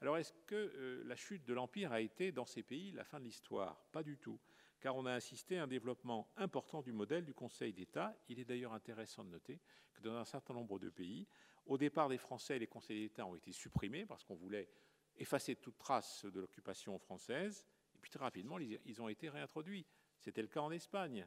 Alors, 0.00 0.16
est-ce 0.16 0.32
que 0.46 0.54
euh, 0.54 1.02
la 1.04 1.16
chute 1.16 1.44
de 1.44 1.54
l'Empire 1.54 1.92
a 1.92 2.00
été, 2.00 2.30
dans 2.30 2.46
ces 2.46 2.62
pays, 2.62 2.92
la 2.92 3.04
fin 3.04 3.18
de 3.18 3.24
l'histoire? 3.24 3.84
Pas 3.90 4.02
du 4.02 4.16
tout, 4.16 4.38
car 4.80 4.96
on 4.96 5.06
a 5.06 5.12
assisté 5.12 5.58
à 5.58 5.64
un 5.64 5.66
développement 5.66 6.30
important 6.36 6.82
du 6.82 6.92
modèle 6.92 7.24
du 7.24 7.34
Conseil 7.34 7.72
d'État. 7.72 8.16
Il 8.28 8.38
est 8.38 8.44
d'ailleurs 8.44 8.72
intéressant 8.72 9.24
de 9.24 9.30
noter 9.30 9.60
que 9.94 10.02
dans 10.02 10.14
un 10.14 10.24
certain 10.24 10.54
nombre 10.54 10.78
de 10.78 10.88
pays, 10.88 11.26
au 11.66 11.76
départ 11.76 12.08
des 12.08 12.18
Français, 12.18 12.58
les 12.58 12.68
conseils 12.68 13.00
d'État 13.00 13.26
ont 13.26 13.34
été 13.34 13.52
supprimés 13.52 14.06
parce 14.06 14.24
qu'on 14.24 14.36
voulait 14.36 14.68
effacer 15.16 15.56
toute 15.56 15.76
trace 15.76 16.24
de 16.24 16.40
l'occupation 16.40 16.96
française, 16.98 17.66
et 17.94 17.98
puis 17.98 18.10
très 18.10 18.20
rapidement, 18.20 18.58
ils 18.58 19.02
ont 19.02 19.08
été 19.08 19.28
réintroduits. 19.28 19.84
C'était 20.20 20.42
le 20.42 20.48
cas 20.48 20.60
en 20.60 20.70
Espagne 20.70 21.26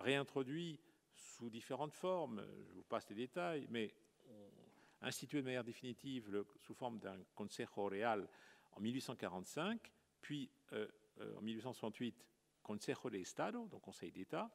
réintroduit 0.00 0.78
sous 1.14 1.50
différentes 1.50 1.92
formes, 1.92 2.44
je 2.68 2.72
vous 2.74 2.82
passe 2.82 3.08
les 3.08 3.16
détails, 3.16 3.66
mais 3.70 3.94
institué 5.02 5.40
de 5.40 5.44
manière 5.44 5.64
définitive 5.64 6.44
sous 6.58 6.74
forme 6.74 6.98
d'un 6.98 7.18
Consejo 7.34 7.86
Real 7.86 8.28
en 8.72 8.80
1845, 8.80 9.92
puis 10.20 10.50
euh, 10.72 10.86
euh, 11.20 11.36
en 11.36 11.42
1868 11.42 12.26
Consejo 12.62 13.10
de 13.10 13.18
Estado, 13.18 13.66
donc 13.68 13.80
Conseil 13.80 14.12
d'État, 14.12 14.50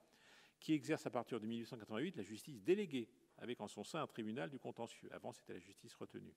qui 0.59 0.73
exerce 0.73 1.05
à 1.05 1.09
partir 1.09 1.39
de 1.39 1.47
1888 1.47 2.15
la 2.15 2.23
justice 2.23 2.61
déléguée, 2.61 3.09
avec 3.39 3.59
en 3.59 3.67
son 3.67 3.83
sein 3.83 4.01
un 4.01 4.07
tribunal 4.07 4.49
du 4.49 4.57
contentieux. 4.57 5.09
Avant, 5.11 5.33
c'était 5.33 5.53
la 5.53 5.59
justice 5.59 5.93
retenue. 5.95 6.33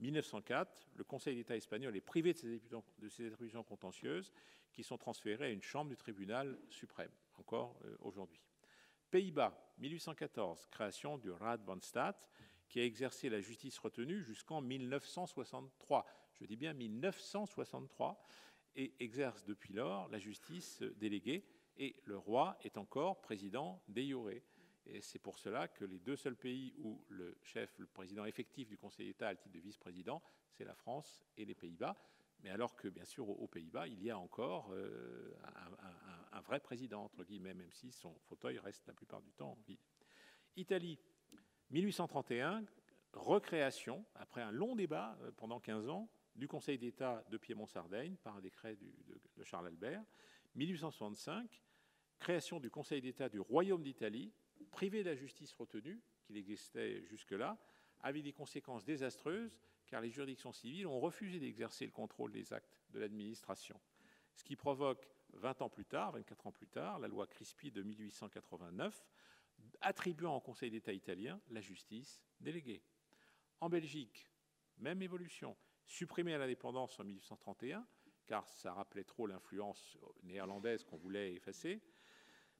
1904, 0.00 0.90
le 0.94 1.04
Conseil 1.04 1.36
d'État 1.36 1.56
espagnol 1.56 1.96
est 1.96 2.02
privé 2.02 2.32
de 2.34 2.38
ses, 2.38 2.62
de 2.98 3.08
ses 3.08 3.26
attributions 3.26 3.62
contentieuses 3.62 4.32
qui 4.72 4.82
sont 4.82 4.98
transférées 4.98 5.46
à 5.46 5.50
une 5.50 5.62
chambre 5.62 5.90
du 5.90 5.96
tribunal 5.96 6.58
suprême 6.68 7.12
encore 7.38 7.78
euh, 7.84 7.96
aujourd'hui. 8.00 8.40
Pays-Bas, 9.10 9.56
1814, 9.78 10.66
création 10.66 11.18
du 11.18 11.30
Raad 11.30 11.62
van 11.64 11.80
Stad, 11.80 12.16
qui 12.68 12.80
a 12.80 12.84
exercé 12.84 13.28
la 13.28 13.40
justice 13.40 13.78
retenue 13.78 14.22
jusqu'en 14.22 14.60
1963. 14.60 16.06
Je 16.32 16.44
dis 16.44 16.56
bien 16.56 16.72
1963, 16.72 18.20
et 18.76 18.94
exerce 18.98 19.44
depuis 19.44 19.72
lors 19.72 20.08
la 20.08 20.18
justice 20.18 20.82
déléguée, 20.96 21.44
et 21.76 21.96
le 22.04 22.16
roi 22.16 22.56
est 22.62 22.76
encore 22.76 23.20
président 23.20 23.82
des 23.88 24.12
Et 24.86 25.00
c'est 25.00 25.18
pour 25.18 25.38
cela 25.38 25.68
que 25.68 25.84
les 25.84 25.98
deux 25.98 26.16
seuls 26.16 26.36
pays 26.36 26.74
où 26.78 27.04
le 27.08 27.36
chef, 27.42 27.78
le 27.78 27.86
président 27.86 28.24
effectif 28.24 28.68
du 28.68 28.76
Conseil 28.76 29.06
d'État 29.06 29.28
a 29.28 29.32
le 29.32 29.38
titre 29.38 29.54
de 29.54 29.60
vice-président, 29.60 30.22
c'est 30.50 30.64
la 30.64 30.74
France 30.74 31.24
et 31.36 31.44
les 31.44 31.54
Pays-Bas. 31.54 31.96
Mais 32.44 32.50
alors 32.50 32.76
que, 32.76 32.88
bien 32.88 33.06
sûr, 33.06 33.26
aux 33.26 33.48
Pays-Bas, 33.48 33.88
il 33.88 34.02
y 34.02 34.10
a 34.10 34.18
encore 34.18 34.70
euh, 34.74 35.34
un, 36.30 36.40
vrai 36.42 36.60
président, 36.60 37.04
entre 37.04 37.24
guillemets, 37.24 37.54
même 37.54 37.72
si 37.72 37.90
son 37.90 38.14
fauteuil 38.28 38.58
reste 38.58 38.86
la 38.86 38.92
plupart 38.92 39.22
du 39.22 39.32
temps 39.32 39.56
vide. 39.66 39.80
Italie, 40.54 40.98
1831, 41.70 42.62
recréation, 43.14 44.04
après 44.14 44.42
un 44.42 44.50
long 44.50 44.76
débat 44.76 45.16
euh, 45.22 45.30
pendant 45.38 45.58
15 45.58 45.88
ans, 45.88 46.10
du 46.36 46.46
Conseil 46.46 46.76
d'État 46.76 47.24
de 47.30 47.38
Piémont-Sardaigne 47.38 48.16
par 48.16 48.36
un 48.36 48.42
décret 48.42 48.76
de, 48.76 48.92
de, 49.36 49.44
Charles 49.44 49.68
Albert. 49.68 50.02
1865, 50.54 51.62
création 52.18 52.60
du 52.60 52.70
Conseil 52.70 53.00
d'État 53.00 53.30
du 53.30 53.40
Royaume 53.40 53.82
d'Italie, 53.82 54.34
privé 54.70 55.02
de 55.02 55.08
la 55.08 55.16
justice 55.16 55.54
retenue, 55.54 56.02
qu'il 56.26 56.36
existait 56.36 57.06
jusque-là, 57.06 57.56
avec 58.02 58.22
des 58.22 58.34
conséquences 58.34 58.84
désastreuses 58.84 59.58
car 59.86 60.00
les 60.00 60.10
juridictions 60.10 60.52
civiles 60.52 60.86
ont 60.86 61.00
refusé 61.00 61.38
d'exercer 61.38 61.86
le 61.86 61.92
contrôle 61.92 62.32
des 62.32 62.52
actes 62.52 62.80
de 62.90 62.98
l'administration. 62.98 63.80
Ce 64.34 64.44
qui 64.44 64.56
provoque 64.56 65.08
20 65.34 65.62
ans 65.62 65.68
plus 65.68 65.84
tard, 65.84 66.12
24 66.12 66.46
ans 66.46 66.52
plus 66.52 66.66
tard, 66.66 66.98
la 66.98 67.08
loi 67.08 67.26
Crispi 67.26 67.70
de 67.70 67.82
1889, 67.82 69.04
attribuant 69.80 70.36
au 70.36 70.40
Conseil 70.40 70.70
d'État 70.70 70.92
italien 70.92 71.40
la 71.50 71.60
justice 71.60 72.22
déléguée. 72.40 72.82
En 73.60 73.68
Belgique, 73.68 74.30
même 74.78 75.02
évolution. 75.02 75.56
Supprimé 75.86 76.34
à 76.34 76.38
l'indépendance 76.38 76.98
en 76.98 77.04
1831, 77.04 77.86
car 78.26 78.48
ça 78.48 78.72
rappelait 78.72 79.04
trop 79.04 79.26
l'influence 79.26 79.98
néerlandaise 80.22 80.82
qu'on 80.84 80.96
voulait 80.96 81.34
effacer, 81.34 81.82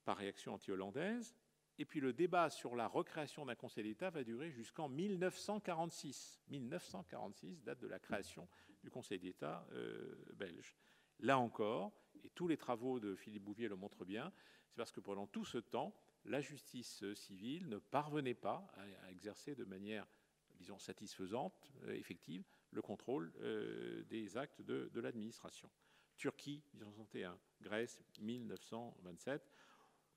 par 0.04 0.18
réaction 0.18 0.54
anti-hollandaise. 0.54 1.34
Et 1.78 1.84
puis 1.84 2.00
le 2.00 2.12
débat 2.12 2.50
sur 2.50 2.76
la 2.76 2.86
recréation 2.86 3.44
d'un 3.46 3.56
Conseil 3.56 3.84
d'État 3.84 4.10
va 4.10 4.22
durer 4.22 4.50
jusqu'en 4.50 4.88
1946. 4.88 6.40
1946, 6.48 7.62
date 7.64 7.80
de 7.80 7.88
la 7.88 7.98
création 7.98 8.48
du 8.82 8.90
Conseil 8.90 9.18
d'État 9.18 9.66
euh, 9.72 10.14
belge. 10.34 10.76
Là 11.20 11.38
encore, 11.38 11.92
et 12.22 12.30
tous 12.30 12.48
les 12.48 12.56
travaux 12.56 13.00
de 13.00 13.14
Philippe 13.14 13.44
Bouvier 13.44 13.68
le 13.68 13.76
montrent 13.76 14.04
bien, 14.04 14.32
c'est 14.68 14.76
parce 14.76 14.92
que 14.92 15.00
pendant 15.00 15.26
tout 15.26 15.44
ce 15.44 15.58
temps, 15.58 15.94
la 16.24 16.40
justice 16.40 17.04
civile 17.14 17.68
ne 17.68 17.78
parvenait 17.78 18.34
pas 18.34 18.66
à, 19.02 19.10
exercer 19.10 19.54
de 19.54 19.64
manière, 19.64 20.06
disons, 20.54 20.78
satisfaisante, 20.78 21.72
euh, 21.84 21.94
effective, 21.94 22.44
le 22.70 22.82
contrôle 22.82 23.32
euh, 23.40 24.04
des 24.04 24.36
actes 24.36 24.62
de, 24.62 24.90
de 24.92 25.00
l'administration. 25.00 25.70
Turquie, 26.16 26.62
1961, 26.74 27.38
Grèce, 27.60 28.02
1927. 28.20 29.50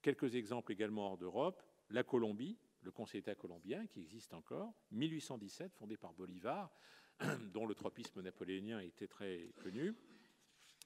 Quelques 0.08 0.36
exemples 0.36 0.72
également 0.72 1.08
hors 1.08 1.18
d'Europe. 1.18 1.62
La 1.90 2.02
Colombie, 2.02 2.58
le 2.84 2.92
Conseil 2.92 3.20
d'État 3.20 3.36
colombien, 3.36 3.86
qui 3.88 4.00
existe 4.00 4.34
encore, 4.34 4.74
1817, 4.92 5.74
fondé 5.74 5.98
par 5.98 6.14
Bolivar, 6.14 6.72
dont 7.54 7.66
le 7.66 7.76
tropisme 7.76 8.22
napoléonien 8.22 8.80
était 8.80 9.10
très 9.10 9.52
connu, 9.62 9.94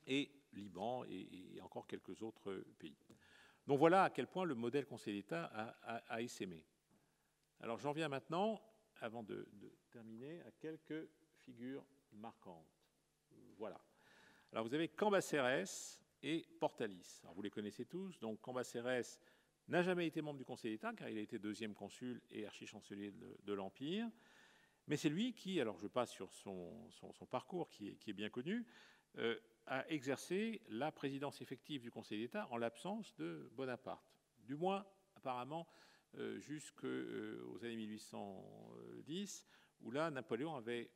et 0.08 0.32
Liban 0.54 1.04
et, 1.06 1.62
encore 1.62 1.86
quelques 1.86 2.24
autres 2.24 2.64
pays. 2.80 2.98
Donc 3.68 3.78
voilà 3.78 4.06
à 4.06 4.10
quel 4.10 4.26
point 4.26 4.44
le 4.44 4.56
modèle 4.56 4.88
Conseil 4.88 5.14
d'État 5.14 5.46
a, 5.84 6.20
essaimé. 6.20 6.66
Alors 7.60 7.78
j'en 7.78 7.92
viens 7.92 8.10
maintenant, 8.10 8.60
avant 9.02 9.22
de, 9.22 9.48
terminer, 9.92 10.42
à 10.48 10.52
quelques 10.60 11.08
figures 11.36 11.86
marquantes. 12.14 12.82
Voilà. 13.60 13.80
Alors 14.52 14.66
vous 14.66 14.74
avez 14.74 14.88
Cambacérès 14.88 16.01
et 16.24 16.46
Portalis. 16.60 17.22
Vous 17.36 17.42
les 17.42 17.50
connaissez 17.50 17.86
tous. 17.86 18.20
Donc 18.20 18.42
Cambacérès 18.42 19.20
n'a 19.68 19.82
jamais 19.82 20.08
été 20.08 20.22
membre 20.22 20.38
du 20.38 20.46
Conseil 20.46 20.72
d'État 20.72 20.94
car 20.94 21.10
il 21.10 21.18
a 21.18 21.22
été 21.22 21.40
deuxième 21.40 21.74
consul 21.74 22.22
et 22.30 22.46
archichancelier 22.46 23.12
de, 23.12 23.38
de 23.44 23.54
l'Empire. 23.54 24.10
Mais 24.88 24.98
c'est 24.98 25.10
lui 25.10 25.34
qui, 25.34 25.60
alors 25.62 25.78
je 25.78 25.88
passe 25.88 26.12
sur 26.12 26.34
son, 26.34 26.92
parcours 27.30 27.70
qui 27.70 27.90
est, 27.90 27.96
qui 27.96 28.10
est, 28.10 28.14
bien 28.14 28.30
connu, 28.30 28.66
euh, 29.18 29.38
a 29.68 29.88
exercé 29.90 30.62
la 30.70 30.92
présidence 30.92 31.42
effective 31.42 31.82
du 31.82 31.92
Conseil 31.92 32.20
d'État 32.20 32.48
en 32.52 32.58
l'absence 32.58 33.16
de 33.16 33.50
Bonaparte. 33.54 34.06
Du 34.40 34.56
moins, 34.56 34.86
apparemment, 35.16 35.68
euh, 36.16 36.40
jusqu'aux 36.40 36.88
euh, 36.88 37.60
années 37.62 37.76
1810, 37.76 39.46
où 39.82 39.92
là, 39.92 40.12
Napoléon 40.12 40.56
avait, 40.56 40.92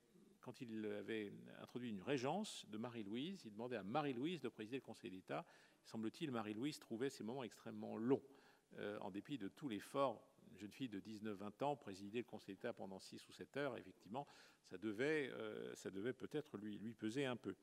quand 0.45 0.61
il 0.61 0.85
avait 0.85 1.33
introduit 1.59 1.89
une 1.89 2.03
régence 2.03 2.67
de 2.69 2.77
Marie-Louise, 2.77 3.41
il 3.45 3.51
demandait 3.51 3.77
à 3.77 3.83
Marie-Louise 3.83 4.41
de 4.41 4.47
présider 4.47 4.77
le 4.77 4.81
Conseil 4.81 5.09
d'État. 5.09 5.43
Semble-t-il, 5.85 6.29
Marie-Louise 6.29 6.77
trouvait 6.77 7.09
ces 7.09 7.23
moments 7.23 7.43
extrêmement 7.43 7.97
longs, 7.97 8.21
euh, 8.77 8.99
en 8.99 9.09
dépit 9.09 9.39
de 9.39 9.47
tout 9.47 9.67
l'effort. 9.67 10.21
Une 10.51 10.59
jeune 10.59 10.71
fille 10.71 10.87
de 10.87 10.99
19-20 10.99 11.63
ans, 11.63 11.75
présider 11.75 12.19
le 12.19 12.25
Conseil 12.25 12.53
d'État 12.53 12.73
pendant 12.73 12.99
6 12.99 13.27
ou 13.27 13.31
7 13.31 13.57
heures, 13.57 13.77
effectivement, 13.77 14.27
ça 14.65 14.77
devait, 14.77 15.31
devait 15.85 16.13
peut-être 16.13 16.59
lui, 16.59 16.93
peser 16.93 17.25
un 17.25 17.35
peu. 17.35 17.55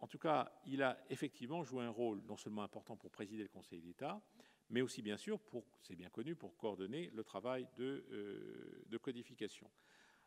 En 0.00 0.08
tout 0.08 0.18
cas, 0.18 0.52
il 0.66 0.82
a 0.82 0.98
effectivement 1.10 1.62
joué 1.62 1.84
un 1.84 1.90
rôle 1.90 2.22
non 2.26 2.36
seulement 2.36 2.62
important 2.62 2.96
pour 2.96 3.10
présider 3.10 3.44
le 3.44 3.48
Conseil 3.48 3.80
d'État, 3.80 4.20
mais 4.70 4.82
aussi 4.82 5.00
bien 5.00 5.16
sûr, 5.16 5.40
c'est 5.80 5.96
bien 5.96 6.10
connu, 6.10 6.34
pour 6.34 6.56
coordonner 6.56 7.10
le 7.14 7.24
travail 7.24 7.66
euh, 7.78 8.84
de 8.86 8.98
codification. 8.98 9.70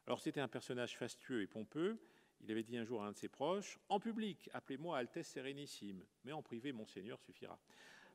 Alors 0.07 0.19
c'était 0.19 0.41
un 0.41 0.47
personnage 0.47 0.97
fastueux 0.97 1.41
et 1.41 1.47
pompeux. 1.47 1.99
Il 2.41 2.51
avait 2.51 2.63
dit 2.63 2.77
un 2.77 2.83
jour 2.83 3.03
à 3.03 3.07
un 3.07 3.11
de 3.11 3.17
ses 3.17 3.29
proches, 3.29 3.79
en 3.87 3.99
public, 3.99 4.49
appelez-moi 4.53 4.97
Altesse 4.97 5.27
Sérénissime, 5.27 6.03
mais 6.23 6.31
en 6.31 6.41
privé, 6.41 6.71
Monseigneur 6.71 7.19
suffira. 7.19 7.59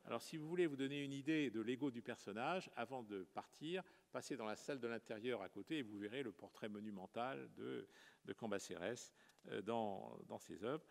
Alors 0.03 0.21
si 0.21 0.37
vous 0.37 0.47
voulez 0.47 0.67
vous 0.67 0.75
donner 0.75 1.01
une 1.03 1.13
idée 1.13 1.49
de 1.49 1.61
l'ego 1.61 1.91
du 1.91 2.01
personnage, 2.01 2.69
avant 2.75 3.03
de 3.03 3.23
partir, 3.33 3.83
passez 4.11 4.35
dans 4.35 4.45
la 4.45 4.55
salle 4.55 4.79
de 4.79 4.87
l'intérieur 4.87 5.41
à 5.41 5.49
côté 5.49 5.77
et 5.77 5.81
vous 5.81 5.97
verrez 5.97 6.23
le 6.23 6.31
portrait 6.31 6.69
monumental 6.69 7.49
de, 7.55 7.87
Cambacérès 8.35 9.13
euh, 9.49 9.61
dans, 9.61 10.17
dans 10.27 10.39
ses 10.39 10.63
œuvres. 10.63 10.85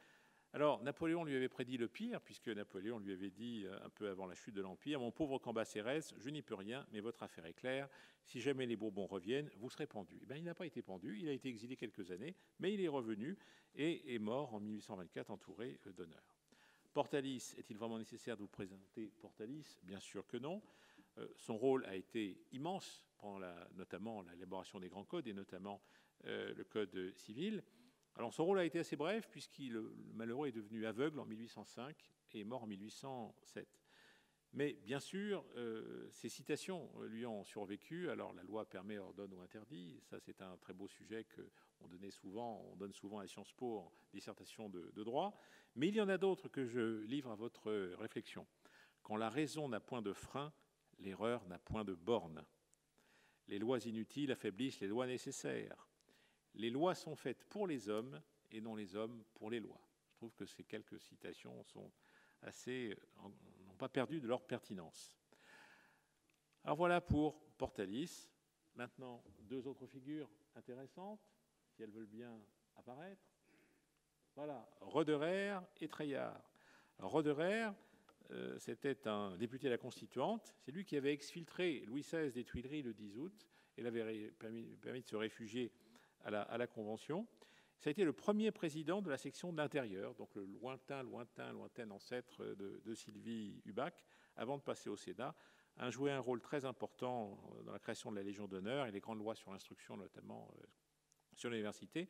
Alors, 0.57 0.83
Napoléon 0.83 1.23
lui 1.23 1.37
avait 1.37 1.51
prédit 1.51 1.77
le 1.77 1.87
pire, 1.87 2.19
puisque 2.23 2.49
Napoléon 2.49 2.99
lui 2.99 3.13
avait 3.13 3.29
dit, 3.29 3.65
euh, 3.67 3.79
un 3.85 3.91
peu 3.91 4.09
avant 4.09 4.25
la 4.25 4.35
chute 4.35 4.55
de 4.55 4.63
l'Empire, 4.63 4.99
Mon 5.01 5.13
pauvre 5.13 5.39
Cambacérès, 5.39 6.15
je 6.17 6.31
n'y 6.31 6.41
peux 6.41 6.55
rien, 6.55 6.87
mais 6.93 7.01
votre 7.01 7.23
affaire 7.23 7.45
est 7.45 7.53
claire. 7.53 7.91
Si 8.25 8.41
jamais 8.41 8.65
les 8.65 8.75
Bourbons 8.75 9.05
reviennent, 9.05 9.51
vous 9.59 9.69
serez 9.69 9.87
pendu. 9.87 10.19
Eh 10.23 10.25
bien, 10.25 10.39
il 10.39 10.45
n'a 10.45 10.55
pas 10.55 10.65
été 10.65 10.81
pendu, 10.81 11.19
il 11.21 11.29
a 11.29 11.33
été 11.33 11.51
exilé 11.51 11.77
quelques 11.77 12.11
années, 12.11 12.35
mais 12.59 12.73
il 12.73 12.81
est 12.81 12.89
revenu 12.89 13.37
et 13.75 14.15
est 14.15 14.19
mort 14.19 14.55
en 14.55 14.61
1824 14.61 15.31
entouré 15.31 15.79
euh, 15.87 15.93
d'honneur. 15.93 16.25
Portalis, 16.95 17.55
est-il 17.59 17.77
vraiment 17.77 17.99
nécessaire 17.99 18.39
de 18.39 18.41
vous 18.41 18.49
présenter 18.49 19.13
Portalis? 19.21 19.77
Bien 19.83 20.01
sûr 20.01 20.27
que 20.27 20.39
non. 20.39 20.63
Euh, 21.19 21.29
son 21.37 21.59
rôle 21.59 21.85
a 21.85 21.95
été 21.95 22.41
immense, 22.53 23.05
la, 23.41 23.69
notamment 23.75 24.23
l'élaboration 24.23 24.81
des 24.81 24.89
grands 24.89 25.05
codes 25.05 25.27
et 25.27 25.35
notamment 25.35 25.83
le 26.25 26.65
code 26.65 27.13
civil. 27.15 27.63
Alors 28.17 28.33
son 28.33 28.47
rôle 28.47 28.59
a 28.59 28.64
été 28.64 28.79
assez 28.79 28.97
bref 28.97 29.29
puisqu'il 29.31 29.73
le 29.73 29.95
malheureux 30.14 30.49
est 30.49 30.53
devenu 30.53 30.87
aveugle 30.87 31.21
en 31.21 31.27
1805 31.27 31.95
et 32.33 32.45
mort 32.45 32.64
en 32.64 32.67
1807. 32.67 33.69
Mais 34.53 34.73
bien 34.73 35.01
sûr, 35.01 35.45
euh, 35.57 36.09
ces 36.12 36.31
citations 36.31 36.91
lui 37.03 37.27
ont 37.27 37.45
survécu. 37.45 38.09
Alors 38.09 38.33
la 38.33 38.43
loi 38.43 38.67
permet, 38.67 38.97
ordonne 38.97 39.35
ou 39.35 39.41
interdit. 39.41 40.01
Ça, 40.05 40.19
c'est 40.19 40.41
un 40.41 40.57
très 40.57 40.73
beau 40.73 40.89
sujet 40.89 41.27
qu'on 41.79 41.89
donnait 41.89 42.11
souvent, 42.11 42.64
on 42.73 42.77
donne 42.77 42.95
souvent 42.95 43.19
à 43.19 43.27
Sciences 43.27 43.53
Po 43.53 43.81
en 43.81 43.93
dissertation 44.14 44.71
de 44.71 45.03
droit. 45.03 45.39
Mais 45.75 45.89
il 45.89 45.95
y 45.95 46.01
en 46.01 46.09
a 46.09 46.17
d'autres 46.17 46.49
que 46.49 46.64
je 46.64 47.03
livre 47.03 47.31
à 47.31 47.35
votre 47.35 47.71
réflexion. 47.99 48.47
Quand 49.03 49.17
la 49.17 49.29
raison 49.29 49.69
n'a 49.69 49.79
point 49.79 50.01
de 50.01 50.14
frein, 50.14 50.55
l'erreur 50.99 51.45
n'a 51.49 51.59
point 51.59 51.85
de 51.85 51.95
borne. 51.95 52.43
Les 53.47 53.59
lois 53.59 53.85
inutiles 53.85 54.33
affaiblissent 54.33 54.81
les 54.81 54.89
lois 54.89 55.07
nécessaires 55.07 55.86
les 56.57 56.71
lois 56.71 56.95
sont 56.95 57.15
faites 57.15 57.45
pour 57.45 57.67
les 57.67 57.89
hommes 57.89 58.21
et 58.51 58.61
non 58.61 58.75
les 58.75 58.97
hommes 58.97 59.23
pour 59.35 59.51
les 59.51 59.61
lois. 59.61 59.81
Je 60.11 60.17
trouve 60.17 60.35
que 60.35 60.47
ces 60.47 60.65
quelques 60.65 61.01
citations 61.01 61.63
sont 61.65 61.91
assez, 62.43 62.97
n'ont 63.23 63.77
pas 63.77 63.89
perdu 63.89 64.21
de 64.21 64.27
leur 64.27 64.43
pertinence. 64.43 65.17
Alors 66.65 66.77
voilà 66.77 67.01
pour 67.01 67.39
Portalis. 67.57 68.29
Maintenant, 68.75 69.23
deux 69.41 69.67
autres 69.67 69.87
figures 69.87 70.31
intéressantes, 70.55 71.21
si 71.71 71.83
elles 71.83 71.91
veulent 71.91 72.07
bien 72.07 72.39
apparaître. 72.77 73.23
Voilà, 74.35 74.69
Roderer 74.81 75.59
et 75.81 75.89
Treillard. 75.89 76.43
Roderer, 76.99 77.71
euh, 78.31 78.59
c'était 78.59 79.07
un 79.09 79.37
député 79.37 79.67
de 79.67 79.73
la 79.73 79.79
Constituante. 79.79 80.55
C'est 80.61 80.73
lui 80.73 80.85
qui 80.85 80.97
avait 80.97 81.13
exfiltré 81.13 81.85
Louis 81.87 82.03
XVI 82.03 82.33
des 82.33 82.45
Tuileries 82.45 82.83
le 82.83 82.93
10 82.93 83.17
août 83.17 83.49
et 83.77 83.83
l'avait 83.83 84.31
permis, 84.33 84.77
de 85.03 85.07
se 85.07 85.17
réfugier 85.17 85.73
à 86.27 86.59
la, 86.59 86.66
Convention. 86.66 87.27
Ça 87.79 87.89
a 87.89 87.91
été 87.91 88.05
le 88.05 88.12
premier 88.12 88.51
président 88.51 89.03
de 89.03 89.11
la 89.11 89.18
section 89.18 89.53
de 89.53 89.59
l'intérieur, 89.59 90.14
donc 90.14 90.35
le 90.35 90.45
lointain, 90.45 91.03
lointain, 91.03 91.53
lointain 91.53 91.91
ancêtre 91.91 92.45
de, 92.45 92.95
Sylvie 92.95 93.62
Hubac, 93.64 94.05
avant 94.37 94.57
de 94.57 94.62
passer 94.62 94.89
au 94.89 94.97
Sénat, 94.97 95.35
a 95.77 95.91
joué 95.91 96.11
un 96.11 96.20
rôle 96.20 96.41
très 96.41 96.64
important 96.64 97.39
dans 97.64 97.72
la 97.72 97.79
création 97.79 98.11
de 98.11 98.16
la 98.16 98.22
Légion 98.22 98.49
d'honneur 98.49 98.87
et 98.87 98.91
les 98.91 99.01
grandes 99.01 99.18
lois 99.18 99.35
sur 99.35 99.53
l'instruction, 99.53 99.97
notamment 99.97 100.51
euh, 100.59 100.66
sur 101.35 101.51
l'université. 101.51 102.09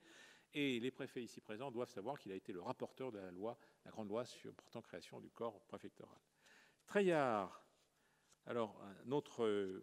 Et 0.55 0.79
les 0.79 0.93
préfets 0.93 1.23
ici 1.23 1.41
présents 1.41 1.73
doivent 1.73 1.91
savoir 1.91 2.19
qu'il 2.19 2.31
a 2.31 2.37
été 2.37 2.53
le 2.53 2.63
rapporteur 2.63 3.11
de 3.11 3.19
la 3.19 3.33
loi, 3.33 3.59
la 3.85 3.91
grande 3.91 4.09
loi 4.09 4.25
sur, 4.25 4.55
portant 4.55 4.81
création 4.81 5.21
du 5.21 5.31
corps 5.31 5.61
préfectoral. 5.67 6.19
Treillard, 6.87 7.67
alors 8.47 8.81
un 9.05 9.11
autre 9.11 9.83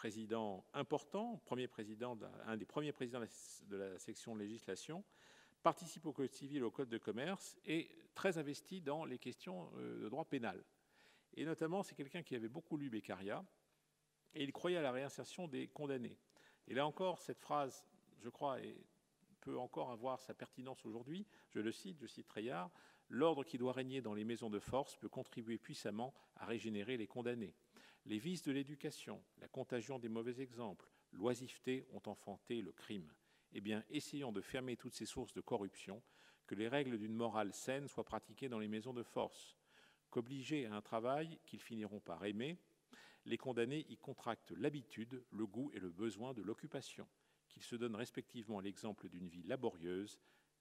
président 0.00 0.64
important, 0.72 1.42
premier 1.44 1.68
président, 1.68 2.18
un 2.46 2.56
des 2.56 2.64
premiers 2.64 2.90
présidents 2.90 3.20
de 3.68 3.76
la 3.76 3.98
section 3.98 4.34
législation, 4.34 5.04
participe 5.62 6.06
au 6.06 6.12
code 6.14 6.30
civil, 6.30 6.64
au 6.64 6.70
code 6.70 6.88
de 6.88 6.96
commerce 6.96 7.58
et 7.66 7.90
très 8.14 8.38
investi 8.38 8.80
dans 8.80 9.04
les 9.04 9.18
questions 9.18 9.70
euh, 9.76 10.04
de 10.04 10.08
droit 10.08 10.24
pénal. 10.24 10.64
Et 11.34 11.44
notamment, 11.44 11.82
c'est 11.82 11.94
quelqu'un 11.94 12.22
qui 12.22 12.34
avait 12.34 12.48
beaucoup 12.48 12.78
lu 12.78 12.88
Beccaria 12.88 13.44
et 14.32 14.42
il 14.42 14.52
croyait 14.52 14.78
à 14.78 14.82
la 14.82 14.90
réinsertion 14.90 15.48
des 15.48 15.68
condamnés. 15.68 16.16
Et 16.66 16.72
là 16.72 16.86
encore, 16.86 17.20
cette 17.20 17.38
phrase, 17.38 17.84
je 18.20 18.30
crois, 18.30 18.56
peut 19.42 19.58
encore 19.58 19.90
avoir 19.90 20.18
sa 20.18 20.32
pertinence 20.32 20.86
aujourd'hui. 20.86 21.26
Je 21.50 21.60
le 21.60 21.72
cite, 21.72 21.98
je 22.00 22.06
cite 22.06 22.26
Treillard, 22.26 22.70
L'ordre 23.10 23.44
qui 23.44 23.58
doit 23.58 23.72
régner 23.72 24.00
dans 24.00 24.14
les 24.14 24.24
maisons 24.24 24.48
de 24.48 24.60
force 24.60 24.96
peut 24.96 25.08
contribuer 25.10 25.58
puissamment 25.58 26.14
à 26.36 26.46
régénérer 26.46 26.96
les 26.96 27.08
condamnés. 27.08 27.54
Les 28.10 28.18
vices 28.18 28.42
de 28.42 28.50
l'éducation, 28.50 29.22
la 29.38 29.46
contagion 29.46 30.00
des 30.00 30.08
mauvais 30.08 30.40
exemples, 30.40 30.90
l'oisiveté 31.12 31.86
ont 31.92 32.02
enfanté 32.06 32.60
le 32.60 32.72
crime. 32.72 33.08
Eh 33.52 33.60
bien, 33.60 33.84
essayons 33.88 34.32
de 34.32 34.40
fermer 34.40 34.76
toutes 34.76 34.96
ces 34.96 35.06
sources 35.06 35.32
de 35.32 35.40
corruption, 35.40 36.02
que 36.48 36.56
les 36.56 36.66
règles 36.66 36.98
d'une 36.98 37.14
morale 37.14 37.54
saine 37.54 37.86
soient 37.86 38.02
pratiquées 38.02 38.48
dans 38.48 38.58
les 38.58 38.66
maisons 38.66 38.92
de 38.92 39.04
force, 39.04 39.56
qu'obligés 40.10 40.66
à 40.66 40.74
un 40.74 40.82
travail 40.82 41.38
qu'ils 41.46 41.60
finiront 41.60 42.00
par 42.00 42.24
aimer, 42.24 42.58
les 43.26 43.38
condamnés 43.38 43.86
y 43.88 43.96
contractent 43.96 44.54
l'habitude, 44.56 45.24
le 45.30 45.46
goût 45.46 45.70
et 45.72 45.78
le 45.78 45.90
besoin 45.90 46.34
de 46.34 46.42
l'occupation, 46.42 47.06
qu'ils 47.48 47.62
se 47.62 47.76
donnent 47.76 47.94
respectivement 47.94 48.58
l'exemple 48.58 49.08
d'une 49.08 49.28
vie 49.28 49.44
laborieuse, 49.44 50.18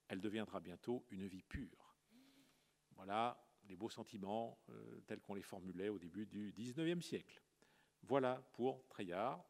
elle 0.08 0.22
deviendra 0.22 0.60
bientôt 0.60 1.04
une 1.10 1.26
vie 1.26 1.42
pure. 1.42 1.96
Voilà 2.92 3.44
les 3.70 3.76
beaux 3.76 3.90
sentiments 3.90 4.60
euh, 4.70 5.00
tels 5.06 5.22
qu'on 5.22 5.36
les 5.36 5.44
formulait 5.44 5.90
au 5.90 6.00
début 6.00 6.26
du 6.26 6.54
XIXe 6.58 7.06
siècle. 7.06 7.42
Voilà 8.04 8.44
pour 8.54 8.86
Treillard. 8.88 9.46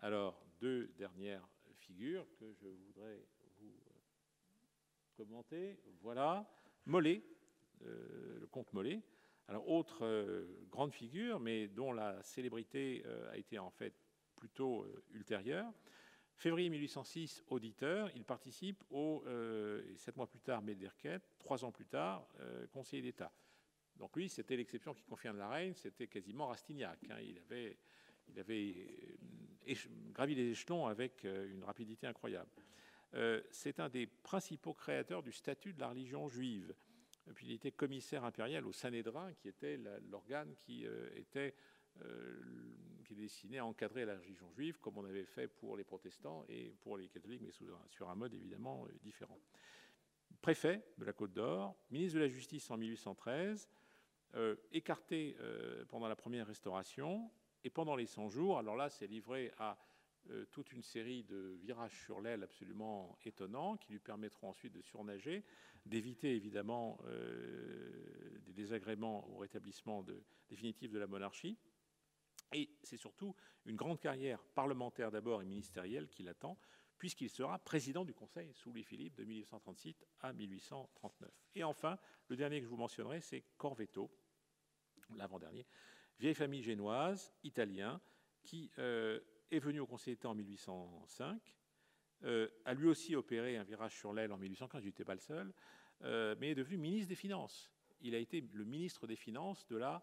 Alors, 0.00 0.44
deux 0.60 0.88
dernières 0.88 1.48
figures 1.78 2.26
que 2.38 2.52
je 2.52 2.66
voudrais 2.66 3.24
vous 3.60 3.80
euh, 3.86 3.90
commenter. 5.14 5.78
Voilà, 6.00 6.50
Mollet, 6.86 7.22
euh, 7.82 8.38
le 8.40 8.46
comte 8.48 8.72
Mollet. 8.72 9.02
Alors, 9.46 9.68
autre 9.68 10.46
grande 10.68 10.92
figure, 10.92 11.40
mais 11.40 11.68
dont 11.68 11.92
la 11.92 12.22
célébrité 12.22 13.02
a 13.30 13.38
été 13.38 13.58
en 13.58 13.70
fait 13.70 13.94
plutôt 14.36 14.86
ultérieure. 15.10 15.72
Février 16.38 16.70
1806, 16.70 17.42
auditeur, 17.48 18.12
il 18.14 18.24
participe 18.24 18.84
au, 18.90 19.24
euh, 19.26 19.82
sept 19.96 20.16
mois 20.16 20.28
plus 20.28 20.38
tard, 20.38 20.62
Méderquette, 20.62 21.34
trois 21.36 21.64
ans 21.64 21.72
plus 21.72 21.84
tard, 21.84 22.28
euh, 22.38 22.64
conseiller 22.68 23.02
d'État. 23.02 23.32
Donc 23.96 24.14
lui, 24.14 24.28
c'était 24.28 24.56
l'exception 24.56 24.94
qui 24.94 25.02
confirme 25.02 25.36
la 25.36 25.48
reine, 25.48 25.74
c'était 25.74 26.06
quasiment 26.06 26.46
Rastignac. 26.46 27.00
Hein. 27.10 27.16
Il 27.20 27.40
avait, 27.40 27.76
euh, 29.66 29.74
gravi 30.12 30.36
les 30.36 30.50
échelons 30.50 30.86
avec 30.86 31.24
une 31.24 31.64
rapidité 31.64 32.06
incroyable. 32.06 32.50
c'est 33.50 33.80
un 33.80 33.88
des 33.88 34.06
principaux 34.06 34.74
créateurs 34.74 35.24
du 35.24 35.32
statut 35.32 35.72
de 35.72 35.80
la 35.80 35.88
religion 35.88 36.28
juive. 36.28 36.72
puis 37.34 37.46
il 37.48 37.52
était 37.54 37.72
commissaire 37.72 38.24
impérial 38.24 38.64
au 38.64 38.72
Sanhédrin, 38.72 39.32
qui 39.34 39.48
était 39.48 39.76
l'organe 40.08 40.54
qui 40.60 40.86
était 41.16 41.54
qui 43.08 43.14
est 43.14 43.22
destiné 43.22 43.58
à 43.58 43.64
encadrer 43.64 44.04
la 44.04 44.18
religion 44.18 44.50
juive, 44.52 44.78
comme 44.80 44.98
on 44.98 45.04
avait 45.04 45.24
fait 45.24 45.48
pour 45.48 45.78
les 45.78 45.84
protestants 45.84 46.44
et 46.48 46.74
pour 46.82 46.98
les 46.98 47.08
catholiques, 47.08 47.40
mais 47.42 47.52
sur 47.88 48.10
un 48.10 48.14
mode 48.14 48.34
évidemment 48.34 48.84
euh, 48.84 48.92
différent. 49.02 49.38
Préfet 50.42 50.84
de 50.98 51.06
la 51.06 51.14
Côte 51.14 51.32
d'Or, 51.32 51.74
ministre 51.90 52.16
de 52.16 52.20
la 52.20 52.28
Justice 52.28 52.70
en 52.70 52.76
1813, 52.76 53.68
euh, 54.34 54.56
écarté 54.72 55.36
pendant 55.88 56.06
la 56.06 56.16
première 56.16 56.46
restauration 56.46 57.30
et 57.64 57.70
pendant 57.70 57.96
les 57.96 58.06
100 58.06 58.28
jours. 58.28 58.58
Alors 58.58 58.76
là, 58.76 58.90
c'est 58.90 59.06
livré 59.06 59.52
à 59.58 59.78
toute 60.50 60.72
une 60.72 60.82
série 60.82 61.24
de 61.24 61.56
virages 61.62 62.04
sur 62.04 62.20
l'aile 62.20 62.42
absolument 62.42 63.16
étonnants 63.24 63.78
qui 63.78 63.92
lui 63.92 63.98
permettront 63.98 64.50
ensuite 64.50 64.74
de 64.74 64.82
surnager, 64.82 65.42
d'éviter 65.86 66.36
évidemment 66.36 66.98
des 68.44 68.52
désagréments 68.52 69.26
au 69.30 69.38
rétablissement 69.38 70.04
définitif 70.50 70.90
de 70.92 70.98
la 70.98 71.06
monarchie. 71.06 71.56
Et 72.52 72.70
c'est 72.82 72.96
surtout 72.96 73.34
une 73.66 73.76
grande 73.76 74.00
carrière 74.00 74.42
parlementaire 74.54 75.10
d'abord 75.10 75.42
et 75.42 75.44
ministérielle 75.44 76.08
qui 76.08 76.22
l'attend, 76.22 76.58
puisqu'il 76.96 77.30
sera 77.30 77.58
président 77.58 78.04
du 78.04 78.14
Conseil 78.14 78.52
sous 78.54 78.70
Louis-Philippe 78.70 79.16
de 79.16 79.24
1836 79.24 80.04
à 80.20 80.32
1839. 80.32 81.30
Et 81.54 81.64
enfin, 81.64 81.98
le 82.28 82.36
dernier 82.36 82.58
que 82.58 82.64
je 82.64 82.70
vous 82.70 82.76
mentionnerai, 82.76 83.20
c'est 83.20 83.44
Corvetto, 83.56 84.10
l'avant-dernier, 85.14 85.66
vieille 86.18 86.34
famille 86.34 86.62
génoise, 86.62 87.32
italien, 87.44 88.00
qui 88.42 88.70
euh, 88.78 89.20
est 89.50 89.58
venu 89.58 89.80
au 89.80 89.86
Conseil 89.86 90.14
d'État 90.14 90.28
en 90.28 90.34
1805, 90.34 91.56
euh, 92.24 92.48
a 92.64 92.74
lui 92.74 92.88
aussi 92.88 93.14
opéré 93.14 93.56
un 93.56 93.62
virage 93.62 93.96
sur 93.96 94.12
l'aile 94.12 94.32
en 94.32 94.38
1815, 94.38 94.82
je 94.82 94.86
n'étais 94.86 95.04
pas 95.04 95.14
le 95.14 95.20
seul, 95.20 95.52
euh, 96.02 96.34
mais 96.40 96.50
est 96.50 96.54
devenu 96.54 96.78
ministre 96.78 97.08
des 97.08 97.14
Finances. 97.14 97.70
Il 98.00 98.14
a 98.14 98.18
été 98.18 98.40
le 98.40 98.64
ministre 98.64 99.06
des 99.06 99.16
Finances 99.16 99.66
de 99.68 99.76
la 99.76 100.02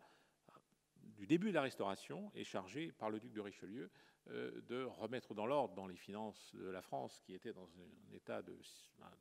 du 1.18 1.28
début 1.28 1.50
de 1.50 1.54
la 1.54 1.62
Restauration 1.62 2.32
est 2.36 2.44
chargé 2.44 2.92
par 2.92 3.10
le 3.10 3.20
duc 3.20 3.34
de 3.34 3.42
Richelieu 3.42 3.90
euh, 4.32 4.62
de 4.68 4.84
remettre 4.84 5.34
dans 5.34 5.46
l'ordre 5.46 5.76
dans 5.76 5.88
les 5.88 5.96
finances 5.96 6.56
de 6.56 6.70
la 6.70 6.82
France, 6.82 7.22
qui 7.24 7.34
était 7.34 7.54
dans 7.54 7.68
un 7.78 8.16
état 8.16 8.42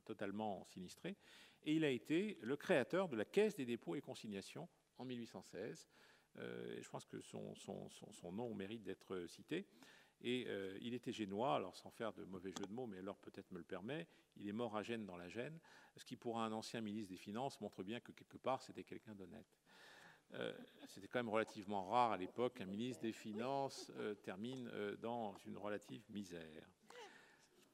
totalement 0.03 0.65
sinistré. 0.65 1.15
Et 1.63 1.75
il 1.75 1.83
a 1.83 1.89
été 1.89 2.39
le 2.41 2.55
créateur 2.55 3.07
de 3.07 3.15
la 3.15 3.25
Caisse 3.25 3.55
des 3.55 3.65
dépôts 3.65 3.95
et 3.95 4.01
consignations 4.01 4.67
en 4.97 5.05
1816. 5.05 5.87
Euh, 6.37 6.77
je 6.81 6.89
pense 6.89 7.05
que 7.05 7.21
son, 7.21 7.53
son, 7.55 8.31
nom 8.31 8.53
mérite 8.53 8.83
d'être 8.83 9.25
cité. 9.27 9.67
Et 10.21 10.45
euh, 10.47 10.77
il 10.81 10.93
était 10.93 11.11
génois, 11.11 11.55
alors 11.55 11.75
sans 11.75 11.91
faire 11.91 12.13
de 12.13 12.23
mauvais 12.23 12.51
jeu 12.51 12.65
de 12.65 12.73
mots, 12.73 12.87
mais 12.87 12.97
alors 12.97 13.17
peut-être 13.17 13.51
me 13.51 13.59
le 13.59 13.63
permet, 13.63 14.07
il 14.37 14.47
est 14.47 14.53
mort 14.53 14.75
à 14.75 14.81
Gênes 14.81 15.05
dans 15.05 15.17
la 15.17 15.29
Gênes, 15.29 15.59
ce 15.97 16.05
qui 16.05 16.15
pour 16.15 16.39
un 16.39 16.51
ancien 16.51 16.81
ministre 16.81 17.11
des 17.11 17.17
Finances 17.17 17.59
montre 17.61 17.83
bien 17.83 17.99
que 17.99 18.11
quelque 18.11 18.37
part 18.37 18.63
c'était 18.63 18.83
quelqu'un 18.83 19.13
d'honnête. 19.13 19.53
Euh, 20.39 20.51
c'était 20.87 21.07
quand 21.07 21.19
même 21.19 21.29
relativement 21.29 21.85
rare 21.85 22.11
à 22.11 22.17
l'époque 22.17 22.55
qu'un 22.55 22.65
ministre 22.65 23.01
des 23.01 23.13
Finances 23.13 23.91
euh, 23.97 24.15
termine 24.15 24.69
euh, 24.73 24.95
dans 24.97 25.35
une 25.45 25.57
relative 25.57 26.03
misère. 26.09 26.69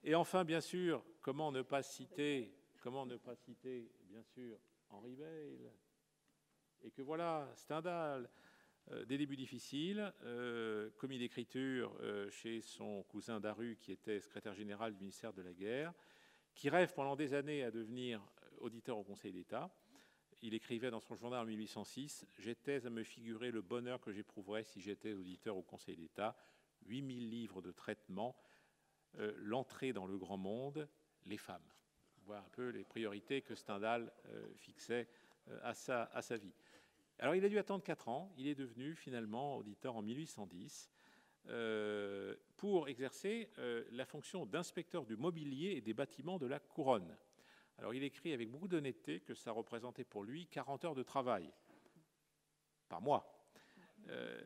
Et 0.03 0.15
enfin, 0.15 0.43
bien 0.43 0.61
sûr, 0.61 1.03
comment 1.21 1.51
ne 1.51 1.61
pas 1.61 1.81
citer, 1.81 2.53
comment 2.81 3.05
ne 3.05 3.17
pas 3.17 3.35
citer, 3.35 3.91
bien 4.03 4.23
sûr, 4.23 4.59
Henri 4.89 5.15
Veil, 5.15 5.71
et 6.83 6.91
que 6.91 7.01
voilà, 7.01 7.47
Stendhal, 7.55 8.27
des 9.05 9.19
débuts 9.19 9.37
difficiles, 9.37 10.11
commis 10.97 11.19
d'écriture 11.19 11.95
chez 12.31 12.61
son 12.61 13.03
cousin 13.03 13.39
Daru, 13.39 13.77
qui 13.79 13.91
était 13.91 14.19
secrétaire 14.19 14.55
général 14.55 14.93
du 14.93 14.99
ministère 15.01 15.33
de 15.33 15.43
la 15.43 15.53
Guerre, 15.53 15.93
qui 16.55 16.67
rêve 16.67 16.91
pendant 16.95 17.15
des 17.15 17.35
années 17.35 17.63
à 17.63 17.69
devenir 17.69 18.19
auditeur 18.57 18.97
au 18.97 19.03
Conseil 19.03 19.31
d'État, 19.31 19.71
il 20.41 20.53
écrivait 20.53 20.91
dans 20.91 20.99
son 20.99 21.15
journal 21.15 21.41
en 21.41 21.45
1806 21.45 22.25
J'étais 22.39 22.85
à 22.85 22.89
me 22.89 23.03
figurer 23.03 23.51
le 23.51 23.61
bonheur 23.61 24.01
que 24.01 24.11
j'éprouverais 24.11 24.63
si 24.63 24.81
j'étais 24.81 25.13
auditeur 25.13 25.55
au 25.55 25.61
Conseil 25.61 25.95
d'État. 25.95 26.35
8000 26.87 27.29
livres 27.29 27.61
de 27.61 27.71
traitement, 27.71 28.35
euh, 29.19 29.33
l'entrée 29.37 29.93
dans 29.93 30.07
le 30.07 30.17
grand 30.17 30.37
monde, 30.37 30.87
les 31.25 31.37
femmes. 31.37 31.61
Voilà 32.25 32.41
un 32.41 32.49
peu 32.49 32.69
les 32.69 32.83
priorités 32.83 33.41
que 33.41 33.55
Stendhal 33.55 34.11
euh, 34.27 34.47
fixait 34.55 35.07
euh, 35.49 35.59
à, 35.63 35.73
sa, 35.73 36.03
à 36.05 36.21
sa 36.21 36.37
vie. 36.37 36.53
Alors 37.19 37.35
il 37.35 37.45
a 37.45 37.49
dû 37.49 37.59
attendre 37.59 37.83
4 37.83 38.09
ans. 38.09 38.33
Il 38.37 38.47
est 38.47 38.55
devenu 38.55 38.95
finalement 38.95 39.57
auditeur 39.57 39.95
en 39.95 40.01
1810 40.01 40.89
pour 42.55 42.87
exercer 42.87 43.49
la 43.91 44.05
fonction 44.05 44.45
d'inspecteur 44.45 45.07
du 45.07 45.17
mobilier 45.17 45.71
et 45.71 45.81
des 45.81 45.95
bâtiments 45.95 46.37
de 46.37 46.45
la 46.45 46.59
couronne. 46.59 47.17
Alors 47.81 47.95
il 47.95 48.03
écrit 48.03 48.31
avec 48.31 48.47
beaucoup 48.47 48.67
d'honnêteté 48.67 49.21
que 49.21 49.33
ça 49.33 49.51
représentait 49.51 50.03
pour 50.03 50.23
lui 50.23 50.45
40 50.45 50.85
heures 50.85 50.93
de 50.93 51.01
travail 51.01 51.51
par 52.87 53.01
mois. 53.01 53.49
Euh, 54.07 54.39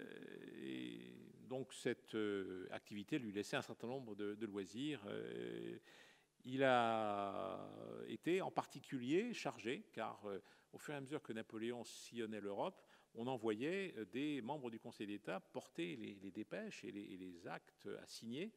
donc 1.41 1.73
cette 1.73 2.15
euh, 2.15 2.65
activité 2.71 3.19
lui 3.19 3.33
laissait 3.33 3.57
un 3.57 3.61
certain 3.61 3.87
nombre 3.87 4.15
de, 4.15 4.45
loisirs. 4.45 5.01
Euh, 5.07 5.77
il 6.45 6.63
a 6.63 7.59
été 8.07 8.41
en 8.41 8.51
particulier 8.51 9.33
chargé, 9.33 9.83
car 9.91 10.25
au 10.71 10.77
fur 10.77 10.93
et 10.93 10.97
à 10.97 11.01
mesure 11.01 11.21
que 11.21 11.33
Napoléon 11.33 11.83
sillonnait 11.83 12.39
l'Europe, 12.39 12.87
on 13.15 13.27
envoyait 13.27 13.95
des 14.13 14.41
membres 14.41 14.69
du 14.69 14.79
Conseil 14.79 15.07
d'État 15.07 15.41
porter 15.41 15.97
les, 15.97 16.31
dépêches 16.31 16.85
et 16.85 16.91
les, 16.91 17.47
actes 17.47 17.89
à 18.01 18.07
signer. 18.07 18.53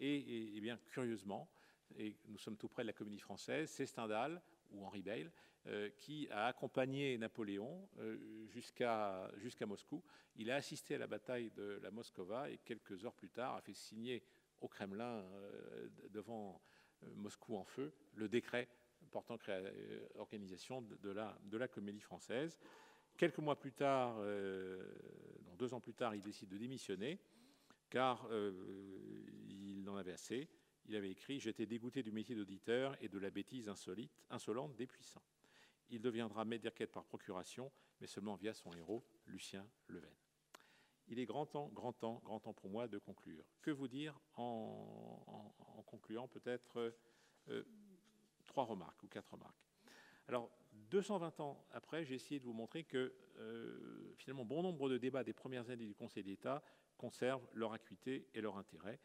Et 0.00 0.60
bien 0.60 0.78
curieusement, 0.88 1.48
et 1.96 2.16
nous 2.28 2.38
sommes 2.38 2.56
tout 2.56 2.68
près 2.68 2.82
de 2.82 2.88
la 2.88 2.92
Comédie 2.92 3.18
française, 3.18 3.70
c'est 3.70 3.86
Stendhal 3.86 4.40
ou 4.70 4.84
Henri 4.84 5.02
Beyle 5.02 5.30
euh, 5.66 5.90
qui 5.98 6.28
a 6.30 6.46
accompagné 6.46 7.18
Napoléon 7.18 7.88
euh, 7.98 8.16
jusqu'à 8.48 9.66
Moscou. 9.66 10.02
Il 10.36 10.50
a 10.50 10.54
assisté 10.54 10.94
à 10.94 10.98
la 10.98 11.06
bataille 11.06 11.50
de 11.50 11.78
la 11.82 11.90
Moscova 11.90 12.48
et 12.48 12.58
quelques 12.64 13.04
heures 13.04 13.14
plus 13.14 13.28
tard 13.28 13.56
a 13.56 13.60
fait 13.60 13.74
signer 13.74 14.22
au 14.62 14.68
Kremlin, 14.68 15.24
euh, 15.34 15.88
devant 16.10 16.62
Moscou 17.16 17.56
en 17.56 17.64
feu, 17.64 17.92
le 18.14 18.28
décret 18.28 18.68
portant 19.10 19.36
organisation 20.16 20.82
de, 20.82 21.10
la, 21.10 21.38
de 21.44 21.58
la 21.58 21.68
Comédie 21.68 22.00
française. 22.00 22.58
Quelques 23.16 23.38
mois 23.38 23.58
plus 23.58 23.72
tard, 23.72 24.20
deux 25.56 25.74
ans 25.74 25.80
plus 25.80 25.94
tard, 25.94 26.14
il 26.14 26.22
décide 26.22 26.48
de 26.48 26.56
démissionner 26.56 27.18
car 27.88 28.28
il 29.48 29.88
en 29.88 29.96
avait 29.96 30.12
assez 30.12 30.48
il 30.88 30.96
avait 30.96 31.10
écrit 31.10 31.38
J'étais 31.38 31.66
dégoûté 31.66 32.02
du 32.02 32.10
métier 32.10 32.34
d'auditeur 32.34 32.96
et 33.00 33.08
de 33.08 33.18
la 33.18 33.30
bêtise 33.30 33.68
insolite, 33.68 34.22
insolente 34.30 34.74
des 34.76 34.86
puissants. 34.86 35.22
Il 35.90 36.00
deviendra 36.00 36.44
maître 36.44 36.68
par 36.86 37.04
procuration, 37.04 37.70
mais 38.00 38.06
seulement 38.06 38.34
via 38.34 38.52
son 38.52 38.72
héros, 38.72 39.04
Lucien 39.26 39.66
Leven. 39.88 40.12
Il 41.08 41.18
est 41.18 41.24
grand 41.24 41.46
temps, 41.46 41.68
grand 41.68 41.92
temps, 41.92 42.20
grand 42.24 42.40
temps 42.40 42.52
pour 42.52 42.68
moi 42.68 42.86
de 42.88 42.98
conclure. 42.98 43.44
Que 43.62 43.70
vous 43.70 43.88
dire 43.88 44.18
en, 44.34 45.54
concluant 45.86 46.28
peut-être 46.28 46.94
euh, 47.48 47.64
trois 48.44 48.64
remarques 48.64 49.02
ou 49.02 49.08
quatre 49.08 49.32
remarques? 49.32 49.64
Alors, 50.26 50.50
220 50.90 51.40
ans 51.40 51.66
après, 51.72 52.04
j'ai 52.04 52.14
essayé 52.14 52.38
de 52.38 52.44
vous 52.44 52.52
montrer 52.52 52.84
que 52.84 53.14
euh, 53.38 54.14
finalement, 54.18 54.44
bon 54.44 54.62
nombre 54.62 54.90
de 54.90 54.98
débats 54.98 55.24
des 55.24 55.32
premières 55.32 55.70
années 55.70 55.86
du 55.86 55.94
Conseil 55.94 56.22
d'État 56.22 56.62
conservent 56.98 57.48
leur 57.54 57.72
acuité 57.72 58.28
et 58.34 58.42
leur 58.42 58.58
intérêt. 58.58 59.00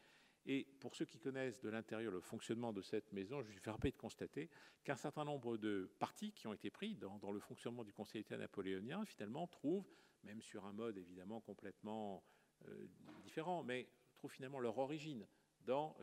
Et 0.46 0.66
pour 0.80 0.96
ceux 0.96 1.06
qui 1.06 1.20
connaissent 1.20 1.62
de 1.62 1.70
l'intérieur 1.70 2.12
le 2.12 2.20
fonctionnement 2.20 2.74
de 2.74 2.82
cette 2.82 3.14
maison, 3.14 3.42
je 3.42 3.52
suis 3.52 3.62
frappé 3.62 3.92
de 3.92 3.98
constater 3.98 4.50
qu'un 4.84 4.98
certain 4.98 5.24
nombre 5.24 5.58
de 5.58 5.90
partis 6.00 6.34
qui 6.34 6.48
ont 6.48 6.54
été 6.54 6.70
pris 6.70 6.96
dans, 6.96 7.32
le 7.32 7.40
fonctionnement 7.40 7.84
du 7.84 7.94
Conseil 7.94 8.24
d'État 8.24 8.38
napoléonien, 8.38 9.06
finalement, 9.06 9.48
trouvent, 9.48 9.90
même 10.24 10.42
sur 10.42 10.66
un 10.66 10.74
mode 10.74 10.98
évidemment 10.98 11.40
complètement 11.40 12.26
euh, 12.68 12.88
différent, 13.22 13.64
mais 13.64 13.88
trouvent 14.16 14.34
finalement 14.34 14.60
leur 14.60 14.78
origine 14.78 15.26
dans 15.62 15.96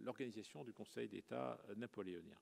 l'organisation 0.00 0.64
du 0.64 0.72
Conseil 0.72 1.06
d'État 1.06 1.62
napoléonien. 1.76 2.38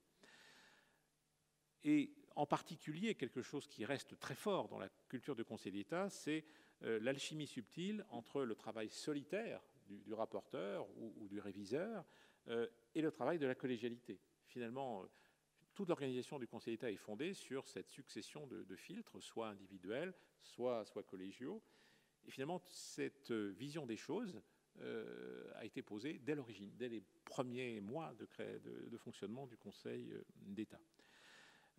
Et 1.83 2.13
en 2.37 2.45
particulier, 2.45 3.15
quelque 3.15 3.41
chose 3.41 3.67
qui 3.67 3.83
reste 3.83 4.17
très 4.19 4.35
fort 4.35 4.69
dans 4.69 4.79
la 4.79 4.87
culture 5.09 5.35
du 5.35 5.43
Conseil 5.43 5.73
d'État, 5.73 6.09
c'est 6.09 6.45
l'alchimie 6.79 7.45
subtile 7.45 8.05
entre 8.09 8.43
le 8.43 8.55
travail 8.55 8.89
solitaire 8.89 9.61
du, 9.99 10.13
rapporteur 10.13 10.87
ou, 10.97 11.27
du 11.27 11.39
réviseur 11.39 12.05
et 12.47 13.01
le 13.01 13.11
travail 13.11 13.37
de 13.37 13.45
la 13.45 13.55
collégialité. 13.55 14.19
Finalement, 14.47 15.05
toute 15.73 15.87
l'organisation 15.87 16.39
du 16.39 16.47
Conseil 16.47 16.73
d'État 16.73 16.91
est 16.91 16.97
fondée 16.97 17.33
sur 17.33 17.67
cette 17.67 17.89
succession 17.89 18.47
de, 18.47 18.75
filtres, 18.75 19.21
soit 19.21 19.49
individuels, 19.49 20.13
soit, 20.41 20.85
collégiaux. 21.07 21.61
Et 22.25 22.31
finalement, 22.31 22.61
cette 22.69 23.31
vision 23.31 23.85
des 23.85 23.97
choses 23.97 24.41
euh, 24.79 25.51
a 25.55 25.65
été 25.65 25.81
posée 25.81 26.19
dès 26.19 26.35
l'origine, 26.35 26.71
dès 26.77 26.89
les 26.89 27.03
premiers 27.25 27.81
mois 27.81 28.13
de, 28.15 28.97
fonctionnement 28.97 29.47
du 29.47 29.57
Conseil 29.57 30.11
euh, 30.11 30.23
d'État. 30.35 30.79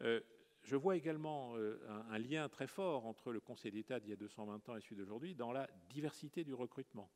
Euh, 0.01 0.21
je 0.63 0.77
vois 0.77 0.97
également 0.97 1.57
un, 1.57 2.19
lien 2.19 2.49
très 2.49 2.69
fort 2.69 3.07
entre 3.07 3.33
le 3.33 3.41
Conseil 3.41 3.73
d'État 3.73 3.99
d'il 3.99 4.11
y 4.11 4.13
a 4.13 4.17
220 4.17 4.69
ans 4.69 4.77
et 4.77 4.81
celui 4.81 4.95
d'aujourd'hui 4.95 5.35
dans 5.35 5.51
la 5.51 5.69
diversité 5.89 6.45
du 6.45 6.55
recrutement. 6.55 7.11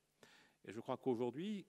Et 0.66 0.72
je 0.72 0.80
crois 0.80 0.96
qu'aujourd'hui, 0.96 1.64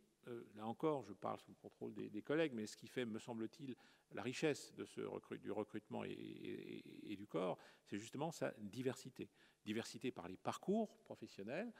là 0.56 0.66
encore, 0.66 1.04
je 1.04 1.14
parle 1.14 1.40
sous 1.40 1.52
le 1.52 1.58
contrôle 1.58 1.94
des, 1.94 2.22
collègues, 2.22 2.52
mais 2.54 2.68
ce 2.68 2.76
qui 2.76 2.88
fait, 2.88 3.06
me 3.06 3.20
semble-t-il, 3.20 3.76
la 4.12 4.22
richesse 4.22 4.74
de 4.76 4.86
ce 4.86 5.02
du 5.38 5.52
recrutement 5.52 6.04
et, 6.04 7.16
du 7.18 7.28
corps, 7.28 7.58
c'est 7.86 7.98
justement 7.98 8.32
sa 8.32 8.54
diversité. 8.58 9.30
Diversité 9.66 10.12
par 10.12 10.28
les 10.28 10.38
parcours 10.38 10.98
professionnels, 11.04 11.72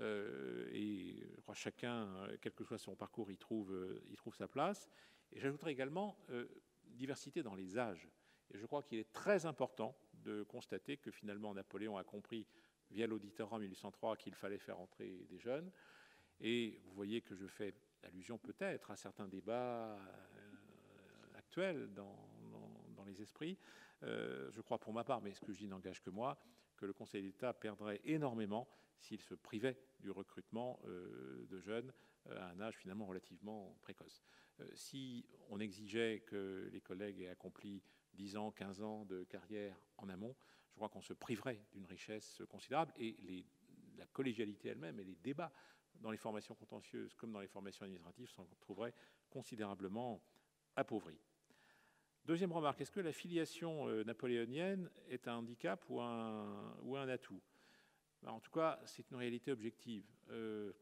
euh, 0.00 0.68
et 0.72 1.24
je 1.34 1.40
crois 1.40 1.54
chacun, 1.54 2.08
quel 2.40 2.52
que 2.52 2.64
soit 2.64 2.78
son 2.78 2.96
parcours, 2.96 3.30
y 3.30 3.36
trouve, 3.36 3.72
euh, 3.72 4.32
sa 4.32 4.48
place. 4.48 4.90
Et 5.32 5.40
j'ajouterai 5.40 5.70
également 5.70 6.18
euh, 6.30 6.46
diversité 6.84 7.42
dans 7.42 7.54
les 7.54 7.78
âges. 7.78 8.08
Et 8.52 8.58
je 8.58 8.66
crois 8.66 8.82
qu'il 8.82 8.98
est 8.98 9.12
très 9.12 9.46
important 9.46 9.96
de 10.12 10.42
constater 10.42 10.96
que 10.96 11.10
finalement 11.10 11.54
Napoléon 11.54 11.96
a 11.96 12.04
compris 12.04 12.46
via 12.90 13.06
l'auditorat 13.06 13.58
1803 13.58 14.16
qu'il 14.16 14.34
fallait 14.34 14.58
faire 14.58 14.78
entrer 14.80 15.26
des 15.28 15.38
jeunes. 15.38 15.70
Et 16.40 16.80
vous 16.84 16.94
voyez 16.94 17.20
que 17.20 17.34
je 17.34 17.46
fais 17.46 17.74
allusion 18.02 18.38
peut-être 18.38 18.90
à 18.90 18.96
certains 18.96 19.28
débats 19.28 19.98
actuels 21.36 21.92
dans, 21.94 22.16
les 23.06 23.20
esprits. 23.20 23.58
je 24.02 24.60
crois 24.62 24.78
pour 24.78 24.94
ma 24.94 25.04
part, 25.04 25.20
mais 25.20 25.34
ce 25.34 25.40
que 25.42 25.52
je 25.52 25.58
dis 25.58 25.68
n'engage 25.68 26.00
que 26.00 26.08
moi, 26.08 26.38
que 26.76 26.86
le 26.86 26.92
Conseil 26.92 27.22
d'État 27.22 27.52
perdrait 27.52 28.00
énormément 28.04 28.68
s'il 28.98 29.20
se 29.20 29.34
privait 29.34 29.78
du 30.00 30.10
recrutement 30.10 30.80
euh, 30.86 31.46
de 31.50 31.60
jeunes 31.60 31.92
euh, 32.28 32.40
à 32.40 32.50
un 32.50 32.60
âge 32.60 32.76
finalement 32.76 33.06
relativement 33.06 33.76
précoce. 33.82 34.22
Euh, 34.60 34.68
si 34.74 35.26
on 35.50 35.60
exigeait 35.60 36.24
que 36.26 36.68
les 36.72 36.80
collègues 36.80 37.20
aient 37.20 37.28
accompli 37.28 37.82
10 38.14 38.36
ans, 38.36 38.50
15 38.50 38.82
ans 38.82 39.04
de 39.04 39.24
carrière 39.24 39.78
en 39.98 40.08
amont, 40.08 40.34
je 40.70 40.76
crois 40.76 40.88
qu'on 40.88 41.02
se 41.02 41.12
priverait 41.12 41.60
d'une 41.72 41.86
richesse 41.86 42.42
considérable 42.48 42.92
et 42.96 43.44
la 43.96 44.06
collégialité 44.06 44.70
elle-même 44.70 44.98
et 44.98 45.04
les 45.04 45.16
débats 45.16 45.52
dans 46.00 46.10
les 46.10 46.16
formations 46.16 46.54
contentieuses 46.54 47.14
comme 47.14 47.32
dans 47.32 47.40
les 47.40 47.48
formations 47.48 47.84
administratives 47.84 48.28
s'en 48.30 48.46
trouveraient 48.60 48.94
considérablement 49.30 50.22
appauvris. 50.76 51.20
Deuxième 52.24 52.52
remarque, 52.52 52.80
est-ce 52.80 52.90
que 52.90 53.00
la 53.00 53.12
filiation 53.12 53.86
napoléonienne 54.04 54.90
est 55.08 55.28
un 55.28 55.36
handicap 55.36 55.84
ou 55.90 56.00
un, 56.00 56.74
ou 56.82 56.96
un 56.96 57.08
atout? 57.08 57.42
Bah, 58.24 58.32
en 58.32 58.40
tout 58.40 58.50
cas, 58.50 58.80
c'est 58.86 59.10
une 59.10 59.18
réalité 59.18 59.52
objective. 59.52 60.06
Euh, 60.30 60.72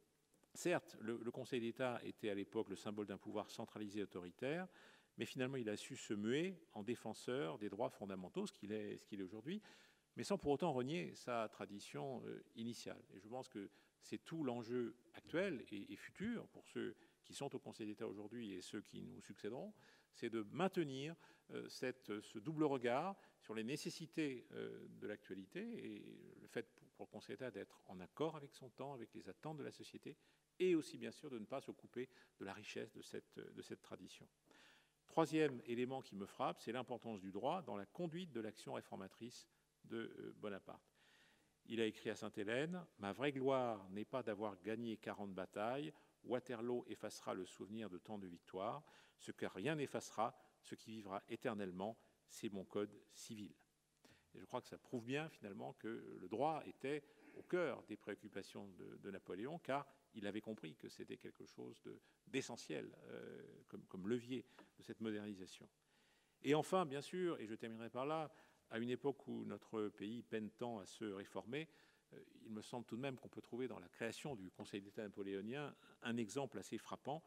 certes, 0.55 0.97
le, 1.01 1.19
Conseil 1.33 1.61
d'État 1.61 2.01
était 2.05 2.31
à 2.31 2.35
l'époque 2.35 2.69
le 2.69 2.77
symbole 2.77 3.07
d'un 3.07 3.19
pouvoir 3.19 3.51
centralisé 3.51 4.01
autoritaire, 4.01 4.69
mais 5.19 5.27
finalement, 5.27 5.57
il 5.57 5.69
a 5.69 5.77
su 5.77 5.97
se 5.97 6.15
muer 6.15 6.63
en 6.73 6.85
défenseur 6.85 7.59
des 7.59 7.69
droits 7.69 7.91
fondamentaux, 7.91 8.47
ce 8.47 8.53
qu'il 8.53 8.71
est, 8.71 8.95
est 8.95 9.23
aujourd'hui, 9.23 9.61
mais 10.15 10.23
sans 10.23 10.39
pour 10.39 10.53
autant 10.53 10.73
renier 10.73 11.15
sa 11.17 11.49
tradition 11.49 12.23
euh, 12.27 12.45
initiale. 12.55 13.03
Et 13.13 13.19
je 13.19 13.27
pense 13.27 13.49
que 13.49 13.69
c'est 14.03 14.25
tout 14.25 14.45
l'enjeu 14.45 14.97
actuel 15.15 15.65
et, 15.71 15.97
futur 15.97 16.47
pour 16.49 16.67
ceux 16.67 16.97
qui 17.25 17.35
sont 17.35 17.55
au 17.55 17.59
Conseil 17.59 17.87
d'État 17.87 18.07
aujourd'hui 18.07 18.53
et 18.53 18.61
ceux 18.61 18.81
qui 18.81 19.03
nous 19.03 19.21
succéderont, 19.23 19.73
c'est 20.13 20.31
de 20.31 20.47
maintenir 20.51 21.15
euh, 21.51 21.69
ce 21.69 22.39
double 22.39 22.65
regard 22.65 23.17
sur 23.41 23.55
les 23.55 23.65
nécessités 23.65 24.47
de 24.51 25.07
l'actualité 25.07 25.61
et 25.61 26.35
le 26.41 26.47
fait 26.47 26.69
pour 26.97 27.07
le 27.07 27.11
Conseil 27.11 27.37
d'État 27.37 27.51
d'être 27.51 27.83
en 27.87 27.99
accord 28.01 28.37
avec 28.37 28.55
son 28.55 28.71
temps, 28.71 28.95
avec 28.95 29.13
les 29.15 29.29
attentes 29.29 29.57
de 29.57 29.65
la 29.65 29.73
société, 29.73 30.17
et 30.59 30.75
aussi 30.75 30.99
bien 30.99 31.11
sûr 31.11 31.31
de 31.31 31.39
ne 31.39 31.45
pas 31.45 31.61
se 31.61 31.71
couper 31.71 32.09
de 32.39 32.45
la 32.45 32.53
richesse 32.53 32.93
de 32.93 33.03
cette, 33.03 33.39
de 33.39 33.63
cette 33.63 33.83
tradition. 33.83 34.29
Troisième 35.13 35.61
élément 35.67 36.01
qui 36.01 36.17
me 36.17 36.25
frappe, 36.25 36.61
c'est 36.61 36.73
l'importance 36.73 37.21
du 37.21 37.31
droit 37.31 37.61
dans 37.63 37.77
la 37.77 37.85
conduite 37.85 38.33
de 38.33 38.41
l'action 38.41 38.75
réformatrice 38.75 39.47
de 39.85 39.97
euh, 40.19 40.33
Bonaparte. 40.37 40.92
Il 41.67 41.81
a 41.81 41.87
écrit 41.87 42.11
à 42.11 42.17
Sainte-Hélène 42.17 42.85
Ma 42.99 43.13
vraie 43.13 43.33
gloire 43.33 43.89
n'est 43.91 44.05
pas 44.05 44.23
d'avoir 44.23 44.61
gagné 44.63 44.97
40 44.97 45.33
batailles. 45.33 45.93
Waterloo 46.25 46.85
effacera 46.89 47.35
le 47.35 47.47
souvenir 47.47 47.91
de 47.91 47.99
tant 47.99 48.19
de 48.19 48.27
victoires. 48.27 48.83
Ce 49.19 49.33
que 49.33 49.47
rien 49.47 49.77
n'effacera, 49.77 50.37
ce 50.63 50.75
qui 50.75 50.93
vivra 50.93 51.23
éternellement, 51.29 51.97
c'est 52.29 52.49
mon 52.49 52.65
code 52.65 52.97
civil. 53.13 53.55
Et 54.35 54.41
je 54.41 54.45
crois 54.45 54.61
que 54.61 54.69
ça 54.69 54.79
prouve 54.79 55.05
bien 55.05 55.29
finalement 55.29 55.75
que 55.75 56.17
le 56.21 56.29
droit 56.29 56.63
était 56.67 57.03
au 57.35 57.43
cœur 57.43 57.83
des 57.85 57.97
préoccupations 57.97 58.69
de, 58.69 59.11
Napoléon, 59.11 59.59
car 59.59 59.87
il 60.15 60.27
avait 60.27 60.41
compris 60.41 60.75
que 60.75 60.89
c'était 60.89 61.17
quelque 61.17 61.47
chose 61.47 61.77
d'essentiel 62.27 62.95
euh, 63.09 63.63
comme, 63.69 63.85
comme, 63.87 64.09
levier 64.09 64.45
de 64.79 64.83
cette 64.83 65.01
modernisation. 65.01 65.69
Et 66.43 66.55
enfin, 66.55 66.87
bien 66.87 67.01
sûr, 67.01 67.39
et 67.41 67.47
je 67.47 67.55
terminerai 67.55 67.91
par 67.91 68.07
là, 68.07 68.33
à 68.73 68.79
une 68.79 68.91
époque 68.91 69.29
où 69.29 69.45
notre 69.45 69.89
pays 69.89 70.23
peine 70.23 70.51
tant 70.51 70.79
à 70.79 70.87
se 70.87 71.05
réformer, 71.05 71.69
euh, 72.15 72.19
il 72.47 72.51
me 72.51 72.63
semble 72.63 72.87
tout 72.87 72.97
de 72.97 73.03
même 73.03 73.17
qu'on 73.17 73.29
peut 73.29 73.43
trouver 73.43 73.69
dans 73.69 73.79
la 73.79 73.89
création 73.89 74.35
du 74.35 74.51
Conseil 74.51 74.81
d'État 74.81 75.03
napoléonien 75.03 75.75
un 76.01 76.17
exemple 76.17 76.59
assez 76.59 76.79
frappant 76.79 77.23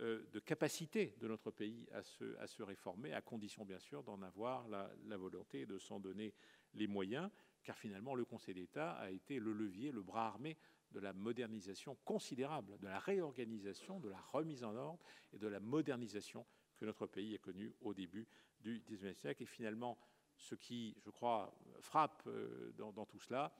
euh, 0.00 0.24
de 0.32 0.40
capacité 0.40 1.14
de 1.20 1.28
notre 1.28 1.52
pays 1.52 1.86
à 1.92 2.02
se, 2.02 2.62
réformer, 2.62 3.12
à 3.12 3.22
condition 3.22 3.64
bien 3.64 3.78
sûr 3.78 4.02
d'en 4.02 4.20
avoir 4.22 4.66
la, 4.68 5.16
volonté, 5.16 5.66
de 5.66 5.78
s'en 5.78 6.00
donner 6.00 6.34
les 6.74 6.88
moyens, 6.88 7.30
car 7.62 7.78
finalement 7.78 8.16
le 8.16 8.24
Conseil 8.24 8.54
d'État 8.54 8.92
a 8.94 9.10
été 9.10 9.38
le 9.38 9.52
levier, 9.52 9.92
le 9.92 10.02
bras 10.02 10.26
armé 10.26 10.56
de 10.90 10.98
la 10.98 11.12
modernisation 11.12 11.96
considérable, 12.04 12.76
de 12.78 12.86
la 12.88 12.98
réorganisation, 12.98 14.00
de 14.00 14.08
la 14.08 14.20
remise 14.32 14.64
en 14.64 14.74
ordre 14.74 15.04
et 15.32 15.38
de 15.38 15.46
la 15.46 15.60
modernisation 15.60 16.44
que 16.76 16.84
notre 16.84 17.06
pays 17.06 17.36
a 17.36 17.38
connue 17.38 17.72
au 17.82 17.94
début 17.94 18.26
du 18.60 18.82
XIXe 18.88 19.16
siècle. 19.16 19.42
Et 19.44 19.46
finalement, 19.46 19.98
ce 20.38 20.54
qui, 20.54 20.96
je 21.04 21.10
crois, 21.10 21.52
frappe 21.80 22.22
euh, 22.26 22.72
dans, 22.76 23.04
tout 23.04 23.18
cela, 23.18 23.52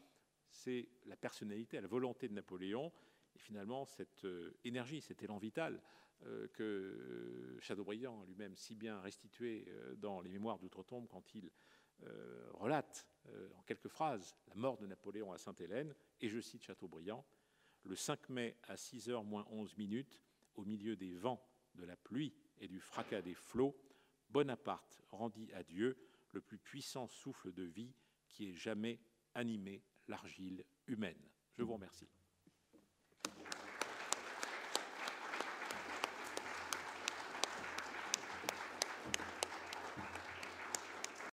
c'est 0.49 0.89
la 1.07 1.17
personnalité, 1.17 1.81
la 1.81 1.89
volonté 1.89 2.29
de 2.29 2.35
Napoléon, 2.35 2.93
et 3.35 3.39
finalement 3.39 3.85
cette 3.85 4.25
euh, 4.25 4.57
énergie, 4.65 5.01
cet 5.01 5.23
élan 5.23 5.39
vital 5.39 5.83
euh, 6.25 6.49
que 6.49 7.59
Chateaubriand 7.61 8.25
lui-même 8.25 8.57
si 8.57 8.75
bien 8.75 9.01
restitué 9.01 9.69
dans 9.99 10.21
les 10.21 10.31
Mémoires 10.31 10.59
d'Outre-Tombe 10.59 11.07
quand 11.09 11.35
il 11.35 11.51
relate 12.55 13.09
en 13.57 13.63
quelques 13.63 13.89
phrases 13.89 14.37
la 14.47 14.55
mort 14.55 14.79
de 14.79 14.87
Napoléon 14.87 15.33
à 15.33 15.39
Sainte-Hélène, 15.39 15.93
et 16.21 16.29
je 16.29 16.39
cite 16.39 16.63
Chateaubriand, 16.63 17.27
le 17.83 17.97
5 17.97 18.29
mai 18.29 18.57
à 18.69 18.77
6h 18.77 19.25
moins 19.25 19.45
11 19.51 19.77
minutes, 19.77 20.23
au 20.55 20.65
milieu 20.65 20.95
des 20.95 21.13
vents, 21.13 21.45
de 21.75 21.85
la 21.85 21.97
pluie 21.97 22.33
et 22.61 22.69
du 22.69 22.79
fracas 22.79 23.21
des 23.21 23.35
flots, 23.35 23.77
Bonaparte 24.31 25.01
rendit 25.11 25.53
à 25.55 25.63
Dieu 25.63 25.97
le 26.33 26.41
plus 26.41 26.59
puissant 26.59 27.09
souffle 27.09 27.53
de 27.53 27.63
vie 27.63 27.95
qui 28.29 28.49
ait 28.49 28.55
jamais 28.55 29.01
animé 29.35 29.83
l'argile 30.07 30.65
humaine. 30.87 31.29
Je 31.57 31.63
vous 31.63 31.75
remercie. 31.75 32.09